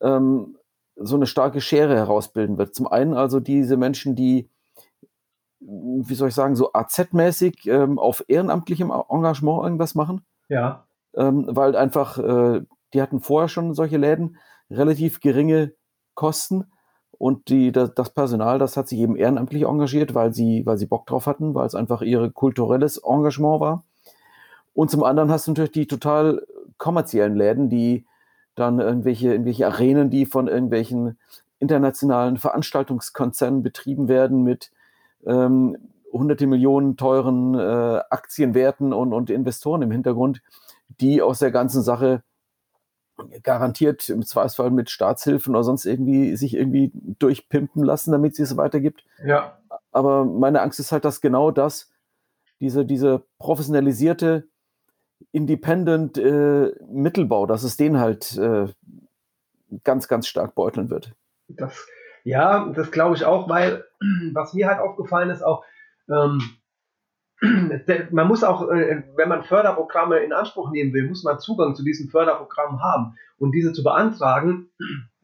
ähm, 0.00 0.58
so 0.96 1.14
eine 1.14 1.26
starke 1.26 1.60
Schere 1.60 1.94
herausbilden 1.94 2.58
wird. 2.58 2.74
Zum 2.74 2.88
einen 2.88 3.14
also 3.14 3.38
diese 3.38 3.76
Menschen, 3.76 4.16
die, 4.16 4.50
wie 5.60 6.14
soll 6.14 6.28
ich 6.28 6.34
sagen, 6.34 6.56
so 6.56 6.72
AZ-mäßig 6.72 7.66
ähm, 7.66 8.00
auf 8.00 8.24
ehrenamtlichem 8.26 8.90
Engagement 8.90 9.62
irgendwas 9.62 9.94
machen. 9.94 10.26
Ja. 10.48 10.86
Ähm, 11.14 11.46
weil 11.48 11.76
einfach, 11.76 12.18
äh, 12.18 12.62
die 12.94 13.02
hatten 13.02 13.20
vorher 13.20 13.48
schon 13.48 13.74
solche 13.74 13.96
Läden, 13.96 14.36
relativ 14.70 15.20
geringe 15.20 15.72
Kosten 16.14 16.64
und 17.20 17.48
die, 17.48 17.72
das, 17.72 18.14
Personal, 18.14 18.58
das 18.58 18.76
hat 18.76 18.88
sich 18.88 18.98
eben 18.98 19.16
ehrenamtlich 19.16 19.64
engagiert, 19.64 20.14
weil 20.14 20.32
sie, 20.32 20.64
weil 20.64 20.78
sie 20.78 20.86
Bock 20.86 21.06
drauf 21.06 21.26
hatten, 21.26 21.54
weil 21.54 21.66
es 21.66 21.74
einfach 21.74 22.02
ihr 22.02 22.30
kulturelles 22.30 22.98
Engagement 22.98 23.60
war. 23.60 23.84
Und 24.72 24.90
zum 24.90 25.04
anderen 25.04 25.30
hast 25.30 25.46
du 25.46 25.50
natürlich 25.50 25.72
die 25.72 25.86
total 25.86 26.46
kommerziellen 26.78 27.36
Läden, 27.36 27.68
die 27.68 28.06
dann 28.54 28.80
irgendwelche, 28.80 29.32
irgendwelche 29.32 29.66
Arenen, 29.66 30.10
die 30.10 30.26
von 30.26 30.48
irgendwelchen 30.48 31.18
internationalen 31.58 32.38
Veranstaltungskonzernen 32.38 33.62
betrieben 33.62 34.08
werden 34.08 34.42
mit 34.42 34.70
ähm, 35.26 35.76
hunderte 36.12 36.46
Millionen 36.46 36.96
teuren 36.96 37.54
äh, 37.54 38.00
Aktienwerten 38.10 38.92
und, 38.92 39.12
und 39.12 39.30
Investoren 39.30 39.82
im 39.82 39.90
Hintergrund, 39.90 40.42
die 41.00 41.22
aus 41.22 41.38
der 41.38 41.50
ganzen 41.50 41.82
Sache 41.82 42.22
garantiert 43.42 44.08
im 44.08 44.24
Zweifelsfall 44.24 44.70
mit 44.70 44.90
Staatshilfen 44.90 45.54
oder 45.54 45.64
sonst 45.64 45.84
irgendwie 45.84 46.36
sich 46.36 46.54
irgendwie 46.54 46.90
durchpimpen 46.94 47.84
lassen, 47.84 48.12
damit 48.12 48.34
sie 48.34 48.42
es 48.42 48.56
weitergibt. 48.56 49.04
Ja. 49.24 49.58
Aber 49.92 50.24
meine 50.24 50.62
Angst 50.62 50.80
ist 50.80 50.92
halt, 50.92 51.04
dass 51.04 51.20
genau 51.20 51.50
das, 51.50 51.90
diese, 52.60 52.84
diese 52.84 53.24
professionalisierte 53.38 54.48
Independent 55.32 56.16
äh, 56.18 56.72
Mittelbau, 56.88 57.46
dass 57.46 57.62
es 57.62 57.76
den 57.76 57.98
halt 57.98 58.36
äh, 58.38 58.68
ganz, 59.84 60.08
ganz 60.08 60.26
stark 60.26 60.54
beuteln 60.54 60.90
wird. 60.90 61.12
Das, 61.48 61.86
ja, 62.24 62.70
das 62.74 62.90
glaube 62.90 63.16
ich 63.16 63.24
auch, 63.24 63.48
weil 63.48 63.84
was 64.32 64.54
mir 64.54 64.68
halt 64.68 64.80
aufgefallen 64.80 65.30
ist, 65.30 65.42
auch 65.42 65.64
ähm, 66.08 66.40
man 68.10 68.28
muss 68.28 68.44
auch, 68.44 68.68
äh, 68.68 69.02
wenn 69.16 69.28
man 69.28 69.44
Förderprogramme 69.44 70.18
in 70.18 70.32
Anspruch 70.32 70.70
nehmen 70.70 70.92
will, 70.92 71.08
muss 71.08 71.24
man 71.24 71.38
Zugang 71.38 71.74
zu 71.74 71.82
diesen 71.82 72.10
Förderprogrammen 72.10 72.82
haben. 72.82 73.16
Und 73.38 73.52
diese 73.52 73.72
zu 73.72 73.82
beantragen, 73.82 74.70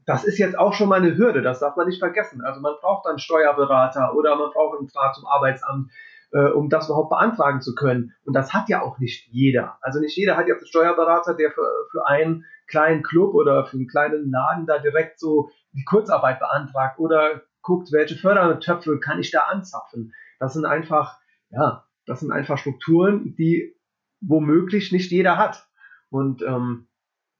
das 0.07 0.25
ist 0.25 0.39
jetzt 0.39 0.59
auch 0.59 0.73
schon 0.73 0.89
mal 0.89 1.01
eine 1.01 1.17
Hürde, 1.17 1.43
das 1.43 1.61
darf 1.61 1.77
man 1.77 1.87
nicht 1.87 1.99
vergessen. 1.99 2.43
Also 2.43 2.61
man 2.61 2.75
braucht 2.81 3.07
einen 3.07 3.19
Steuerberater 3.19 4.15
oder 4.15 4.37
man 4.37 4.51
braucht 4.51 4.79
einen 4.79 4.89
Draht 4.89 5.15
zum 5.15 5.27
Arbeitsamt, 5.27 5.91
äh, 6.33 6.51
um 6.51 6.71
das 6.71 6.87
überhaupt 6.87 7.11
beantragen 7.11 7.61
zu 7.61 7.75
können. 7.75 8.15
Und 8.25 8.35
das 8.35 8.55
hat 8.55 8.69
ja 8.69 8.83
auch 8.83 8.99
nicht 8.99 9.29
jeder. 9.31 9.79
Also 9.83 10.01
nicht 10.01 10.17
jeder 10.17 10.37
hat 10.37 10.47
jetzt 10.47 10.61
einen 10.61 10.69
Steuerberater, 10.69 11.35
der 11.35 11.51
für, 11.51 11.69
für 11.91 12.07
einen 12.07 12.45
kleinen 12.67 13.03
Club 13.03 13.35
oder 13.35 13.67
für 13.67 13.77
einen 13.77 13.89
kleinen 13.89 14.31
Laden 14.31 14.67
da 14.67 14.79
direkt 14.79 15.19
so 15.19 15.51
die 15.73 15.85
Kurzarbeit 15.85 16.39
beantragt 16.39 16.99
oder 16.99 17.43
guckt, 17.63 17.93
welche 17.93 18.17
Fördertöpfe 18.17 19.01
kann 19.01 19.19
ich 19.19 19.31
da 19.31 19.43
anzapfen. 19.43 20.15
Das 20.39 20.55
sind 20.55 20.65
einfach, 20.65 21.19
ja, 21.51 21.86
das 22.07 22.21
sind 22.21 22.33
einfach 22.33 22.59
Strukturen, 22.59 23.35
die 23.37 23.75
womöglich 24.21 24.93
nicht 24.93 25.11
jeder 25.11 25.37
hat. 25.37 25.69
Und 26.11 26.43
ähm, 26.43 26.89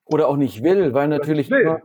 oder 0.05 0.29
auch 0.29 0.37
nicht 0.37 0.63
will, 0.63 0.95
weil 0.95 1.09
natürlich 1.09 1.51
will, 1.51 1.79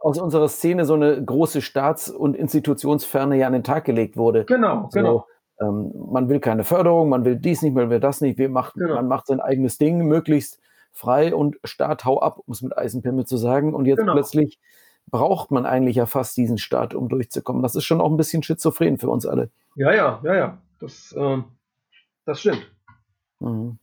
aus 0.00 0.18
unserer 0.18 0.48
Szene 0.48 0.84
so 0.84 0.94
eine 0.94 1.24
große 1.24 1.62
Staats- 1.62 2.10
und 2.10 2.36
Institutionsferne 2.36 3.36
ja 3.36 3.46
an 3.46 3.52
den 3.52 3.64
Tag 3.64 3.84
gelegt 3.84 4.16
wurde. 4.16 4.44
Genau, 4.44 4.88
so, 4.90 4.98
genau. 4.98 5.26
Ähm, 5.60 5.92
man 6.10 6.28
will 6.28 6.40
keine 6.40 6.64
Förderung, 6.64 7.08
man 7.08 7.24
will 7.24 7.36
dies 7.36 7.62
nicht, 7.62 7.74
man 7.74 7.88
will 7.88 8.00
das 8.00 8.20
nicht, 8.20 8.38
wir 8.38 8.48
macht, 8.48 8.74
genau. 8.74 8.96
man 8.96 9.08
macht 9.08 9.26
sein 9.28 9.40
eigenes 9.40 9.78
Ding 9.78 10.06
möglichst 10.06 10.60
frei 10.90 11.34
und 11.34 11.56
Staat 11.64 12.04
hau 12.04 12.20
ab, 12.20 12.38
um 12.44 12.52
es 12.52 12.62
mit 12.62 12.76
Eisenpimmel 12.76 13.24
zu 13.24 13.36
sagen. 13.36 13.74
Und 13.74 13.86
jetzt 13.86 14.00
genau. 14.00 14.12
plötzlich 14.12 14.58
braucht 15.10 15.50
man 15.50 15.66
eigentlich 15.66 15.96
ja 15.96 16.06
fast 16.06 16.36
diesen 16.36 16.58
Staat, 16.58 16.94
um 16.94 17.08
durchzukommen. 17.08 17.62
Das 17.62 17.74
ist 17.74 17.84
schon 17.84 18.00
auch 18.00 18.10
ein 18.10 18.16
bisschen 18.16 18.42
schizophren 18.42 18.98
für 18.98 19.08
uns 19.08 19.26
alle. 19.26 19.50
Ja, 19.76 19.92
ja, 19.94 20.20
ja, 20.24 20.34
ja. 20.34 20.58
Das, 20.80 21.14
ähm, 21.16 21.44
das 22.24 22.40
stimmt. 22.40 22.70
Mhm. 23.40 23.78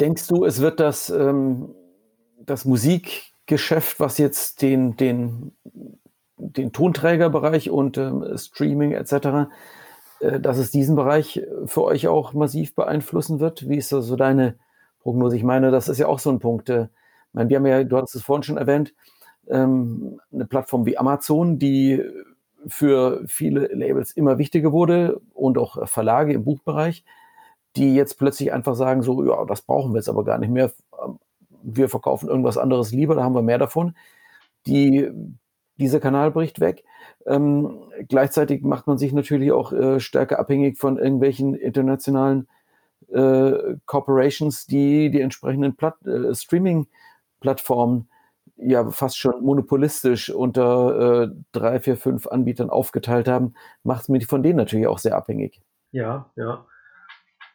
Denkst 0.00 0.26
du, 0.28 0.44
es 0.44 0.60
wird 0.60 0.80
das, 0.80 1.10
ähm, 1.10 1.74
das 2.38 2.64
Musikgeschäft, 2.64 3.98
was 3.98 4.18
jetzt 4.18 4.60
den, 4.62 4.96
den, 4.96 5.56
den 6.36 6.72
Tonträgerbereich 6.72 7.70
und 7.70 7.96
ähm, 7.96 8.36
Streaming 8.36 8.92
etc., 8.92 9.48
äh, 10.20 10.40
dass 10.40 10.58
es 10.58 10.70
diesen 10.70 10.96
Bereich 10.96 11.42
für 11.64 11.84
euch 11.84 12.08
auch 12.08 12.34
massiv 12.34 12.74
beeinflussen 12.74 13.40
wird? 13.40 13.68
Wie 13.68 13.78
ist 13.78 13.92
da 13.92 14.02
so 14.02 14.16
deine 14.16 14.58
Prognose? 15.00 15.36
Ich 15.36 15.44
meine, 15.44 15.70
das 15.70 15.88
ist 15.88 15.98
ja 15.98 16.08
auch 16.08 16.18
so 16.18 16.30
ein 16.30 16.40
Punkt. 16.40 16.68
Äh, 16.68 16.88
meine, 17.36 17.50
wir 17.50 17.56
haben 17.58 17.66
ja, 17.66 17.84
du 17.84 17.96
hast 17.96 18.14
es 18.14 18.22
vorhin 18.22 18.42
schon 18.42 18.56
erwähnt, 18.56 18.94
ähm, 19.48 20.20
eine 20.32 20.46
Plattform 20.46 20.86
wie 20.86 20.98
Amazon, 20.98 21.58
die 21.58 22.02
für 22.66 23.22
viele 23.26 23.68
Labels 23.72 24.12
immer 24.12 24.38
wichtiger 24.38 24.72
wurde 24.72 25.20
und 25.34 25.58
auch 25.58 25.88
Verlage 25.88 26.32
im 26.32 26.44
Buchbereich, 26.44 27.04
die 27.76 27.94
jetzt 27.94 28.18
plötzlich 28.18 28.52
einfach 28.52 28.74
sagen, 28.74 29.02
so, 29.02 29.24
ja, 29.24 29.44
das 29.44 29.62
brauchen 29.62 29.92
wir 29.92 29.98
jetzt 29.98 30.08
aber 30.08 30.24
gar 30.24 30.38
nicht 30.38 30.50
mehr. 30.50 30.72
Wir 31.62 31.88
verkaufen 31.88 32.28
irgendwas 32.28 32.58
anderes 32.58 32.92
lieber, 32.92 33.14
da 33.14 33.22
haben 33.22 33.34
wir 33.34 33.42
mehr 33.42 33.58
davon. 33.58 33.94
Die, 34.66 35.10
dieser 35.76 36.00
Kanal 36.00 36.30
bricht 36.30 36.60
weg. 36.60 36.84
Ähm, 37.26 37.82
gleichzeitig 38.08 38.62
macht 38.62 38.86
man 38.86 38.98
sich 38.98 39.12
natürlich 39.12 39.52
auch 39.52 39.72
äh, 39.72 40.00
stärker 40.00 40.38
abhängig 40.38 40.78
von 40.78 40.96
irgendwelchen 40.96 41.54
internationalen 41.54 42.48
äh, 43.08 43.76
Corporations, 43.84 44.66
die 44.66 45.10
die 45.10 45.20
entsprechenden 45.20 45.76
äh, 45.78 46.34
Streaming-Plattformen 46.34 48.08
ja 48.56 48.88
fast 48.90 49.18
schon 49.18 49.42
monopolistisch 49.42 50.30
unter 50.30 51.24
äh, 51.24 51.28
drei, 51.52 51.80
vier, 51.80 51.96
fünf 51.96 52.26
Anbietern 52.26 52.70
aufgeteilt 52.70 53.28
haben, 53.28 53.54
macht 53.82 54.02
es 54.02 54.08
mich 54.08 54.26
von 54.26 54.42
denen 54.42 54.56
natürlich 54.56 54.86
auch 54.86 54.98
sehr 54.98 55.16
abhängig. 55.16 55.60
Ja, 55.92 56.30
ja. 56.36 56.66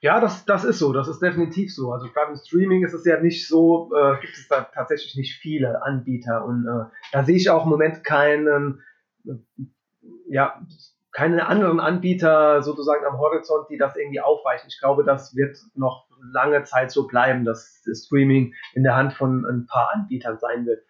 Ja, 0.04 0.20
das, 0.20 0.45
das 0.45 0.64
ist 0.64 0.80
so, 0.80 0.93
das 0.93 1.08
ist 1.08 1.22
definitiv 1.22 1.74
so. 1.74 1.91
Also 1.91 2.08
gerade 2.12 2.32
im 2.32 2.38
Streaming 2.38 2.84
ist 2.84 2.93
es 2.93 3.06
ja 3.06 3.20
nicht 3.20 3.47
so, 3.47 3.91
äh, 3.95 4.20
gibt 4.20 4.34
es 4.34 4.47
da 4.47 4.62
tatsächlich 4.62 5.16
nicht 5.16 5.39
viele 5.39 5.84
Anbieter 5.84 6.43
und 6.43 6.66
äh, 6.68 6.86
da 7.12 7.24
sehe 7.24 7.36
ich 7.36 7.52
auch 7.52 7.66
im 7.66 7.70
Moment 7.70 8.04
keinen, 8.04 8.82
äh, 9.28 9.34
ja, 10.28 10.60
keine 11.12 11.45
anderen 11.45 11.80
Anbieter 11.80 12.64
sozusagen 12.64 13.06
am 13.06 13.20
Horizont, 13.20 13.68
die 13.70 13.78
das 13.78 13.95
irgendwie 13.95 14.22
aufweichen. 14.22 14.70
Ich 14.70 14.80
glaube, 14.80 15.04
das 15.04 15.36
wird 15.36 15.58
noch 15.76 16.08
lange 16.34 16.64
Zeit 16.64 16.89
so 16.89 17.06
bleiben, 17.06 17.45
dass 17.45 17.84
Streaming 17.93 18.54
in 18.74 18.84
der 18.84 18.95
Hand 18.95 19.14
von 19.14 19.45
ein 19.45 19.68
paar 19.68 19.91
Anbietern 19.93 20.39
sein 20.39 20.66
wird. 20.66 20.84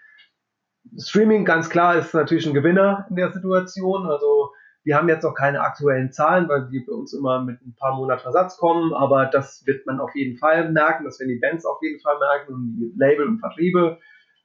Streaming 0.98 1.46
ganz 1.46 1.70
klar 1.70 1.96
ist 1.96 2.14
natürlich 2.14 2.46
ein 2.46 2.54
Gewinner 2.54 3.06
in 3.10 3.16
der 3.16 3.32
Situation. 3.32 4.06
Also 4.08 4.52
wir 4.84 4.96
haben 4.96 5.10
jetzt 5.10 5.24
noch 5.24 5.36
keine 5.36 5.62
aktuellen 5.62 6.12
Zahlen, 6.12 6.50
weil 6.50 6.68
die 6.70 6.80
bei 6.80 6.94
uns 6.94 7.14
immer 7.14 7.44
mit 7.44 7.62
ein 7.62 7.76
paar 7.76 7.96
Monaten 7.96 8.22
Versatz 8.22 8.58
kommen, 8.58 8.94
aber 8.94 9.28
das 9.28 9.64
wird 9.66 9.86
man 9.86 10.00
auf 10.00 10.16
jeden 10.16 10.38
Fall 10.38 10.72
merken, 10.72 11.06
das 11.06 11.20
werden 11.20 11.30
die 11.30 11.40
Bands 11.40 11.66
auf 11.66 11.78
jeden 11.82 12.00
Fall 12.02 12.18
merken 12.18 12.54
und 12.54 12.76
die 12.76 12.94
Label 12.98 13.28
und 13.28 13.40
Vertriebe. 13.40 14.00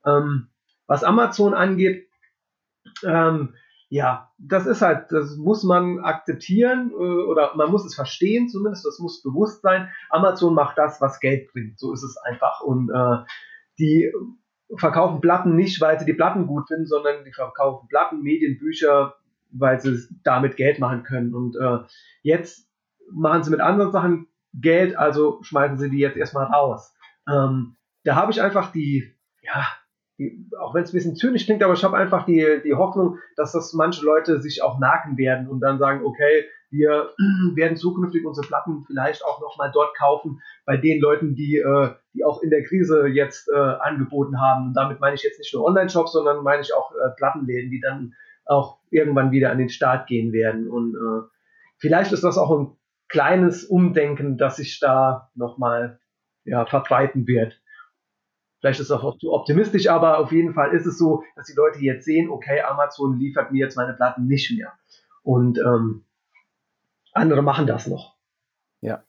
Ähm, 0.05 0.49
was 0.87 1.05
Amazon 1.05 1.55
angeht, 1.55 2.09
ähm, 3.03 3.55
ja, 3.89 4.31
das 4.39 4.67
ist 4.67 4.83
halt, 4.83 5.11
das 5.11 5.37
muss 5.37 5.63
man 5.63 6.01
akzeptieren 6.01 6.91
äh, 6.91 6.95
oder 6.95 7.55
man 7.57 7.71
muss 7.71 7.87
es 7.87 7.95
verstehen 7.95 8.49
zumindest, 8.49 8.85
das 8.85 8.99
muss 8.99 9.23
bewusst 9.23 9.63
sein. 9.63 9.89
Amazon 10.11 10.55
macht 10.55 10.77
das, 10.77 11.01
was 11.01 11.21
Geld 11.21 11.51
bringt, 11.53 11.79
so 11.79 11.93
ist 11.93 12.03
es 12.03 12.17
einfach. 12.19 12.61
Und 12.61 12.91
äh, 12.91 13.25
die 13.79 14.13
verkaufen 14.77 15.21
Platten 15.21 15.55
nicht, 15.55 15.81
weil 15.81 15.99
sie 15.99 16.07
die 16.07 16.15
Platten 16.15 16.47
gut 16.47 16.69
finden, 16.69 16.87
sondern 16.87 17.25
die 17.25 17.33
verkaufen 17.33 17.89
Platten, 17.89 18.23
Medien, 18.23 18.59
Bücher, 18.59 19.15
weil 19.53 19.81
sie 19.81 19.99
damit 20.25 20.57
Geld 20.57 20.79
machen 20.79 21.03
können. 21.03 21.35
Und 21.35 21.57
äh, 21.57 21.79
jetzt 22.23 22.69
machen 23.13 23.45
sie 23.45 23.51
mit 23.51 23.61
anderen 23.61 23.93
Sachen 23.93 24.27
Geld, 24.55 24.97
also 24.97 25.43
schmeißen 25.43 25.79
sie 25.79 25.91
die 25.91 25.99
jetzt 25.99 26.17
erstmal 26.17 26.47
raus. 26.47 26.95
Ähm, 27.29 27.77
da 28.05 28.15
habe 28.15 28.33
ich 28.33 28.41
einfach 28.41 28.73
die, 28.73 29.13
ja, 29.43 29.67
die, 30.19 30.49
auch 30.59 30.75
wenn 30.75 30.83
es 30.83 30.91
ein 30.91 30.97
bisschen 30.97 31.17
zynisch 31.17 31.45
klingt, 31.45 31.63
aber 31.63 31.75
ich 31.75 31.85
habe 31.85 31.97
einfach 31.97 32.25
die, 32.25 32.61
die 32.65 32.75
Hoffnung, 32.75 33.19
dass 33.37 33.53
das 33.53 33.73
manche 33.75 34.05
Leute 34.05 34.41
sich 34.41 34.63
auch 34.63 34.79
merken 34.79 35.19
werden 35.19 35.49
und 35.49 35.61
dann 35.61 35.79
sagen, 35.79 36.05
okay, 36.05 36.45
wir 36.71 37.11
werden 37.55 37.77
zukünftig 37.77 38.25
unsere 38.25 38.47
Platten 38.47 38.85
vielleicht 38.87 39.25
auch 39.25 39.41
nochmal 39.41 39.71
dort 39.73 39.97
kaufen, 39.97 40.41
bei 40.65 40.77
den 40.77 41.01
Leuten, 41.01 41.35
die, 41.35 41.59
äh, 41.59 41.91
die 42.15 42.25
auch 42.25 42.43
in 42.43 42.51
der 42.51 42.65
Krise 42.65 43.07
jetzt 43.07 43.49
äh, 43.49 43.57
angeboten 43.57 44.41
haben. 44.41 44.69
Und 44.69 44.75
damit 44.75 45.01
meine 45.01 45.15
ich 45.15 45.23
jetzt 45.23 45.39
nicht 45.39 45.55
nur 45.55 45.65
Online-Shops, 45.65 46.13
sondern 46.13 46.43
meine 46.43 46.63
ich 46.63 46.75
auch 46.75 46.93
äh, 46.93 47.11
Plattenläden, 47.17 47.71
die 47.71 47.81
dann 47.81 48.15
auch 48.45 48.79
irgendwann 48.91 49.33
wieder 49.33 49.51
an 49.51 49.59
den 49.59 49.69
Start 49.69 50.07
gehen 50.07 50.33
werden. 50.33 50.69
Und 50.69 50.95
äh, 50.95 51.27
vielleicht 51.79 52.13
ist 52.13 52.25
das 52.25 52.39
auch 52.39 52.57
ein 52.57 52.77
kleines 53.09 53.65
Umdenken, 53.65 54.39
das 54.39 54.57
sich 54.57 54.81
da 54.81 55.31
nochmal 55.35 56.01
ja, 56.45 56.65
verbreiten 56.67 57.27
wird. 57.27 57.61
Vielleicht 58.61 58.81
ist 58.81 58.91
das 58.91 59.03
auch 59.03 59.19
zu 59.19 59.33
optimistisch, 59.33 59.89
aber 59.89 60.19
auf 60.19 60.33
jeden 60.33 60.55
Fall 60.55 60.73
ist 60.73 60.87
es 60.87 60.99
so, 60.99 61.23
dass 61.37 61.47
die 61.47 61.57
Leute 61.57 61.79
jetzt 61.81 62.05
sehen, 62.05 62.31
okay, 62.31 62.63
Amazon 62.63 63.19
liefert 63.19 63.53
mir 63.53 63.59
jetzt 63.59 63.77
meine 63.77 63.93
Platten 63.93 64.27
nicht 64.27 64.57
mehr. 64.57 64.73
Und 65.23 65.59
ähm, 65.59 66.06
andere 67.17 67.43
machen 67.43 67.67
das 67.67 67.87
noch. 67.87 68.15
Ja. 68.81 69.03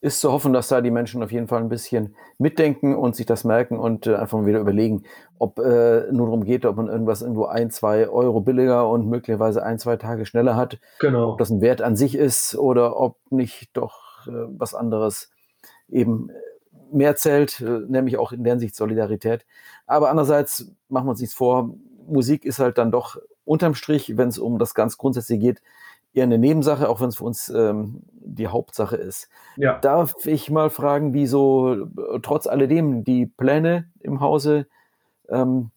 Ist 0.00 0.20
zu 0.20 0.30
hoffen, 0.30 0.52
dass 0.52 0.68
da 0.68 0.80
die 0.80 0.92
Menschen 0.92 1.24
auf 1.24 1.32
jeden 1.32 1.48
Fall 1.48 1.60
ein 1.60 1.68
bisschen 1.68 2.14
mitdenken 2.38 2.94
und 2.94 3.16
sich 3.16 3.26
das 3.26 3.42
merken 3.42 3.78
und 3.80 4.06
äh, 4.06 4.14
einfach 4.14 4.38
mal 4.38 4.46
wieder 4.46 4.60
überlegen, 4.60 5.02
ob 5.38 5.58
äh, 5.58 6.06
nur 6.12 6.26
darum 6.26 6.44
geht, 6.44 6.64
ob 6.66 6.76
man 6.76 6.86
irgendwas 6.86 7.22
irgendwo 7.22 7.46
ein, 7.46 7.72
zwei 7.72 8.08
Euro 8.08 8.40
billiger 8.40 8.88
und 8.88 9.08
möglicherweise 9.08 9.64
ein, 9.64 9.80
zwei 9.80 9.96
Tage 9.96 10.24
schneller 10.24 10.54
hat. 10.54 10.78
Genau. 11.00 11.32
Ob 11.32 11.38
das 11.38 11.50
ein 11.50 11.60
Wert 11.60 11.82
an 11.82 11.96
sich 11.96 12.14
ist 12.14 12.54
oder 12.54 12.96
ob 12.96 13.16
nicht 13.30 13.70
doch 13.76 14.28
äh, 14.28 14.46
was 14.56 14.74
anderes 14.74 15.30
eben 15.88 16.30
mehr 16.92 17.16
zählt, 17.16 17.60
äh, 17.60 17.80
nämlich 17.88 18.18
auch 18.18 18.30
in 18.30 18.44
der 18.44 18.52
Hinsicht 18.52 18.76
Solidarität. 18.76 19.44
Aber 19.86 20.10
andererseits 20.10 20.70
machen 20.88 21.06
wir 21.06 21.10
uns 21.10 21.20
nichts 21.20 21.34
vor, 21.34 21.74
Musik 22.06 22.44
ist 22.44 22.58
halt 22.58 22.78
dann 22.78 22.90
doch 22.90 23.18
unterm 23.44 23.74
Strich, 23.74 24.16
wenn 24.16 24.28
es 24.28 24.38
um 24.38 24.58
das 24.58 24.74
ganz 24.74 24.96
Grundsätzliche 24.96 25.40
geht, 25.40 25.62
eher 26.12 26.24
eine 26.24 26.38
Nebensache, 26.38 26.88
auch 26.88 27.00
wenn 27.00 27.08
es 27.08 27.16
für 27.16 27.24
uns 27.24 27.48
ähm, 27.48 28.02
die 28.12 28.48
Hauptsache 28.48 28.96
ist. 28.96 29.28
Ja. 29.56 29.78
Darf 29.78 30.14
ich 30.26 30.50
mal 30.50 30.70
fragen, 30.70 31.14
wie 31.14 31.26
so 31.26 31.74
äh, 31.74 32.20
trotz 32.22 32.46
alledem 32.46 33.04
die 33.04 33.26
Pläne 33.26 33.90
im 34.00 34.20
Hause 34.20 34.66
ähm, 35.28 35.70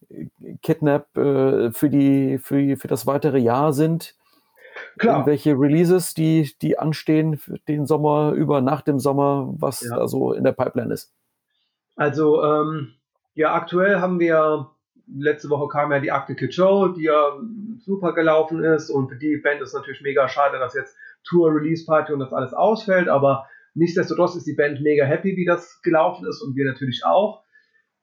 Kidnap 0.61 1.15
äh, 1.17 1.71
für, 1.71 1.89
die, 1.89 2.37
für, 2.37 2.77
für 2.77 2.87
das 2.87 3.07
weitere 3.07 3.39
Jahr 3.39 3.73
sind? 3.73 4.15
Klar. 4.97 5.15
Irgendwelche 5.15 5.51
Releases, 5.51 6.13
die, 6.13 6.51
die 6.61 6.79
anstehen 6.79 7.37
für 7.37 7.59
den 7.67 7.85
Sommer 7.85 8.31
über, 8.31 8.61
nach 8.61 8.81
dem 8.81 8.99
Sommer, 8.99 9.53
was 9.57 9.81
ja. 9.81 9.95
da 9.95 10.07
so 10.07 10.33
in 10.33 10.43
der 10.43 10.53
Pipeline 10.53 10.93
ist? 10.93 11.13
Also, 11.95 12.43
ähm, 12.43 12.93
ja, 13.33 13.53
aktuell 13.53 13.99
haben 13.99 14.19
wir, 14.19 14.69
letzte 15.07 15.49
Woche 15.49 15.67
kam 15.67 15.91
ja 15.91 15.99
die 15.99 16.11
Arctic 16.11 16.53
Show, 16.53 16.89
die 16.89 17.03
ja 17.03 17.37
super 17.79 18.13
gelaufen 18.13 18.63
ist 18.63 18.89
und 18.89 19.09
für 19.09 19.17
die 19.17 19.37
Band 19.37 19.61
ist 19.61 19.73
natürlich 19.73 20.01
mega 20.01 20.27
schade, 20.27 20.59
dass 20.59 20.73
jetzt 20.73 20.95
Tour, 21.23 21.53
Release 21.53 21.85
Party 21.85 22.13
und 22.13 22.19
das 22.19 22.33
alles 22.33 22.53
ausfällt, 22.53 23.07
aber 23.07 23.47
nichtsdestotrotz 23.73 24.35
ist 24.35 24.47
die 24.47 24.55
Band 24.55 24.81
mega 24.81 25.05
happy, 25.05 25.35
wie 25.35 25.45
das 25.45 25.81
gelaufen 25.81 26.27
ist 26.27 26.41
und 26.41 26.55
wir 26.55 26.65
natürlich 26.65 27.03
auch. 27.05 27.43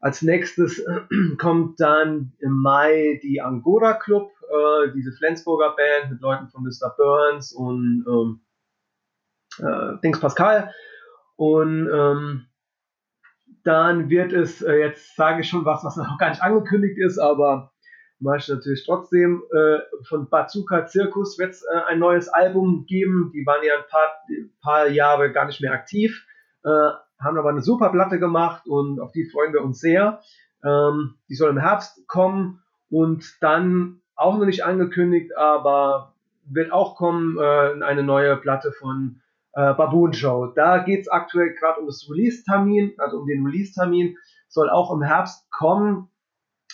Als 0.01 0.23
nächstes 0.23 0.85
kommt 1.39 1.81
dann 1.81 2.33
im 2.39 2.53
Mai 2.53 3.21
die 3.23 3.41
Angora 3.41 3.95
Club, 3.95 4.31
äh, 4.43 4.93
diese 4.95 5.13
Flensburger 5.13 5.75
Band 5.77 6.13
mit 6.13 6.21
Leuten 6.21 6.49
von 6.49 6.63
Mr. 6.63 6.95
Burns 6.97 7.53
und 7.53 8.05
ähm, 8.09 8.41
äh, 9.59 10.01
Dings 10.03 10.21
Pascal. 10.21 10.73
Und 11.37 11.89
ähm, 11.93 12.48
dann 13.65 14.11
wird 14.11 14.33
es, 14.33 14.63
äh, 14.63 14.77
jetzt 14.77 15.17
sage 15.17 15.41
ich 15.41 15.49
schon 15.49 15.65
was, 15.65 15.85
was 15.85 15.97
noch 15.97 16.19
gar 16.19 16.31
nicht 16.31 16.43
angekündigt 16.43 16.99
ist, 16.99 17.19
aber 17.19 17.73
mache 18.21 18.39
ich 18.39 18.49
natürlich 18.49 18.85
trotzdem. 18.85 19.43
Äh, 19.53 19.79
von 20.09 20.29
Bazooka 20.29 20.87
Zirkus 20.87 21.39
wird 21.39 21.51
es 21.51 21.63
äh, 21.63 21.81
ein 21.87 21.99
neues 21.99 22.29
Album 22.29 22.87
geben. 22.87 23.31
Die 23.35 23.45
waren 23.47 23.65
ja 23.65 23.77
ein 23.77 23.89
paar, 23.91 24.09
paar 24.63 24.89
Jahre 24.89 25.33
gar 25.33 25.47
nicht 25.47 25.61
mehr 25.61 25.73
aktiv, 25.73 26.27
äh, 26.65 26.69
haben 26.69 27.39
aber 27.39 27.51
eine 27.51 27.63
super 27.63 27.91
Platte 27.91 28.19
gemacht 28.19 28.67
und 28.67 29.01
auf 29.01 29.13
die 29.13 29.29
freuen 29.29 29.53
wir 29.53 29.63
uns 29.63 29.81
sehr. 29.81 30.21
Ähm, 30.65 31.15
die 31.29 31.35
soll 31.35 31.51
im 31.51 31.59
Herbst 31.59 32.07
kommen 32.09 32.63
und 32.91 33.37
dann 33.41 34.01
auch 34.17 34.37
noch 34.37 34.47
nicht 34.47 34.65
angekündigt, 34.65 35.37
aber 35.37 36.15
wird 36.51 36.73
auch 36.73 36.97
kommen, 36.97 37.39
äh, 37.39 37.85
eine 37.85 38.03
neue 38.03 38.37
Platte 38.37 38.73
von 38.73 39.21
äh, 39.59 39.75
Baboon 39.75 40.13
Show. 40.13 40.53
Da 40.55 40.79
geht 40.79 41.01
es 41.01 41.09
aktuell 41.09 41.53
gerade 41.55 41.81
um 41.81 41.87
das 41.87 42.09
Release-Termin, 42.09 42.95
also 42.99 43.19
um 43.19 43.27
den 43.27 43.45
Release-Termin, 43.45 44.17
soll 44.47 44.71
auch 44.71 44.93
im 44.93 45.03
Herbst 45.03 45.51
kommen. 45.51 46.11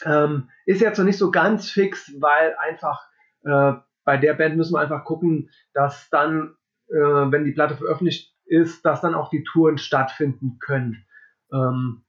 Ähm, 0.04 0.50
ist 0.66 0.82
jetzt 0.82 0.98
noch 0.98 1.06
nicht 1.06 1.16
so 1.16 1.30
ganz 1.30 1.70
fix, 1.70 2.12
weil 2.20 2.54
einfach 2.58 3.08
äh, 3.44 3.72
bei 4.04 4.18
der 4.18 4.34
Band 4.34 4.56
müssen 4.56 4.74
wir 4.74 4.80
einfach 4.80 5.04
gucken, 5.04 5.50
dass 5.72 6.10
dann, 6.10 6.56
äh, 6.88 6.94
wenn 6.94 7.46
die 7.46 7.52
Platte 7.52 7.76
veröffentlicht 7.76 8.34
ist, 8.44 8.84
dass 8.84 9.00
dann 9.00 9.14
auch 9.14 9.30
die 9.30 9.44
Touren 9.44 9.78
stattfinden 9.78 10.58
können. 10.58 11.06
Ähm, 11.54 12.04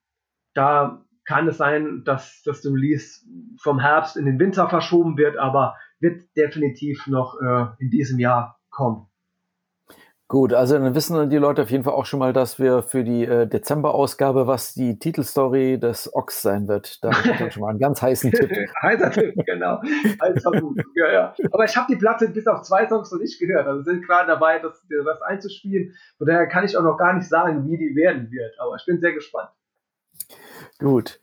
da 0.55 1.05
kann 1.23 1.47
es 1.47 1.57
sein, 1.57 2.03
dass 2.03 2.43
das 2.43 2.65
Release 2.65 3.21
vom 3.61 3.79
Herbst 3.79 4.17
in 4.17 4.25
den 4.25 4.39
Winter 4.39 4.67
verschoben 4.67 5.17
wird, 5.17 5.37
aber 5.37 5.77
wird 6.01 6.35
definitiv 6.35 7.07
noch 7.07 7.39
äh, 7.39 7.67
in 7.79 7.89
diesem 7.91 8.19
Jahr 8.19 8.59
kommen. 8.69 9.07
Gut, 10.27 10.53
also 10.53 10.79
dann 10.79 10.95
wissen 10.95 11.29
die 11.29 11.37
Leute 11.37 11.61
auf 11.61 11.69
jeden 11.69 11.83
Fall 11.83 11.93
auch 11.93 12.07
schon 12.07 12.17
mal, 12.17 12.33
dass 12.33 12.57
wir 12.57 12.81
für 12.81 13.03
die 13.03 13.25
äh, 13.25 13.45
Dezember-Ausgabe, 13.45 14.47
was 14.47 14.73
die 14.73 14.97
Titelstory 14.97 15.79
des 15.79 16.11
Ochs 16.15 16.41
sein 16.41 16.67
wird. 16.67 17.03
Da 17.03 17.11
habe 17.11 17.47
ich 17.47 17.53
schon 17.53 17.61
mal 17.61 17.69
einen 17.69 17.77
ganz 17.77 18.01
heißen 18.01 18.31
Tipp. 18.31 18.49
Heißer 18.81 19.11
Tipp, 19.11 19.35
genau. 19.45 19.81
ja, 20.95 21.11
ja. 21.13 21.33
Aber 21.51 21.65
ich 21.65 21.77
habe 21.77 21.85
die 21.87 21.95
Platte 21.95 22.27
bis 22.29 22.47
auf 22.47 22.63
zwei 22.63 22.87
Songs 22.87 23.11
noch 23.11 23.19
nicht 23.19 23.39
gehört. 23.39 23.67
Also 23.67 23.83
sind 23.83 24.03
gerade 24.03 24.25
dabei, 24.25 24.57
das, 24.57 24.83
das 24.89 25.21
einzuspielen. 25.21 25.93
Von 26.17 26.25
daher 26.25 26.47
kann 26.47 26.65
ich 26.65 26.75
auch 26.75 26.83
noch 26.83 26.97
gar 26.97 27.13
nicht 27.13 27.29
sagen, 27.29 27.69
wie 27.69 27.77
die 27.77 27.95
werden 27.95 28.31
wird. 28.31 28.59
Aber 28.59 28.77
ich 28.77 28.85
bin 28.87 28.99
sehr 28.99 29.13
gespannt. 29.13 29.49
Gut. 30.79 31.19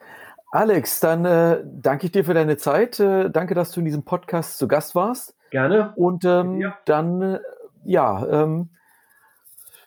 Alex, 0.53 1.00
dann 1.00 1.24
äh, 1.24 1.64
danke 1.64 2.07
ich 2.07 2.12
dir 2.12 2.24
für 2.24 2.34
deine 2.34 2.57
Zeit. 2.57 3.00
Äh, 3.00 3.30
danke, 3.30 3.55
dass 3.55 3.72
du 3.72 3.80
in 3.80 3.86
diesem 3.86 4.05
Podcast 4.05 4.59
zu 4.59 4.68
Gast 4.68 4.94
warst. 4.94 5.36
Gerne. 5.50 5.92
Und 5.96 6.24
ähm, 6.24 6.61
ja. 6.61 6.78
dann, 6.84 7.20
äh, 7.20 7.40
ja, 7.84 8.24
ähm, 8.44 8.70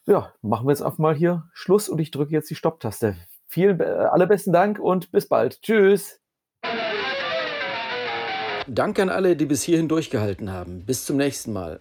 ja, 0.07 0.33
machen 0.41 0.67
wir 0.67 0.71
jetzt 0.71 0.81
einfach 0.81 0.97
mal 0.97 1.15
hier 1.15 1.49
Schluss 1.53 1.89
und 1.89 1.99
ich 1.99 2.11
drücke 2.11 2.31
jetzt 2.31 2.49
die 2.49 2.55
Stopptaste. 2.55 3.15
Vielen, 3.47 3.79
äh, 3.79 3.83
allerbesten 3.83 4.53
Dank 4.53 4.79
und 4.79 5.11
bis 5.11 5.27
bald. 5.27 5.61
Tschüss. 5.61 6.19
Danke 8.67 9.03
an 9.03 9.09
alle, 9.09 9.35
die 9.35 9.45
bis 9.45 9.63
hierhin 9.63 9.87
durchgehalten 9.87 10.51
haben. 10.51 10.85
Bis 10.85 11.05
zum 11.05 11.17
nächsten 11.17 11.53
Mal. 11.53 11.79